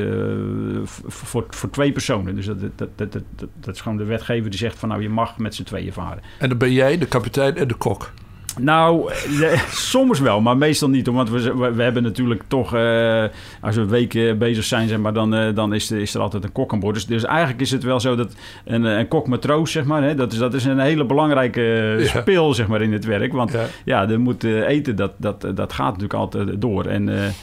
voor, 1.07 1.45
voor 1.49 1.71
twee 1.71 1.93
personen. 1.93 2.35
Dus 2.35 2.47
dat, 2.47 2.61
dat, 2.61 2.89
dat, 2.95 3.13
dat, 3.13 3.23
dat 3.61 3.75
is 3.75 3.81
gewoon 3.81 3.99
de 3.99 4.05
wetgever 4.05 4.51
die 4.51 4.59
zegt 4.59 4.79
van 4.79 4.89
nou 4.89 5.03
je 5.03 5.09
mag 5.09 5.39
met 5.39 5.55
z'n 5.55 5.63
tweeën 5.63 5.93
varen. 5.93 6.23
En 6.39 6.49
dan 6.49 6.59
ben 6.59 6.73
jij 6.73 6.99
de 6.99 7.07
kapitein 7.07 7.57
en 7.57 7.69
de 7.69 7.75
kok. 7.75 8.13
Nou, 8.59 9.13
soms 9.71 10.21
wel, 10.21 10.41
maar 10.41 10.57
meestal 10.57 10.89
niet. 10.89 11.07
Want 11.07 11.31
we, 11.31 11.73
we, 11.75 11.83
hebben 11.83 12.03
natuurlijk 12.03 12.43
toch, 12.49 12.75
uh, 12.75 13.25
als 13.61 13.77
we 13.77 13.85
weken 13.85 14.39
bezig 14.39 14.65
zijn, 14.65 14.89
zeg 14.89 14.99
maar, 14.99 15.13
dan, 15.13 15.35
uh, 15.35 15.55
dan 15.55 15.75
is, 15.75 15.91
er, 15.91 16.01
is 16.01 16.15
er 16.15 16.21
altijd 16.21 16.45
een 16.45 16.53
kok 16.53 16.73
aan 16.73 16.81
boord. 16.81 16.95
Dus, 16.95 17.07
dus 17.07 17.25
eigenlijk 17.25 17.61
is 17.61 17.71
het 17.71 17.83
wel 17.83 18.01
zo 18.01 18.17
dat 18.17 18.35
een, 18.65 18.85
een 18.85 19.09
kok-matroos, 19.09 19.73
zeg 19.73 19.85
maar, 19.85 20.03
hè, 20.03 20.15
dat, 20.15 20.33
is, 20.33 20.39
dat 20.39 20.55
is 20.55 20.65
een 20.65 20.79
hele 20.79 21.05
belangrijke 21.05 21.97
ja. 21.99 22.21
speel 22.21 22.55
zeg 22.55 22.67
maar, 22.67 22.83
in 22.83 22.93
het 22.93 23.05
werk. 23.05 23.33
Want 23.33 23.53
ja, 23.53 23.67
ja 23.85 24.09
er 24.09 24.21
moet 24.21 24.45
uh, 24.45 24.69
eten, 24.69 24.97
dat, 24.97 25.13
dat, 25.17 25.41
dat 25.41 25.73
gaat 25.73 25.87
natuurlijk 25.87 26.15
altijd 26.15 26.61
door. 26.61 26.85
En, 26.85 27.35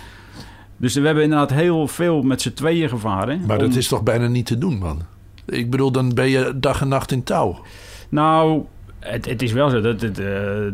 dus 0.78 0.94
we 0.94 1.06
hebben 1.06 1.24
inderdaad 1.24 1.54
heel 1.54 1.88
veel 1.88 2.22
met 2.22 2.42
z'n 2.42 2.54
tweeën 2.54 2.90
gevaren. 2.90 3.42
Maar 3.48 3.58
om... 3.58 3.64
dat 3.64 3.76
is 3.76 3.88
toch 3.88 4.04
bijna 4.04 4.28
niet 4.28 4.46
te 4.46 4.58
doen, 4.58 4.78
man? 4.78 5.02
Ik 5.46 5.70
bedoel, 5.70 5.92
dan 5.92 6.14
ben 6.14 6.30
je 6.30 6.54
dag 6.56 6.82
en 6.82 6.88
nacht 6.88 7.12
in 7.12 7.24
touw. 7.24 7.60
Nou, 8.10 8.64
Het, 9.04 9.26
het 9.30 9.42
is 9.42 9.52
wel 9.52 9.70
zo, 9.70 9.82
dat 9.82 10.02
het, 10.02 10.20
uh, 10.20 10.28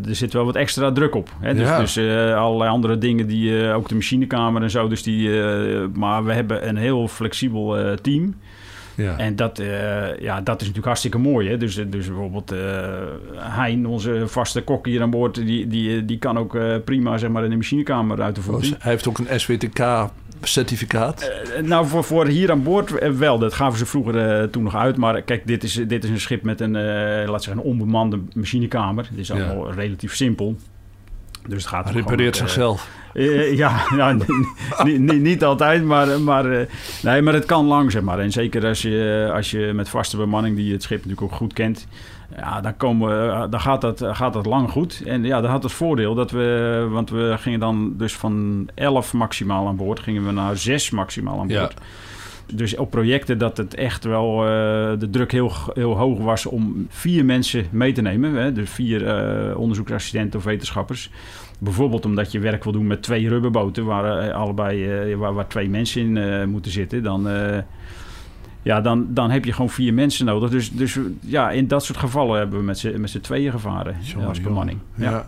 er 0.07 0.15
zit 0.15 0.33
wel 0.33 0.45
wat 0.45 0.55
extra 0.55 0.91
druk 0.91 1.15
op. 1.15 1.29
Hè? 1.39 1.53
Dus, 1.53 1.67
Ja. 1.67 1.79
dus 1.79 1.95
eh, 1.97 2.35
allerlei 2.35 2.69
andere 2.69 2.97
dingen, 2.97 3.27
die, 3.27 3.67
eh, 3.67 3.75
ook 3.75 3.87
de 3.89 3.95
machinekamer 3.95 4.61
en 4.61 4.69
zo. 4.69 4.87
Dus 4.87 5.03
die, 5.03 5.41
eh, 5.43 5.85
maar 5.93 6.25
we 6.25 6.33
hebben 6.33 6.67
een 6.67 6.77
heel 6.77 7.07
flexibel 7.07 7.77
eh, 7.77 7.93
team. 7.93 8.35
Ja. 8.95 9.17
En 9.17 9.35
dat, 9.35 9.59
eh, 9.59 10.19
ja, 10.19 10.35
dat 10.41 10.55
is 10.55 10.59
natuurlijk 10.59 10.85
hartstikke 10.85 11.17
mooi. 11.17 11.49
Hè? 11.49 11.57
Dus, 11.57 11.75
dus 11.75 12.07
bijvoorbeeld 12.07 12.51
eh 12.51 12.57
Hein, 13.37 13.85
onze 13.85 14.23
vaste 14.27 14.61
kok 14.61 14.85
hier 14.85 15.01
aan 15.01 15.09
boord... 15.09 15.35
die, 15.35 15.67
die, 15.67 16.05
die 16.05 16.17
kan 16.17 16.37
ook 16.37 16.55
eh, 16.55 16.75
prima 16.85 17.17
zeg 17.17 17.29
maar, 17.29 17.43
in 17.43 17.49
de 17.49 17.55
machinekamer 17.55 18.21
uit 18.21 18.35
de 18.35 18.41
voering. 18.41 18.75
hij 18.79 18.91
heeft 18.91 19.07
ook 19.07 19.17
een 19.17 19.27
SWTK-certificaat. 20.41 21.21
Eh, 21.55 21.61
nou, 21.63 21.87
voor, 21.87 22.03
voor 22.03 22.27
hier 22.27 22.51
aan 22.51 22.63
boord 22.63 22.91
eh, 22.97 23.11
wel. 23.11 23.39
Dat 23.39 23.53
gaven 23.53 23.77
ze 23.77 23.85
vroeger 23.85 24.39
eh, 24.41 24.43
toen 24.47 24.63
nog 24.63 24.75
uit. 24.75 24.97
Maar 24.97 25.21
kijk, 25.21 25.47
dit 25.47 25.63
is, 25.63 25.73
dit 25.87 26.03
is 26.03 26.09
een 26.09 26.19
schip 26.19 26.43
met 26.43 26.61
een, 26.61 26.75
eh 26.75 27.29
laat 27.29 27.43
zeggen, 27.43 27.63
een 27.63 27.69
onbemande 27.69 28.19
machinekamer. 28.33 29.05
Het 29.09 29.17
is 29.19 29.27
Ja. 29.27 29.33
allemaal 29.33 29.71
relatief 29.73 30.15
simpel. 30.15 30.55
Dus 31.47 31.61
het 31.63 31.71
gaat 31.71 31.89
repareert 31.89 32.35
eh, 32.35 32.41
zichzelf. 32.41 32.87
eh, 33.13 33.57
ja, 33.57 33.81
nou, 33.95 34.21
niet, 35.19 35.43
altijd, 35.43 35.83
maar, 35.83 36.21
maar, 36.21 36.51
eh, 36.51 36.65
nee, 37.03 37.21
maar 37.21 37.33
het 37.33 37.45
kan 37.45 37.65
lang, 37.65 37.91
zeg 37.91 38.01
maar. 38.01 38.19
En 38.19 38.31
zeker 38.31 38.65
als 38.65 38.81
je, 38.81 39.29
als 39.33 39.51
je 39.51 39.71
met 39.73 39.89
vaste 39.89 40.17
bemanning, 40.17 40.55
die 40.55 40.71
het 40.71 40.83
schip 40.83 40.97
natuurlijk 41.05 41.21
ook 41.31 41.37
goed 41.37 41.53
kent... 41.53 41.87
Ja, 42.35 42.61
dan, 42.61 42.77
komen, 42.77 43.09
we- 43.41 43.49
dan 43.49 43.59
gaat, 43.59 43.81
dat, 43.81 44.03
gaat 44.05 44.33
dat 44.33 44.45
lang 44.45 44.69
goed. 44.69 45.01
En 45.05 45.23
ja, 45.23 45.41
dat 45.41 45.49
had 45.49 45.63
het 45.63 45.71
voordeel 45.71 46.15
dat 46.15 46.31
we... 46.31 46.87
Want 46.91 47.09
we 47.09 47.35
gingen 47.37 47.59
dan 47.59 47.93
dus 47.97 48.15
van 48.15 48.67
11 48.75 49.13
maximaal 49.13 49.67
aan 49.67 49.75
boord... 49.75 49.99
gingen 49.99 50.25
we 50.25 50.31
naar 50.31 50.57
6 50.57 50.89
maximaal 50.89 51.39
aan 51.39 51.47
Ja. 51.47 51.59
boord. 51.59 51.73
Dus 52.53 52.75
op 52.75 52.89
projecten 52.91 53.37
dat 53.37 53.57
het 53.57 53.75
echt 53.75 54.03
wel 54.03 54.31
eh, 54.45 54.49
de 54.99 55.07
druk 55.11 55.31
heel, 55.31 55.51
heel 55.73 55.97
hoog 55.97 56.19
was 56.19 56.45
om 56.45 56.85
vier 56.89 57.25
mensen 57.25 57.65
mee 57.71 57.91
te 57.91 58.01
nemen. 58.01 58.33
Hè? 58.33 58.51
Dus 58.51 58.69
vier 58.69 59.07
eh, 59.07 59.57
onderzoeksassistenten 59.59 60.39
of 60.39 60.45
wetenschappers. 60.45 61.09
Bijvoorbeeld 61.59 62.05
omdat 62.05 62.31
je 62.31 62.39
werk 62.39 62.63
wil 62.63 62.73
doen 62.73 62.87
met 62.87 63.01
twee 63.01 63.29
rubberboten 63.29 63.85
waar 63.85 64.19
eh, 64.27 64.33
allebei 64.35 64.85
eh, 65.11 65.15
waar, 65.17 65.33
waar 65.33 65.47
twee 65.47 65.69
mensen 65.69 66.01
in 66.01 66.17
eh, 66.17 66.45
moeten 66.45 66.71
zitten. 66.71 67.03
Dan, 67.03 67.29
eh, 67.29 67.57
ja, 68.69 68.81
dan, 68.81 69.07
dan 69.09 69.29
heb 69.31 69.45
je 69.45 69.51
gewoon 69.53 69.69
vier 69.69 69.93
mensen 69.93 70.25
nodig. 70.25 70.49
Dus, 70.49 70.71
dus 70.71 70.99
ja, 71.19 71.51
in 71.51 71.67
dat 71.67 71.85
soort 71.85 71.97
gevallen 71.99 72.37
hebben 72.39 72.59
we 72.59 72.65
met 72.65 72.77
z'n, 72.79 72.99
met 73.01 73.09
z'n 73.09 73.19
tweeën 73.19 73.51
gevaren 73.51 73.95
Jongen, 74.01 74.27
als 74.27 74.37
jongen. 74.37 74.51
bemanning. 74.51 74.79
Ja. 74.95 75.09
Ja. 75.11 75.25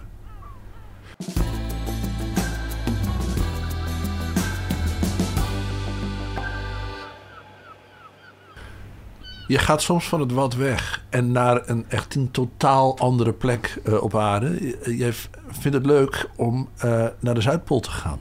Je 9.47 9.57
gaat 9.57 9.81
soms 9.81 10.07
van 10.09 10.19
het 10.19 10.31
wat 10.31 10.55
weg 10.55 11.03
en 11.09 11.31
naar 11.31 11.69
een 11.69 11.85
echt 11.87 12.15
een 12.15 12.31
totaal 12.31 12.97
andere 12.97 13.33
plek 13.33 13.79
eh, 13.85 14.03
op 14.03 14.15
aarde. 14.15 14.65
Je- 14.65 14.95
Jij 14.97 15.11
vindt 15.47 15.77
het 15.77 15.85
leuk 15.85 16.29
om 16.35 16.69
eh, 16.77 17.05
naar 17.19 17.33
de 17.33 17.41
Zuidpool 17.41 17.79
te 17.79 17.91
gaan. 17.91 18.19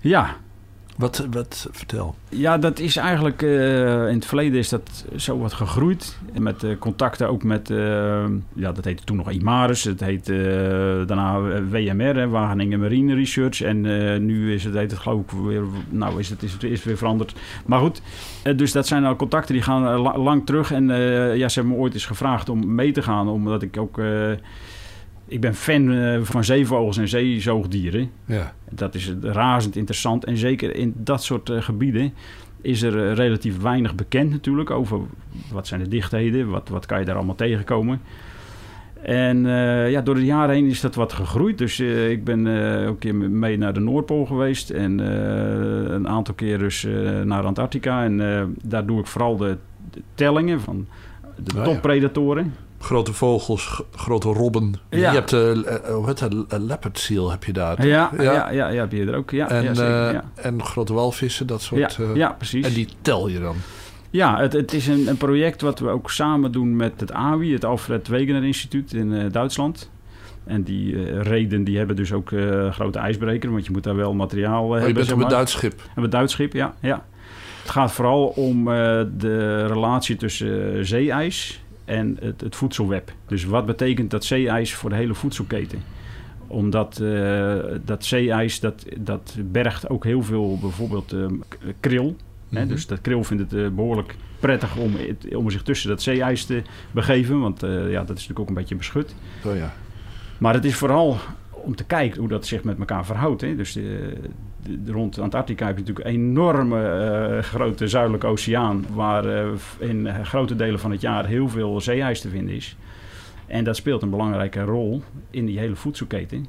ja, 0.00 0.36
Wat, 0.98 1.26
wat 1.30 1.68
vertel? 1.72 2.14
Ja, 2.28 2.58
dat 2.58 2.78
is 2.78 2.96
eigenlijk... 2.96 3.42
eh, 3.42 4.08
in 4.08 4.14
het 4.14 4.26
verleden 4.26 4.58
is 4.58 4.68
dat 4.68 5.04
zo 5.16 5.38
wat 5.38 5.52
gegroeid. 5.52 6.18
Met 6.38 6.62
eh, 6.62 6.78
contacten 6.78 7.28
ook 7.28 7.42
met... 7.42 7.70
eh, 7.70 8.24
ja, 8.52 8.72
dat 8.72 8.84
heette 8.84 9.04
toen 9.04 9.16
nog 9.16 9.30
IMARES. 9.30 9.84
Het 9.84 10.00
heet 10.00 10.26
daarna 11.06 11.40
WMR, 11.70 12.28
Wageningen 12.30 12.80
Marine 12.80 13.14
Research. 13.14 13.60
En 13.60 13.80
nu 14.26 14.54
is 14.54 14.64
het, 14.64 14.74
heet 14.74 14.90
het 14.90 15.00
geloof 15.00 15.20
ik 15.20 15.30
weer... 15.30 15.62
Nou, 15.88 16.18
is 16.18 16.28
het, 16.28 16.42
is 16.42 16.52
het 16.52 16.62
is 16.62 16.84
weer 16.84 16.96
veranderd. 16.96 17.34
Maar 17.66 17.80
goed, 17.80 18.02
dus 18.56 18.72
dat 18.72 18.86
zijn 18.86 19.04
al 19.04 19.16
contacten 19.16 19.54
die 19.54 19.62
gaan 19.62 19.82
la- 19.82 20.18
lang 20.18 20.46
terug. 20.46 20.72
En 20.72 20.86
ja, 21.36 21.48
ze 21.48 21.58
hebben 21.58 21.76
me 21.76 21.82
ooit 21.82 21.94
eens 21.94 22.06
gevraagd 22.06 22.48
om 22.48 22.74
mee 22.74 22.92
te 22.92 23.02
gaan. 23.02 23.28
Omdat 23.28 23.62
ik 23.62 23.76
ook... 23.76 24.00
ik 25.28 25.40
ben 25.40 25.54
fan 25.54 25.92
eh, 25.92 26.18
van 26.22 26.44
zeevogels 26.44 26.96
en 26.96 27.08
zeezoogdieren. 27.08 28.10
Ja. 28.24 28.54
Dat 28.70 28.94
is 28.94 29.12
razend 29.20 29.76
interessant. 29.76 30.24
En 30.24 30.36
zeker 30.36 30.76
in 30.76 30.94
dat 30.96 31.22
soort 31.22 31.50
eh, 31.50 31.62
gebieden 31.62 32.12
is 32.60 32.82
er 32.82 33.08
eh, 33.08 33.14
relatief 33.14 33.60
weinig 33.60 33.94
bekend 33.94 34.30
natuurlijk 34.30 34.70
over 34.70 35.00
wat 35.52 35.66
zijn 35.66 35.82
de 35.82 35.88
dichtheden, 35.88 36.50
wat, 36.50 36.68
wat 36.68 36.86
kan 36.86 36.98
je 36.98 37.04
daar 37.04 37.16
allemaal 37.16 37.34
tegenkomen. 37.34 38.00
En 39.02 39.46
ja, 39.90 40.00
door 40.00 40.14
de 40.14 40.24
jaren 40.24 40.54
heen 40.54 40.66
is 40.66 40.80
dat 40.80 40.94
wat 40.94 41.12
gegroeid. 41.12 41.58
Dus 41.58 41.80
ik 41.80 42.24
ben 42.24 42.46
eh, 42.46 42.88
ook 42.88 42.88
een 42.88 42.98
keer 42.98 43.14
mee 43.14 43.58
naar 43.58 43.72
de 43.72 43.80
Noordpool 43.80 44.26
geweest. 44.26 44.70
En 44.70 44.98
een 45.94 46.08
aantal 46.08 46.34
keer 46.34 46.58
dus 46.58 46.86
naar 47.24 47.42
Antarctica. 47.42 48.04
En 48.04 48.56
daar 48.62 48.86
doe 48.86 49.00
ik 49.00 49.06
vooral 49.06 49.36
de, 49.36 49.56
de 49.90 50.02
tellingen 50.14 50.60
van 50.60 50.86
de 51.44 51.58
Oh 51.58 51.64
toppredatoren. 51.64 52.54
Grote 52.80 53.12
vogels, 53.12 53.82
grote 53.96 54.28
robben. 54.28 54.74
Ja. 54.90 54.96
Je 55.10 55.16
hebt 55.18 55.32
uh, 55.32 55.40
hoe 55.94 56.06
heet 56.06 56.18
dat? 56.18 56.34
Een 56.48 56.66
leopard 56.66 56.98
seal 56.98 57.30
heb 57.30 57.44
je 57.44 57.52
daar. 57.52 57.86
Ja, 57.86 58.10
Ja. 58.16 58.22
ja. 58.22 58.50
Ja, 58.50 58.68
ja, 58.68 58.80
heb 58.80 58.92
je 58.92 59.06
er 59.06 59.14
ook. 59.14 59.30
Ja, 59.30 59.48
en, 59.50 59.76
zeker, 59.76 60.14
eh, 60.14 60.20
en 60.46 60.62
grote 60.64 60.92
walvissen, 60.94 61.46
dat 61.46 61.62
soort. 61.62 61.94
Ja, 61.96 62.04
eh, 62.04 62.14
ja, 62.14 62.32
precies. 62.32 62.66
En 62.66 62.72
die 62.72 62.88
tel 63.02 63.28
je 63.28 63.40
dan. 63.40 63.56
Ja, 64.10 64.38
het, 64.40 64.52
het 64.52 64.72
is 64.72 64.86
een, 64.86 65.06
een 65.08 65.16
project 65.16 65.60
wat 65.60 65.78
we 65.78 65.88
ook 65.88 66.10
samen 66.10 66.52
doen 66.52 66.76
met 66.76 66.92
het 67.00 67.12
AWI, 67.12 67.52
het 67.52 67.64
Alfred 67.64 68.08
Wegener 68.08 68.44
Instituut 68.44 68.92
in 68.92 69.12
eh, 69.14 69.32
Duitsland. 69.32 69.90
En 70.44 70.62
die 70.62 70.94
eh, 71.06 71.20
reden 71.22 71.64
die 71.64 71.76
hebben 71.78 71.96
dus 71.96 72.12
ook 72.12 72.32
eh, 72.32 72.72
grote 72.72 72.98
ijsbreker, 72.98 73.50
want 73.50 73.66
je 73.66 73.72
moet 73.72 73.84
daar 73.84 73.96
wel 73.96 74.14
materiaal 74.14 74.62
eh, 74.64 74.68
Oh, 74.70 74.70
je 74.70 74.74
hebben. 74.76 74.94
bent 74.94 75.06
zeg 75.06 75.16
op 75.16 75.22
een. 75.22 75.28
Duits 75.28 75.52
schip. 75.52 75.80
Hebben 75.86 76.04
een 76.04 76.10
Duits 76.10 76.32
schip, 76.32 76.52
ja, 76.52 76.74
ja. 76.80 77.04
Het 77.62 77.70
gaat 77.70 77.92
vooral 77.92 78.26
om 78.26 78.68
eh, 78.68 78.74
de 79.18 79.66
relatie 79.66 80.16
tussen 80.16 80.74
eh, 80.74 80.78
zeeijs 80.82 81.62
en 81.88 82.16
het, 82.20 82.40
het 82.40 82.56
voedselweb. 82.56 83.12
Dus 83.26 83.44
wat 83.44 83.66
betekent 83.66 84.10
dat 84.10 84.24
zeeijs 84.24 84.74
voor 84.74 84.90
de 84.90 84.96
hele 84.96 85.14
voedselketen? 85.14 85.78
Omdat 86.46 87.00
eh, 87.00 87.54
dat 87.84 88.04
zeeijs, 88.04 88.60
dat, 88.60 88.84
dat 88.98 89.36
bergt 89.44 89.88
ook 89.88 90.04
heel 90.04 90.22
veel 90.22 90.58
bijvoorbeeld 90.60 91.12
eh, 91.12 91.26
k- 91.48 91.58
kril. 91.80 92.16
Hè, 92.50 92.60
Mhm. 92.60 92.68
dus 92.68 92.86
dat 92.86 93.00
kril 93.00 93.24
vindt 93.24 93.42
het 93.50 93.60
eh, 93.62 93.68
behoorlijk 93.68 94.14
prettig 94.40 94.76
om, 94.76 94.92
om 95.36 95.50
zich 95.50 95.62
tussen 95.62 95.88
dat 95.88 96.02
zeeijs 96.02 96.44
te 96.44 96.62
begeven. 96.90 97.40
Want 97.40 97.62
eh, 97.62 97.70
ja, 97.90 97.98
dat 98.04 98.16
is 98.16 98.26
natuurlijk 98.28 98.38
ook 98.38 98.48
een 98.48 98.54
beetje 98.54 98.76
beschut. 98.76 99.14
Oh 99.44 99.56
ja. 99.56 99.72
Maar 100.38 100.54
het 100.54 100.64
is 100.64 100.74
vooral 100.76 101.16
om 101.50 101.74
te 101.76 101.84
kijken 101.84 102.20
hoe 102.20 102.28
dat 102.28 102.46
zich 102.46 102.64
met 102.64 102.78
elkaar 102.78 103.04
verhoudt. 103.06 103.40
Hè. 103.40 103.56
Dus 103.56 103.76
eh, 103.76 103.82
de- 103.84 104.30
rond 104.86 105.18
Antarctica 105.18 105.66
heb 105.66 105.74
je 105.74 105.80
natuurlijk 105.80 106.08
een 106.08 106.14
enorme 106.14 106.88
eh, 106.88 107.42
grote 107.42 107.88
zuidelijke 107.88 108.26
oceaan... 108.26 108.84
waar 108.92 109.24
eh, 109.24 109.48
in 109.78 110.06
eh, 110.06 110.24
grote 110.24 110.56
delen 110.56 110.80
van 110.80 110.90
het 110.90 111.00
jaar 111.00 111.26
heel 111.26 111.48
veel 111.48 111.80
zeeijs 111.80 112.20
te 112.20 112.28
vinden 112.28 112.54
is. 112.54 112.76
En 113.46 113.64
dat 113.64 113.76
speelt 113.76 114.02
een 114.02 114.10
belangrijke 114.10 114.62
rol 114.62 115.02
in 115.30 115.46
die 115.46 115.58
hele 115.58 115.76
voedselketen. 115.76 116.46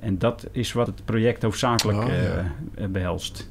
En 0.00 0.18
dat 0.18 0.46
is 0.52 0.72
wat 0.72 0.86
het 0.86 1.04
project 1.04 1.42
hoofdzakelijk 1.42 1.98
Oh, 1.98 2.06
ja. 2.06 2.12
eh, 2.12 2.38
eh, 2.84 2.90
behelst. 2.90 3.50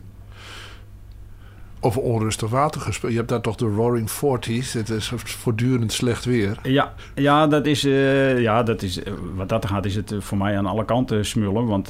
Over 1.85 2.01
onrustig 2.01 2.49
water 2.49 2.81
gesproken. 2.81 3.11
Je 3.11 3.17
hebt 3.17 3.29
daar 3.29 3.41
toch 3.41 3.55
de 3.55 3.65
Roaring 3.65 4.09
Forties. 4.09 4.73
Het 4.73 4.89
is 4.89 5.11
voortdurend 5.15 5.93
slecht 5.93 6.25
weer. 6.25 6.57
Ja, 6.63 6.93
ja, 7.15 7.47
dat 7.47 7.65
is, 7.65 7.83
eh, 7.85 8.41
ja 8.41 8.63
dat 8.63 8.81
is, 8.81 9.03
eh, 9.03 9.13
wat 9.35 9.49
dat 9.49 9.65
gaat, 9.65 9.85
is 9.85 9.95
het 9.95 10.11
eh, 10.11 10.17
voor 10.21 10.37
mij 10.37 10.57
aan 10.57 10.65
alle 10.65 10.85
kanten 10.85 11.25
smullen. 11.25 11.65
Want 11.65 11.87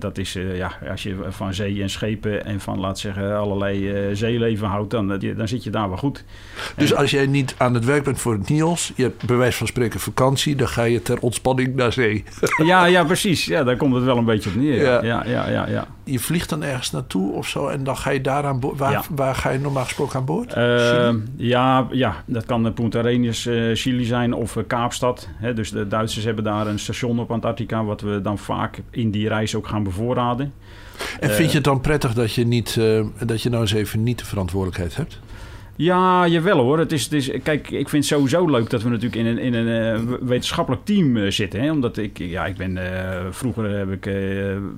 dat 0.00 0.18
is, 0.18 0.32
ja, 0.54 0.72
als 0.90 1.02
je 1.02 1.16
van 1.28 1.54
zee 1.54 1.82
en 1.82 1.90
schepen 1.90 2.44
en 2.44 2.60
van, 2.60 2.78
laat 2.80 2.98
zeggen, 2.98 3.36
allerlei 3.38 3.94
zeeleven 4.12 4.66
houdt, 4.68 4.90
dan, 4.90 5.18
dan 5.36 5.48
zit 5.48 5.64
je 5.64 5.70
daar 5.70 5.88
wel 5.88 5.98
goed. 5.98 6.24
Dus 6.76 6.90
En- 6.90 6.96
als 6.96 7.10
jij 7.10 7.26
niet 7.26 7.54
aan 7.58 7.74
het 7.74 7.84
werk 7.84 8.04
bent 8.04 8.20
voor 8.20 8.32
het 8.32 8.48
NIOS, 8.48 8.92
je 8.96 9.02
hebt 9.02 9.26
bij 9.26 9.36
wijze 9.36 9.56
van 9.58 9.66
spreken 9.66 10.00
vakantie, 10.00 10.56
dan 10.56 10.68
ga 10.68 10.82
je 10.82 11.02
ter 11.02 11.18
ontspanning 11.20 11.74
naar 11.74 11.92
zee. 11.92 12.24
ja, 12.64 12.84
ja, 12.84 13.04
precies. 13.04 13.44
Ja, 13.44 13.64
daar 13.64 13.76
komt 13.76 13.94
het 13.94 14.04
wel 14.04 14.16
een 14.16 14.24
beetje 14.24 14.50
op 14.50 14.56
neer. 14.56 14.82
Ja. 14.82 15.02
Ja, 15.02 15.24
ja, 15.26 15.48
ja, 15.50 15.68
ja. 15.68 15.86
Je 16.08 16.18
vliegt 16.18 16.48
dan 16.48 16.62
ergens 16.62 16.90
naartoe 16.90 17.32
of 17.32 17.48
zo 17.48 17.68
en 17.68 17.84
dan 17.84 17.96
ga 17.96 18.10
je 18.10 18.20
daar 18.20 18.44
aan 18.44 18.60
boord. 18.60 18.78
Waar, 18.78 18.90
Ja. 18.92 19.02
waar 19.10 19.34
ga 19.34 19.50
je 19.50 19.58
normaal 19.58 19.84
gesproken 19.84 20.18
aan 20.18 20.24
boord? 20.24 20.52
Eh, 20.52 20.76
Chili? 21.08 21.22
ja, 21.36 21.86
ja, 21.90 22.22
dat 22.26 22.44
kan 22.44 22.72
Punta 22.74 22.98
Arenas, 22.98 23.46
eh, 23.46 23.70
Chili 23.74 24.04
zijn 24.04 24.32
of 24.34 24.56
eh, 24.56 24.62
Kaapstad. 24.66 25.28
Hè, 25.36 25.54
dus 25.54 25.70
de 25.70 25.88
Duitsers 25.88 26.24
hebben 26.24 26.44
daar 26.44 26.66
een 26.66 26.78
station 26.78 27.18
op 27.18 27.30
Antarctica... 27.30 27.84
wat 27.84 28.00
we 28.00 28.20
dan 28.22 28.38
vaak 28.38 28.82
in 28.90 29.10
die 29.10 29.28
reis 29.28 29.54
ook 29.54 29.66
gaan 29.68 29.82
bevoorraden. 29.82 30.52
En 31.20 31.30
eh, 31.30 31.34
vind 31.36 31.48
je 31.50 31.56
het 31.56 31.64
dan 31.64 31.80
prettig 31.80 32.14
dat 32.14 32.32
je, 32.34 32.46
niet, 32.46 32.76
eh, 32.78 33.04
dat 33.26 33.42
je 33.42 33.48
nou 33.48 33.62
eens 33.62 33.72
even 33.72 34.02
niet 34.02 34.18
de 34.18 34.24
verantwoordelijkheid 34.24 34.96
hebt? 34.96 35.20
Ja, 35.76 36.26
jawel 36.26 36.58
hoor. 36.58 36.78
Het 36.78 36.92
is, 36.92 37.04
het 37.04 37.12
is, 37.12 37.30
kijk, 37.42 37.70
ik 37.70 37.88
vind 37.88 38.04
het 38.04 38.04
sowieso 38.04 38.46
leuk 38.46 38.70
dat 38.70 38.82
we 38.82 38.88
natuurlijk 38.88 39.16
in 39.16 39.26
een, 39.26 39.38
in 39.38 39.54
een 39.54 39.94
eh, 39.94 40.14
wetenschappelijk 40.20 40.84
team 40.84 41.16
eh, 41.16 41.30
zitten. 41.30 41.60
Hè? 41.60 41.70
Omdat 41.70 41.96
ik, 41.96 42.18
ja, 42.18 42.46
ik 42.46 42.56
ben, 42.56 42.76
eh, 42.76 43.20
vroeger 43.30 43.70
heb 43.70 43.92
ik, 43.92 44.04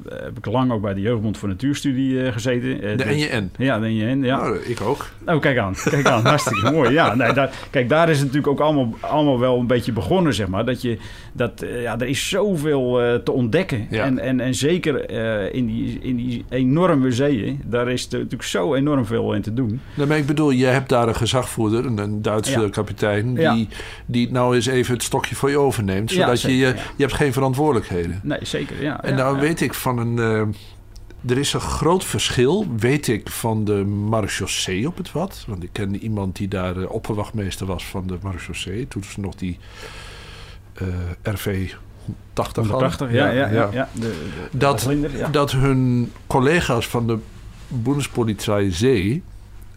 heb 0.08 0.38
ik 0.38 0.46
lang 0.46 0.72
ook 0.72 0.82
bij 0.82 0.94
de 0.94 1.00
Jeugdbond 1.00 1.38
voor 1.38 1.48
Natuurstudie 1.48 2.32
gezeten. 2.32 2.80
De 2.80 2.94
dus- 2.96 3.06
NJN. 3.06 3.50
Ja, 3.56 3.78
de 3.78 3.87
NJN, 3.87 4.22
ja. 4.22 4.37
Nou, 4.37 4.58
ik 4.58 4.80
ook. 4.80 5.06
Oh, 5.26 5.40
kijk 5.40 5.58
aan. 5.58 5.74
Kijk 5.84 6.06
aan. 6.06 6.26
Hartstikke 6.26 6.70
mooi. 6.76 6.92
Ja, 6.92 7.14
nee, 7.14 7.32
daar, 7.32 7.50
kijk, 7.70 7.88
daar 7.88 8.08
is 8.08 8.18
het 8.18 8.26
natuurlijk 8.26 8.52
ook 8.52 8.61
allemaal, 8.61 8.94
allemaal 9.00 9.38
wel 9.38 9.58
een 9.58 9.66
beetje 9.66 9.92
begonnen, 9.92 10.34
zeg 10.34 10.48
maar. 10.48 10.64
Dat 10.64 10.82
je, 10.82 10.98
dat, 11.32 11.64
ja, 11.82 11.98
er 11.98 12.06
is 12.06 12.28
zoveel 12.28 13.00
te 13.24 13.32
ontdekken. 13.32 13.87
Ja. 13.90 14.04
En, 14.04 14.18
en, 14.18 14.40
en 14.40 14.54
zeker 14.54 15.11
in, 15.54 15.66
die, 15.66 15.98
in 16.02 16.16
die 16.16 16.44
enorme 16.48 17.12
zeeën, 17.12 17.61
daar 17.64 17.88
is 17.88 18.07
er 18.07 18.12
natuurlijk 18.12 18.42
zo 18.42 18.74
enorm 18.74 19.07
veel 19.07 19.34
in 19.34 19.42
te 19.42 19.55
doen. 19.55 19.80
Nee, 19.94 20.07
maar 20.07 20.18
ik 20.18 20.26
bedoel, 20.26 20.51
je 20.51 20.66
hebt 20.66 20.88
hebt 20.89 21.01
daar 21.01 21.09
een 21.09 21.20
gezagvoerder, 21.20 21.86
een, 21.86 21.99
een 21.99 22.22
Duitse 22.22 22.61
Ja. 22.61 22.68
kapitein, 22.68 23.34
die, 23.34 23.68
die 24.07 24.30
nou 24.30 24.55
eens 24.55 24.66
even 24.66 24.95
het 24.95 25.03
stokje 25.03 25.34
voor 25.34 25.51
je 25.51 25.59
overneemt. 25.59 26.11
Zodat 26.11 26.41
je, 26.41 26.57
je, 26.57 26.64
zeker, 26.66 26.76
ja. 26.76 26.91
je 26.97 27.03
hebt 27.03 27.14
geen 27.14 27.32
verantwoordelijkheden. 27.32 28.20
Nee, 28.22 28.39
zeker. 28.43 28.82
Ja, 28.82 29.03
En 29.03 29.11
ja, 29.11 29.16
nou 29.16 29.41
weet 29.41 29.61
ik 29.61 29.74
van 29.74 29.99
een. 29.99 30.18
eh, 30.18 31.30
er 31.30 31.39
is 31.39 31.53
een 31.53 31.61
groot 31.61 32.05
verschil, 32.05 32.66
weet 32.76 33.09
ik, 33.09 33.28
van 33.28 33.64
de 33.64 33.72
marechaussee 33.84 34.86
op 34.86 34.97
het 34.97 35.12
wat. 35.12 35.45
Want 35.49 35.62
ik 35.62 35.68
kende 35.72 35.99
iemand 35.99 36.36
die 36.36 36.49
daar 36.49 36.76
eh, 36.76 36.91
opperwachtmeester 36.91 37.66
was 37.66 37.86
van 37.86 38.07
de 38.07 38.18
marechaussee. 38.22 38.89
Toen 38.89 39.05
ze 39.05 39.20
nog 39.20 39.34
die 39.34 39.59
RV 41.22 41.72
80 42.32 42.68
hadden. 42.68 42.72
180, 42.72 43.12
ja, 43.12 43.28
ja, 43.30 43.49
ja. 43.49 43.68
ja. 43.72 43.89
De, 43.93 44.01
de, 44.01 44.59
Dat- 44.59 44.78
de 44.78 44.84
vlinder, 44.84 45.16
ja. 45.16 45.28
Dat 45.28 45.53
hun 45.53 46.12
collega's 46.26 46.86
van 46.89 47.07
de 47.07 47.18
Bundespolizei 47.68 48.70
Zee... 48.72 49.22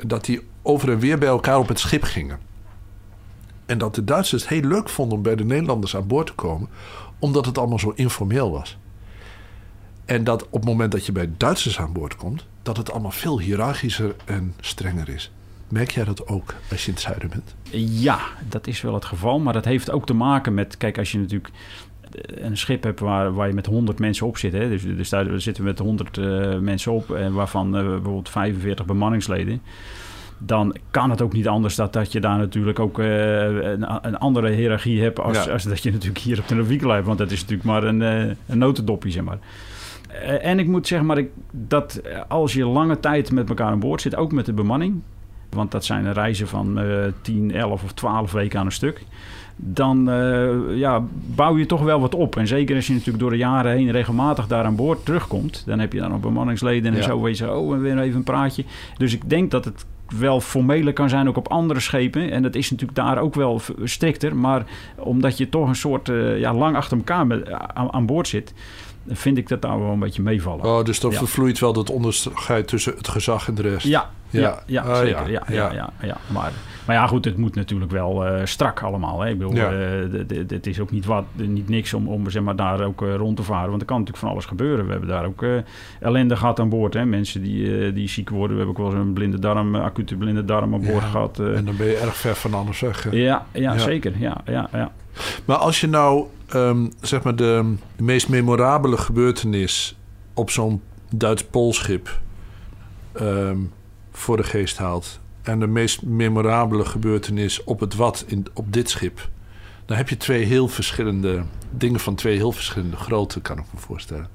dat 0.05 0.25
die 0.25 0.41
over 0.61 0.91
en 0.91 0.99
weer 0.99 1.17
bij 1.17 1.27
elkaar 1.27 1.57
op 1.57 1.67
het 1.67 1.79
schip 1.79 2.03
gingen. 2.03 2.39
En 3.65 3.77
dat 3.77 3.95
de 3.95 4.03
Duitsers 4.03 4.41
het 4.41 4.51
heel 4.51 4.69
leuk 4.69 4.89
vonden 4.89 5.17
om 5.17 5.23
bij 5.23 5.35
de 5.35 5.45
Nederlanders 5.45 5.95
aan 5.95 6.07
boord 6.07 6.27
te 6.27 6.33
komen... 6.33 6.69
omdat 7.19 7.45
het 7.45 7.57
allemaal 7.57 7.79
zo 7.79 7.91
informeel 7.95 8.51
was. 8.51 8.77
En 10.05 10.23
dat 10.23 10.45
op 10.45 10.53
het 10.53 10.65
moment 10.65 10.91
dat 10.91 11.05
je 11.05 11.11
bij 11.11 11.29
Duitsers 11.37 11.79
aan 11.79 11.93
boord 11.93 12.15
komt... 12.15 12.45
dat 12.61 12.77
het 12.77 12.91
allemaal 12.91 13.11
veel 13.11 13.39
hiërarchischer 13.39 14.15
en 14.25 14.53
strenger 14.59 15.09
is. 15.09 15.31
Merk 15.67 15.91
jij 15.91 16.03
dat 16.03 16.27
ook 16.27 16.53
als 16.69 16.81
je 16.81 16.87
in 16.87 16.93
het 16.93 17.01
zuiden 17.01 17.29
bent? 17.29 17.55
Ja, 17.91 18.19
dat 18.49 18.67
is 18.67 18.81
wel 18.81 18.93
het 18.93 19.05
geval. 19.05 19.39
Maar 19.39 19.53
dat 19.53 19.65
heeft 19.65 19.91
ook 19.91 20.05
te 20.05 20.13
maken 20.13 20.53
met... 20.53 20.77
Kijk, 20.77 20.97
als 20.97 21.11
je 21.11 21.17
natuurlijk 21.17 21.53
eh, 22.11 22.43
een 22.45 22.57
schip 22.57 22.83
hebt 22.83 22.99
waar, 22.99 23.33
waar 23.33 23.47
je 23.47 23.53
met 23.53 23.65
100 23.65 23.99
mensen 23.99 24.27
op 24.27 24.37
zit... 24.37 24.53
Hè, 24.53 24.69
dus, 24.69 24.83
dus 24.83 25.09
daar 25.09 25.41
zitten 25.41 25.63
we 25.63 25.69
met 25.69 25.79
100 25.79 26.17
eh, 26.17 26.57
mensen 26.57 26.91
op... 26.91 27.11
en 27.11 27.33
waarvan 27.33 27.77
eh, 27.77 27.83
bijvoorbeeld 27.83 28.29
45 28.29 28.85
bemanningsleden... 28.85 29.61
dan 30.45 30.75
kan 30.91 31.09
het 31.09 31.21
ook 31.21 31.33
niet 31.33 31.47
anders 31.47 31.75
dat, 31.75 31.93
dat 31.93 32.11
je 32.11 32.19
daar 32.19 32.37
natuurlijk 32.37 32.79
ook 32.79 32.99
eh, 32.99 33.43
een, 33.43 33.85
een 34.01 34.17
andere 34.17 34.49
hiërarchie 34.49 35.01
hebt... 35.01 35.19
Als, 35.19 35.43
Ja. 35.45 35.51
als 35.51 35.63
dat 35.63 35.83
je 35.83 35.91
natuurlijk 35.91 36.19
hier 36.19 36.39
op 36.39 36.47
de 36.47 36.55
Navigula 36.55 36.93
hebt. 36.93 37.05
Want 37.05 37.17
dat 37.17 37.31
is 37.31 37.39
natuurlijk 37.41 37.67
maar 37.69 37.83
een, 37.83 38.01
eh, 38.01 38.35
een 38.47 38.57
notendopje, 38.57 39.11
zeg 39.11 39.23
maar. 39.23 39.37
Eh, 40.23 40.45
en 40.45 40.59
ik 40.59 40.67
moet 40.67 40.87
zeggen, 40.87 41.07
maar 41.07 41.17
ik, 41.17 41.29
dat 41.51 42.01
als 42.27 42.53
je 42.53 42.65
lange 42.65 42.99
tijd 42.99 43.31
met 43.31 43.49
elkaar 43.49 43.71
aan 43.71 43.79
boord 43.79 44.01
zit... 44.01 44.15
ook 44.15 44.31
met 44.31 44.45
de 44.45 44.53
bemanning... 44.53 45.01
want 45.49 45.71
dat 45.71 45.85
zijn 45.85 46.13
reizen 46.13 46.47
van 46.47 46.79
eh 46.79 46.85
10, 47.21 47.51
11 47.53 47.83
of 47.83 47.91
12 47.93 48.31
weken 48.31 48.59
aan 48.59 48.65
een 48.65 48.71
stuk... 48.71 49.03
dan 49.55 50.09
ja, 50.75 51.03
bouw 51.35 51.57
je 51.57 51.65
toch 51.65 51.81
wel 51.83 51.99
wat 51.99 52.15
op. 52.15 52.35
En 52.35 52.47
zeker 52.47 52.75
als 52.75 52.87
je 52.87 52.93
natuurlijk 52.93 53.19
door 53.19 53.29
de 53.31 53.37
jaren 53.37 53.71
heen 53.71 53.91
regelmatig 53.91 54.47
daar 54.47 54.65
aan 54.65 54.75
boord 54.75 55.05
terugkomt... 55.05 55.63
dan 55.65 55.79
heb 55.79 55.93
je 55.93 55.99
dan 55.99 56.09
nog 56.09 56.19
bemanningsleden 56.19 56.91
en 56.91 56.97
Ja. 56.97 57.03
zo. 57.03 57.21
Weet 57.21 57.37
je, 57.37 57.53
oh, 57.53 57.73
en 57.73 57.81
weer 57.81 57.99
even 57.99 58.17
een 58.17 58.23
praatje. 58.23 58.63
Dus 58.97 59.13
ik 59.13 59.29
denk 59.29 59.51
dat 59.51 59.65
het 59.65 59.85
wel 60.17 60.41
formeler 60.41 60.93
kan 60.93 61.09
zijn 61.09 61.27
ook 61.27 61.37
op 61.37 61.47
andere 61.47 61.79
schepen. 61.79 62.31
En 62.31 62.41
dat 62.41 62.55
is 62.55 62.69
natuurlijk 62.71 62.97
daar 62.97 63.17
ook 63.17 63.35
wel 63.35 63.61
strikter. 63.83 64.35
Maar 64.35 64.65
omdat 64.95 65.37
je 65.37 65.49
toch 65.49 65.67
een 65.67 65.75
soort 65.75 66.09
eh, 66.09 66.39
ja, 66.39 66.53
lang 66.53 66.75
achter 66.75 66.97
elkaar 66.97 67.27
met, 67.27 67.51
aan, 67.51 67.93
aan 67.93 68.05
boord 68.05 68.27
zit... 68.27 68.53
vind 69.07 69.37
ik 69.37 69.47
dat 69.47 69.61
daar 69.61 69.79
wel 69.79 69.91
een 69.91 69.99
beetje 69.99 70.21
meevallen. 70.21 70.65
Oh, 70.65 70.83
dus 70.83 70.99
dan 70.99 71.11
Ja. 71.11 71.17
vervloeit 71.17 71.59
wel 71.59 71.73
dat 71.73 71.89
onderscheid 71.89 72.67
tussen 72.67 72.93
het 72.97 73.07
gezag 73.07 73.47
en 73.47 73.55
de 73.55 73.61
rest. 73.61 73.87
Ja, 73.87 74.09
ja, 74.31 74.41
Ja. 74.41 74.59
ja, 74.65 74.81
Ah, 74.81 74.97
zeker. 74.97 75.29
ja. 75.31 75.41
Ja, 75.47 75.53
ja, 75.55 75.71
ja, 75.73 75.89
ja, 76.01 76.17
Maar, 76.33 76.51
maar 76.85 76.95
ja, 76.95 77.07
goed, 77.07 77.25
het 77.25 77.37
moet 77.37 77.55
natuurlijk 77.55 77.91
wel 77.91 78.25
eh, 78.25 78.45
strak 78.45 78.81
allemaal. 78.83 79.21
Hè. 79.21 79.29
Ik 79.29 79.37
bedoel, 79.37 79.55
Ja. 79.55 79.71
eh, 79.71 80.43
het 80.47 80.67
is 80.67 80.79
ook 80.79 80.91
niet, 80.91 81.05
wat, 81.05 81.23
niet 81.35 81.69
niks 81.69 81.93
om, 81.93 82.07
om 82.07 82.29
zeg 82.29 82.43
maar, 82.43 82.55
daar 82.55 82.81
ook 82.81 83.01
eh, 83.01 83.15
rond 83.15 83.37
te 83.37 83.43
varen. 83.43 83.69
Want 83.69 83.81
er 83.81 83.87
kan 83.87 83.97
natuurlijk 83.99 84.23
van 84.25 84.33
alles 84.33 84.45
gebeuren. 84.45 84.85
We 84.85 84.91
hebben 84.91 85.09
daar 85.09 85.25
ook 85.25 85.45
ellende 85.99 86.35
gehad 86.35 86.59
aan 86.59 86.69
boord. 86.69 86.93
Hè. 86.93 87.05
Mensen 87.05 87.41
die, 87.41 87.93
die 87.93 88.09
ziek 88.09 88.29
worden. 88.29 88.57
We 88.57 88.63
hebben 88.63 88.81
ook 88.81 88.89
wel 88.89 88.97
eens 88.99 89.07
een 89.07 89.13
blinde 89.13 89.39
darm, 89.39 89.75
acute 89.75 90.15
blinde 90.15 90.45
darm 90.45 90.73
aan 90.73 90.81
boord 90.81 91.03
Ja. 91.03 91.09
gehad. 91.09 91.39
eh. 91.39 91.57
En 91.57 91.65
dan 91.65 91.75
ben 91.77 91.87
je 91.87 91.97
erg 91.97 92.15
ver 92.15 92.35
van 92.35 92.53
alles 92.53 92.79
weg. 92.79 93.11
ja, 93.11 93.45
ja, 93.51 93.73
Ja. 93.73 93.77
zeker. 93.77 94.13
Ja, 94.19 94.37
ja, 94.45 94.69
ja. 94.73 94.91
Maar 95.45 95.57
als 95.57 95.81
je 95.81 95.87
nou 95.87 96.25
ehm, 96.47 96.87
zeg 97.01 97.23
maar 97.23 97.35
de, 97.35 97.73
de 97.95 98.03
meest 98.03 98.29
memorabele 98.29 98.97
gebeurtenis 98.97 99.97
op 100.33 100.49
zo'n 100.49 100.81
Duits 101.15 101.43
poolschip 101.43 102.19
ehm, 103.13 103.57
voor 104.21 104.37
de 104.37 104.43
geest 104.43 104.77
haalt 104.77 105.19
en 105.41 105.59
de 105.59 105.67
meest 105.67 106.01
memorabele 106.01 106.85
gebeurtenis 106.85 107.63
op 107.63 107.79
het 107.79 107.95
wat 107.95 108.23
in, 108.27 108.45
op 108.53 108.73
dit 108.73 108.89
schip, 108.89 109.29
dan 109.85 109.97
heb 109.97 110.09
je 110.09 110.17
twee 110.17 110.43
heel 110.43 110.67
verschillende 110.67 111.43
dingen 111.69 111.99
van 111.99 112.15
twee 112.15 112.35
heel 112.35 112.51
verschillende 112.51 112.97
grootte, 112.97 113.41
kan 113.41 113.57
ik 113.57 113.65
me 113.73 113.79
voorstellen. 113.79 114.29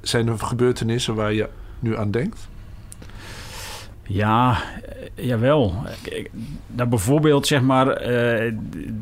Zijn 0.00 0.28
er 0.28 0.38
gebeurtenissen 0.38 1.14
waar 1.14 1.32
je 1.32 1.48
nu 1.78 1.96
aan 1.96 2.10
denkt? 2.10 2.48
Ja, 4.06 4.56
eh, 5.16 5.26
jawel. 5.26 5.74
Nou, 6.66 6.88
bijvoorbeeld, 6.88 7.46
zeg 7.46 7.62
maar, 7.62 7.88
eh, 7.88 8.52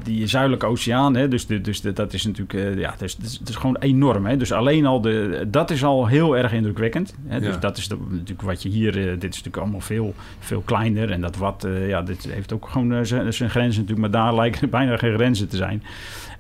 die 0.03 0.27
Zuidelijke 0.27 0.67
Oceaan. 0.67 1.17
Hè, 1.17 1.29
dus, 1.29 1.47
de- 1.47 1.61
dus 1.61 1.81
de- 1.81 1.93
dat 1.93 2.13
is 2.13 2.25
natuurlijk, 2.25 2.55
eh, 2.55 2.79
ja, 2.79 2.91
het 2.91 3.03
is, 3.03 3.13
het 3.39 3.49
is, 3.49 3.57
gewoon 3.57 3.77
enorm. 3.81 4.27
Hè, 4.27 4.37
dus 4.37 4.53
alleen 4.53 4.87
al, 4.87 5.01
de, 5.01 5.45
dat 5.49 5.71
is 5.71 5.85
al 5.85 6.07
heel 6.07 6.37
erg 6.37 6.53
indrukwekkend. 6.53 7.15
Hè, 7.27 7.41
dus 7.41 7.55
Ja. 7.55 7.61
dat 7.61 7.77
is 7.77 7.89
de- 7.89 7.97
natuurlijk 8.11 8.43
wat 8.43 8.63
je 8.63 8.69
hier, 8.69 8.93
dit 8.93 9.05
is 9.23 9.29
natuurlijk 9.43 9.57
allemaal 9.57 9.81
veel, 9.81 10.15
veel 10.39 10.61
kleiner. 10.65 11.11
En 11.11 11.21
dat 11.21 11.37
wat, 11.37 11.67
ja, 11.87 12.03
dit 12.03 12.29
heeft 12.31 12.53
ook 12.53 12.69
gewoon 12.69 13.07
zijn 13.07 13.33
grenzen 13.33 13.83
natuurlijk. 13.83 13.99
Maar 13.99 14.11
daar 14.23 14.35
lijken 14.41 14.71
bijna 14.71 14.97
geen 14.97 15.15
grenzen 15.15 15.49
te 15.49 15.57
zijn. 15.57 15.83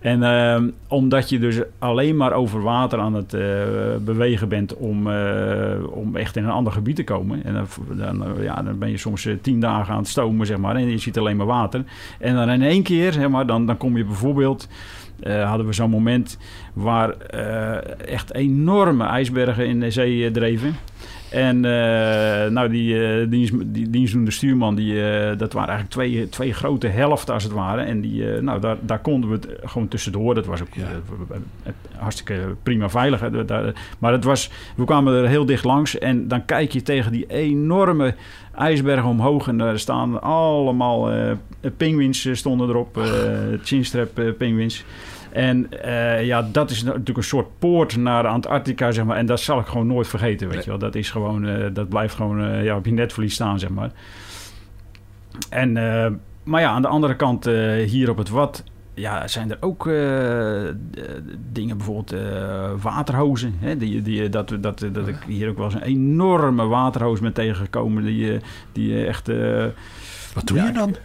En 0.00 0.22
ehm, 0.22 0.68
omdat 0.88 1.28
je 1.28 1.38
dus 1.38 1.58
alleen 1.78 2.16
maar 2.16 2.32
over 2.32 2.62
water 2.62 2.98
aan 2.98 3.14
het 3.14 3.30
bewegen 4.04 4.48
bent 4.48 4.74
om, 4.76 5.06
om 5.90 6.16
echt 6.16 6.36
in 6.36 6.44
een 6.44 6.50
ander 6.50 6.72
gebied 6.72 6.96
te 6.96 7.04
komen. 7.04 7.44
En 7.44 7.54
dan, 7.54 7.66
dan, 7.98 8.24
ja, 8.54 8.62
dan 8.62 8.78
ben 8.78 8.90
je 8.90 8.96
soms 8.96 9.26
eh, 9.26 9.34
tien 9.42 9.60
dagen 9.60 9.92
aan 9.92 9.98
het 9.98 10.08
stomen, 10.08 10.46
zeg 10.46 10.58
maar. 10.58 10.76
En 10.76 10.90
je 10.90 10.98
ziet 10.98 11.18
alleen 11.18 11.36
maar 11.36 11.46
water. 11.46 11.84
En 12.18 12.34
dan 12.34 12.50
in 12.50 12.62
één 12.62 12.82
keer, 12.82 13.12
zeg 13.12 13.28
maar, 13.28 13.46
dan, 13.46 13.66
dan 13.66 13.76
kom 13.76 13.96
je 13.96 14.04
bijvoorbeeld... 14.04 14.68
eh, 15.20 15.48
hadden 15.48 15.66
we 15.66 15.72
zo'n 15.72 15.90
moment 15.90 16.38
waar 16.72 17.10
eh, 17.10 18.14
echt 18.14 18.34
enorme 18.34 19.04
ijsbergen 19.04 19.66
in 19.66 19.80
de 19.80 19.90
zee 19.90 20.30
dreven. 20.30 20.74
En 21.30 21.64
eh, 21.64 22.50
nou, 22.50 22.68
die, 22.68 23.04
eh 23.06 23.26
dienst, 23.30 23.52
die 23.66 23.90
dienstdoende 23.90 24.30
stuurman, 24.30 24.74
die, 24.74 25.02
eh, 25.10 25.38
dat 25.38 25.52
waren 25.52 25.68
eigenlijk 25.74 25.90
twee, 25.90 26.28
twee 26.28 26.52
grote 26.52 26.86
helften 26.86 27.34
als 27.34 27.42
het 27.42 27.52
ware. 27.52 27.80
En 27.82 28.00
die, 28.00 28.24
nou, 28.24 28.60
daar, 28.60 28.76
daar 28.80 28.98
konden 28.98 29.30
we 29.30 29.36
het 29.36 29.48
gewoon 29.70 29.88
tussendoor. 29.88 30.34
Dat 30.34 30.46
was 30.46 30.60
ook 30.60 30.68
Ja. 30.74 30.84
hartstikke 31.96 32.34
prima 32.62 32.88
veilig. 32.90 33.20
Hè. 33.20 33.44
Daar- 33.44 33.72
maar 33.98 34.12
het 34.12 34.24
was, 34.24 34.50
we 34.76 34.84
kwamen 34.84 35.14
er 35.14 35.28
heel 35.28 35.46
dicht 35.46 35.64
langs. 35.64 35.98
En 35.98 36.28
dan 36.28 36.44
kijk 36.44 36.72
je 36.72 36.82
tegen 36.82 37.12
die 37.12 37.26
enorme 37.28 38.14
ijsbergen 38.54 39.08
omhoog. 39.08 39.48
En 39.48 39.58
daar 39.58 39.78
staan 39.78 40.22
allemaal 40.22 41.10
pinguïns 41.76 42.24
eh, 42.24 42.34
stonden 42.34 42.68
erop. 42.68 43.00
chinstrap 43.62 44.34
pinguïns. 44.38 44.84
En 45.32 45.82
eh, 45.82 46.24
ja, 46.24 46.48
dat 46.52 46.70
is 46.70 46.82
natuurlijk 46.82 47.16
een 47.16 47.24
soort 47.24 47.58
poort 47.58 47.96
naar 47.96 48.26
Antarctica, 48.26 48.90
zeg 48.90 49.04
maar. 49.04 49.16
En 49.16 49.26
dat 49.26 49.40
zal 49.40 49.58
ik 49.58 49.66
gewoon 49.66 49.86
nooit 49.86 50.08
vergeten, 50.08 50.48
weet 50.48 50.64
je 50.64 50.70
wel. 50.70 50.78
Dat 50.78 50.94
is 50.94 51.10
gewoon, 51.10 51.46
eh, 51.46 51.66
dat 51.72 51.88
blijft 51.88 52.14
gewoon 52.14 52.44
eh, 52.44 52.64
ja, 52.64 52.76
op 52.76 52.84
je 52.84 52.92
netvlies 52.92 53.34
staan, 53.34 53.58
zeg 53.58 53.70
maar. 53.70 53.90
En, 55.48 55.72
maar 56.42 56.60
ja, 56.60 56.70
aan 56.70 56.82
de 56.82 56.88
andere 56.88 57.16
kant, 57.16 57.44
hier 57.84 58.10
op 58.10 58.16
het 58.16 58.28
Wat, 58.28 58.64
ja, 58.94 59.28
zijn 59.28 59.50
er 59.50 59.56
ook 59.60 59.84
dingen, 61.52 61.76
bijvoorbeeld 61.76 62.14
waterhozen. 62.82 63.54
Hè, 63.58 63.76
die, 63.76 64.02
die, 64.02 64.28
dat, 64.28 64.48
dat, 64.60 64.86
dat 64.92 65.08
ik 65.08 65.16
hier 65.26 65.48
ook 65.48 65.56
wel 65.56 65.64
eens 65.64 65.74
een 65.74 65.82
enorme 65.82 66.66
waterhoos 66.66 67.20
ben 67.20 67.32
tegengekomen. 67.32 68.04
Die, 68.04 68.40
die 68.72 69.06
echt... 69.06 69.30
Wat 70.34 70.46
doe 70.46 70.56
Ja, 70.56 70.66
je 70.66 70.72
dan? 70.72 70.96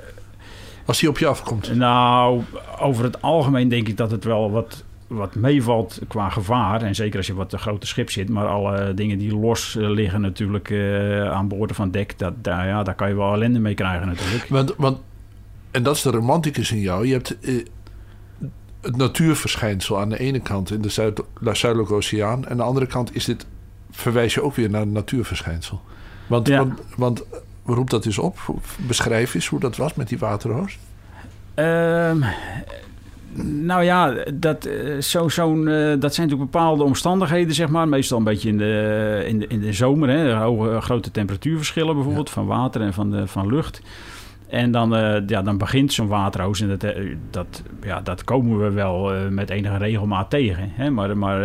Als 0.86 1.00
hij 1.02 1.10
op 1.10 1.18
je 1.18 1.28
afkomt. 1.28 1.76
nou, 1.76 2.42
over 2.80 3.04
het 3.04 3.22
algemeen 3.22 3.70
denk 3.70 3.88
ik 3.88 3.98
dat 3.98 4.12
het 4.12 4.24
wel 4.24 4.52
wat, 4.52 4.84
wat 5.08 5.36
meevalt 5.36 6.00
qua 6.08 6.30
gevaar. 6.30 6.82
En 6.82 6.96
zeker 6.96 7.18
als 7.18 7.28
je 7.28 7.34
wat 7.34 7.54
een 7.54 7.60
grote 7.60 7.88
schip 7.88 8.10
zit. 8.12 8.30
Maar 8.30 8.48
alle 8.48 8.94
dingen 8.94 9.18
die 9.18 9.36
los 9.36 9.76
eh, 9.76 9.90
liggen 9.90 10.22
natuurlijk 10.22 10.70
eh, 10.70 11.32
aan 11.32 11.48
boord 11.48 11.72
van 11.76 11.92
dek. 11.92 12.20
Dat, 12.20 12.34
daar, 12.42 12.68
ja, 12.68 12.84
daar 12.84 12.96
kan 12.96 13.08
je 13.08 13.16
wel 13.16 13.34
ellende 13.34 13.60
mee 13.60 13.74
krijgen 13.74 14.08
natuurlijk. 14.08 14.46
Want, 14.50 14.74
want, 14.78 14.98
en 15.72 15.84
dat 15.84 15.96
is 15.96 16.02
de 16.02 16.12
romanticus 16.12 16.72
in 16.72 16.80
jou. 16.80 17.08
Je 17.08 17.14
hebt 17.14 17.40
eh, 17.40 17.66
het 18.82 18.96
natuurverschijnsel 18.98 20.00
aan 20.00 20.10
de 20.10 20.20
ene 20.20 20.40
kant 20.40 20.72
in 20.72 20.82
de 20.82 20.90
Zuid 20.90 21.22
Zuidelijke 21.42 21.94
Oceaan. 21.94 22.44
En 22.46 22.52
aan 22.52 22.58
de 22.58 22.64
andere 22.64 22.88
kant 22.88 23.16
is 23.16 23.26
dit, 23.26 23.46
verwijs 23.92 24.34
je 24.34 24.42
ook 24.42 24.56
weer 24.56 24.70
naar 24.70 24.82
het 24.82 24.92
natuurverschijnsel. 24.92 25.82
Want, 26.28 26.48
Ja. 26.48 26.58
want, 26.58 26.80
want 26.98 27.24
roep 27.66 27.90
dat 27.90 28.06
eens 28.06 28.18
op. 28.18 28.38
Beschrijf 28.88 29.34
eens 29.34 29.48
hoe 29.48 29.60
dat 29.60 29.78
was 29.78 29.94
met 29.94 30.10
die 30.10 30.20
waterhoos. 30.20 30.78
Ehm, 31.54 32.20
nou 33.44 33.84
ja, 33.84 34.16
dat, 34.34 34.66
eh, 34.66 35.02
zo, 35.02 35.30
zo'n, 35.30 35.68
eh, 35.68 36.00
dat 36.00 36.14
zijn 36.14 36.28
natuurlijk 36.28 36.52
bepaalde 36.52 36.84
omstandigheden, 36.84 37.54
zeg 37.54 37.70
maar. 37.70 37.88
Meestal 37.88 38.18
een 38.18 38.24
beetje 38.24 38.50
in 38.50 38.58
de, 38.58 39.24
in 39.28 39.40
de, 39.40 39.48
in 39.48 39.60
de 39.60 39.74
zomer. 39.74 40.10
Hè. 40.10 40.34
Hoge, 40.34 40.82
grote 40.82 41.12
temperatuurverschillen 41.12 41.96
bijvoorbeeld 41.96 42.30
van 42.30 42.46
water 42.46 42.82
en 42.82 42.94
van, 42.94 43.12
de, 43.12 43.28
van 43.28 43.48
lucht. 43.48 43.82
En 44.48 44.72
dan, 44.72 44.96
uh, 44.96 45.28
ja, 45.28 45.42
dan 45.42 45.58
begint 45.58 45.94
zo'n 45.94 46.08
waterhoos. 46.08 46.62
En 46.62 46.68
dat, 46.68 46.84
uh, 46.84 47.16
dat, 47.30 47.64
ja, 47.84 48.02
dat 48.02 48.24
komen 48.24 48.60
we 48.60 48.72
wel 48.72 49.16
uh, 49.16 49.28
met 49.28 49.50
enige 49.50 49.78
regelmaat 49.78 50.30
tegen. 50.30 50.72
Hè? 50.72 50.90
Maar, 50.90 51.18
maar 51.18 51.42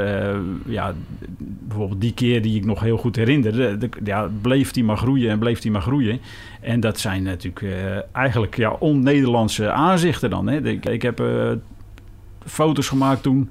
ja, 0.67 0.95
bijvoorbeeld 1.39 2.01
die 2.01 2.15
keer 2.15 2.43
die 2.43 2.57
ik 2.57 2.65
nog 2.65 2.81
heel 2.81 2.97
goed 2.97 3.17
herinner... 3.17 3.79
Ja, 4.05 4.29
bleef 4.41 4.71
die 4.71 4.85
maar 4.85 4.97
groeien 4.97 5.31
en 5.31 5.39
bleef 5.39 5.61
die 5.61 5.71
maar 5.71 5.83
groeien. 5.83 6.21
En 6.61 6.81
dat 6.81 6.99
zijn 6.99 7.23
natuurlijk 7.23 7.65
eigenlijk 8.13 8.57
ja, 8.57 8.71
on-Nederlandse 8.71 9.71
aanzichten 9.71 10.31
dan. 10.31 10.47
Hè? 10.47 10.63
Ik, 10.63 10.87
ik 10.87 11.03
heb 11.03 11.23
foto's 12.47 12.89
gemaakt 12.89 13.23
toen... 13.23 13.51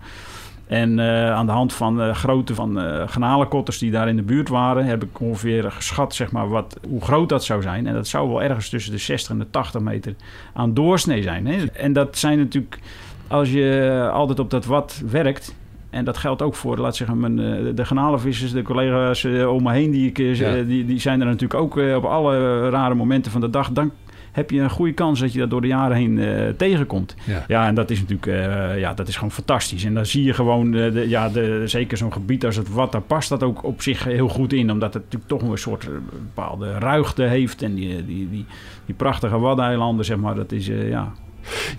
En 0.70 0.97
uh, 0.97 1.32
aan 1.32 1.45
de 1.45 1.51
hand 1.51 1.74
van 1.74 1.97
de 1.97 2.13
grootte 2.13 2.55
van 2.55 2.80
uh, 2.80 3.07
granalenkotters 3.07 3.78
die 3.78 3.91
daar 3.91 4.07
in 4.07 4.15
de 4.15 4.22
buurt 4.22 4.49
waren, 4.49 4.86
heb 4.86 5.03
ik 5.03 5.20
ongeveer 5.20 5.72
geschat 5.72 6.15
zeg 6.15 6.32
maar, 6.32 6.49
wat, 6.49 6.80
hoe 6.89 7.01
groot 7.01 7.30
dat 7.30 7.43
zou 7.43 7.61
zijn. 7.61 7.88
En 7.88 7.93
dat 7.93 8.07
zou 8.07 8.30
wel 8.30 8.41
ergens 8.41 8.70
tussen 8.70 8.91
de 8.91 8.97
60 8.97 9.32
en 9.32 9.39
de 9.39 9.49
80 9.49 9.82
meter 9.82 10.15
aan 10.53 10.74
doorsnee 10.74 11.22
zijn. 11.22 11.47
Hè? 11.47 11.65
En 11.65 11.93
dat 11.93 12.17
zijn 12.17 12.38
natuurlijk, 12.38 12.80
als 13.28 13.51
je 13.51 14.09
altijd 14.13 14.39
op 14.39 14.49
dat 14.49 14.65
wat 14.65 15.01
werkt, 15.11 15.55
en 15.89 16.05
dat 16.05 16.17
geldt 16.17 16.41
ook 16.41 16.55
voor, 16.55 16.78
laat 16.78 16.95
zeggen, 16.95 17.20
mijn, 17.20 17.36
de 17.76 17.86
granalenvissers, 17.86 18.51
de 18.51 18.61
collega's 18.61 19.26
om 19.26 19.63
me 19.63 19.72
heen, 19.72 19.91
die, 19.91 20.07
ik, 20.07 20.17
ja. 20.17 20.61
die, 20.61 20.86
die 20.86 20.99
zijn 20.99 21.20
er 21.20 21.26
natuurlijk 21.26 21.59
ook 21.59 21.76
op 21.76 22.05
alle 22.05 22.70
rare 22.70 22.95
momenten 22.95 23.32
van 23.32 23.41
de 23.41 23.49
dag. 23.49 23.72
Dan 23.72 23.91
heb 24.32 24.49
je 24.51 24.61
een 24.61 24.69
goede 24.69 24.93
kans 24.93 25.19
dat 25.19 25.34
je 25.34 25.39
dat 25.39 25.49
door 25.49 25.61
de 25.61 25.67
jaren 25.67 25.97
heen 25.97 26.17
uh, 26.17 26.49
tegenkomt. 26.49 27.15
Ja. 27.23 27.43
ja. 27.47 27.67
en 27.67 27.75
dat 27.75 27.89
is 27.89 27.99
natuurlijk 27.99 28.25
uh, 28.25 28.80
ja, 28.80 28.93
dat 28.93 29.07
is 29.07 29.15
gewoon 29.15 29.32
fantastisch. 29.32 29.84
En 29.84 29.93
dan 29.93 30.05
zie 30.05 30.23
je 30.23 30.34
gewoon, 30.34 30.73
uh, 30.73 30.93
de, 30.93 31.09
ja, 31.09 31.30
de, 31.30 31.63
zeker 31.65 31.97
zo'n 31.97 32.13
gebied 32.13 32.45
als 32.45 32.55
het 32.55 32.73
wat, 32.73 32.91
daar 32.91 33.01
past 33.01 33.30
dat 33.30 33.43
ook 33.43 33.63
op 33.63 33.82
zich 33.82 34.03
heel 34.03 34.30
goed 34.30 34.53
in. 34.53 34.71
Omdat 34.71 34.93
het 34.93 35.03
natuurlijk 35.03 35.32
toch 35.32 35.41
een 35.41 35.57
soort 35.57 35.89
bepaalde 36.11 36.71
ruigte 36.71 37.23
heeft. 37.23 37.61
En 37.61 37.73
die, 37.75 38.05
die, 38.05 38.30
die, 38.30 38.45
die 38.86 38.95
prachtige 38.95 39.39
waddeneilanden, 39.39 40.05
zeg 40.05 40.17
maar, 40.17 40.36
dat 40.36 40.51
is 40.51 40.67
ja, 40.67 41.11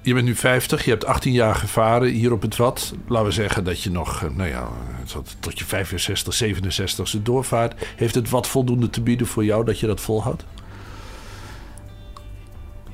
je 0.02 0.14
bent 0.14 0.26
nu 0.26 0.34
50, 0.34 0.84
je 0.84 0.90
hebt 0.90 1.04
18 1.04 1.32
jaar 1.32 1.54
gevaren 1.54 2.08
hier 2.08 2.32
op 2.32 2.42
het 2.42 2.56
Wat. 2.56 2.94
Laten 3.06 3.26
we 3.26 3.32
zeggen 3.32 3.64
dat 3.64 3.82
je 3.82 3.90
nog, 3.90 4.28
nou 4.36 4.48
ja, 4.48 4.68
tot 5.40 5.58
je 5.58 5.64
65, 5.64 6.34
67 6.34 7.22
doorvaart. 7.22 7.86
Heeft 7.96 8.14
het 8.14 8.30
wat 8.30 8.46
voldoende 8.46 8.90
te 8.90 9.00
bieden 9.00 9.26
voor 9.26 9.44
jou 9.44 9.64
dat 9.64 9.80
je 9.80 9.86
dat 9.86 10.00
volhoudt? 10.00 10.44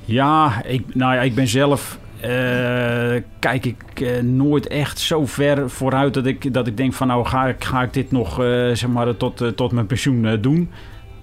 Ja, 0.07 0.63
ik, 0.65 0.95
nou 0.95 1.13
ja, 1.13 1.21
ik 1.21 1.35
ben 1.35 1.47
zelf. 1.47 1.99
Uh, 2.17 3.21
kijk 3.39 3.65
ik 3.65 3.99
uh, 4.01 4.19
nooit 4.19 4.67
echt 4.67 4.99
zo 4.99 5.25
ver 5.25 5.69
vooruit 5.69 6.13
dat 6.13 6.25
ik, 6.25 6.53
dat 6.53 6.67
ik 6.67 6.77
denk 6.77 6.93
van 6.93 7.07
nou 7.07 7.25
ga 7.25 7.47
ik, 7.47 7.63
ga 7.63 7.81
ik 7.81 7.93
dit 7.93 8.11
nog 8.11 8.39
uh, 8.39 8.45
zeg 8.73 8.87
maar, 8.87 9.17
tot, 9.17 9.43
tot 9.55 9.71
mijn 9.71 9.85
pensioen 9.85 10.41
doen. 10.41 10.69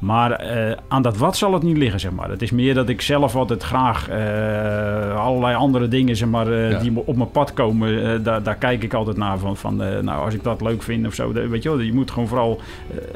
Maar 0.04 0.44
uh, 0.44 0.72
aan 0.88 1.02
dat 1.02 1.16
wat 1.16 1.36
zal 1.36 1.52
het 1.52 1.62
niet 1.62 1.76
liggen, 1.76 2.00
zeg 2.00 2.12
maar. 2.12 2.30
Het 2.30 2.42
is 2.42 2.50
meer 2.50 2.74
dat 2.74 2.88
ik 2.88 3.00
zelf 3.00 3.36
altijd 3.36 3.62
graag 3.62 4.10
uh, 4.10 5.16
allerlei 5.16 5.54
andere 5.54 5.88
dingen, 5.88 6.16
zeg 6.16 6.28
maar, 6.28 6.48
uh, 6.48 6.70
ja. 6.70 6.78
die 6.78 6.92
op 7.04 7.16
mijn 7.16 7.30
pad 7.30 7.52
komen, 7.52 8.22
daar, 8.22 8.42
daar, 8.42 8.56
kijk 8.56 8.82
ik 8.82 8.94
altijd 8.94 9.16
naar. 9.16 9.38
Van, 9.38 9.56
van 9.56 9.76
nou, 9.76 10.24
als 10.24 10.34
ik 10.34 10.42
dat 10.42 10.60
leuk 10.60 10.82
vind 10.82 11.06
of 11.06 11.14
zo, 11.14 11.32
weet 11.32 11.62
je 11.62 11.68
wel, 11.68 11.80
je 11.80 11.92
moet 11.92 12.10
gewoon 12.10 12.28
vooral 12.28 12.60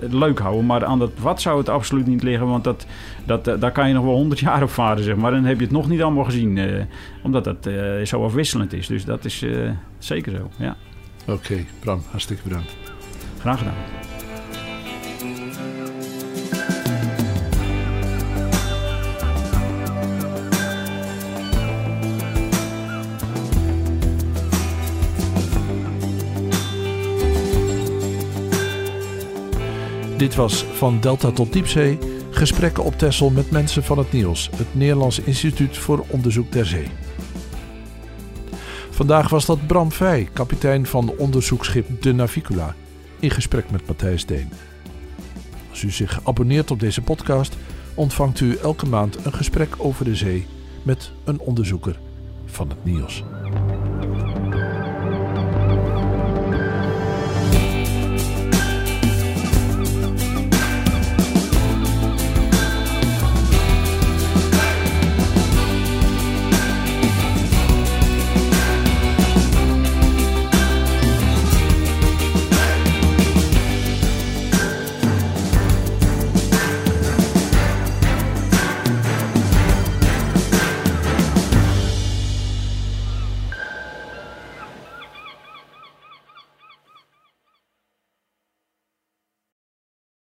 leuk 0.01 0.39
houden. 0.39 0.67
Maar 0.67 0.85
aan 0.85 0.99
dat 0.99 1.11
wat 1.21 1.41
zou 1.41 1.59
het 1.59 1.69
absoluut 1.69 2.07
niet 2.07 2.23
liggen, 2.23 2.47
want 2.47 2.65
dat, 2.65 2.87
dat, 3.25 3.45
daar 3.45 3.73
kan 3.73 3.89
je 3.89 3.95
nog 3.95 4.05
wel 4.05 4.15
honderd 4.15 4.41
jaar 4.49 4.63
op 4.63 4.71
varen, 4.71 5.05
zeg 5.05 5.17
maar. 5.17 5.33
En 5.33 5.39
dan 5.39 5.49
heb 5.49 5.59
je 5.59 5.65
het 5.65 5.75
nog 5.75 5.89
niet 5.89 6.03
allemaal 6.03 6.25
gezien, 6.25 6.59
omdat 7.23 7.45
dat 7.45 7.69
zo 8.05 8.25
afwisselend 8.25 8.73
is. 8.73 8.87
Dus 8.87 9.05
dat 9.05 9.25
is 9.25 9.45
zeker 9.99 10.33
zo, 10.33 10.49
ja. 10.57 10.77
Oké, 11.27 11.33
okay, 11.33 11.67
Bram, 11.81 12.03
hartstikke 12.11 12.43
bedankt. 12.43 12.77
Graag 13.39 13.59
gedaan. 13.59 14.18
Dit 30.19 30.35
was 30.35 30.65
Van 30.65 31.01
Delta 31.01 31.31
tot 31.31 31.53
Diepzee. 31.53 31.99
Gesprekken 32.31 32.85
op 32.85 32.99
Texel 32.99 33.31
met 33.31 33.51
mensen 33.51 33.85
van 33.85 33.99
het 33.99 34.13
NIOS, 34.13 34.51
het 34.57 34.75
Nederlands 34.75 35.21
Instituut 35.21 35.77
voor 35.77 36.05
Onderzoek 36.09 36.51
ter 36.51 36.67
Zee. 36.67 36.87
Vandaag 38.91 39.29
was 39.29 39.47
dat 39.47 39.67
Bram 39.67 39.93
Vij, 39.93 40.29
kapitein 40.33 40.87
van 40.87 41.13
onderzoeksschip 41.19 42.03
De 42.03 42.13
Navicula, 42.13 42.75
in 43.21 43.31
gesprek 43.31 43.71
met 43.71 43.87
Matthijs 43.87 44.27
Deen. 44.27 44.53
Als 45.71 45.83
u 45.83 45.91
zich 45.91 46.21
abonneert 46.25 46.71
op 46.71 46.81
deze 46.81 47.03
podcast, 47.03 47.57
ontvangt 47.95 48.41
u 48.41 48.57
elke 48.57 48.87
maand 48.87 49.25
een 49.25 49.35
gesprek 49.35 49.75
over 49.79 50.05
de 50.05 50.17
zee 50.17 50.47
met 50.83 51.13
een 51.25 51.39
onderzoeker 51.41 51.99
van 52.47 52.69
het 52.69 52.85
NIOS. 52.85 53.25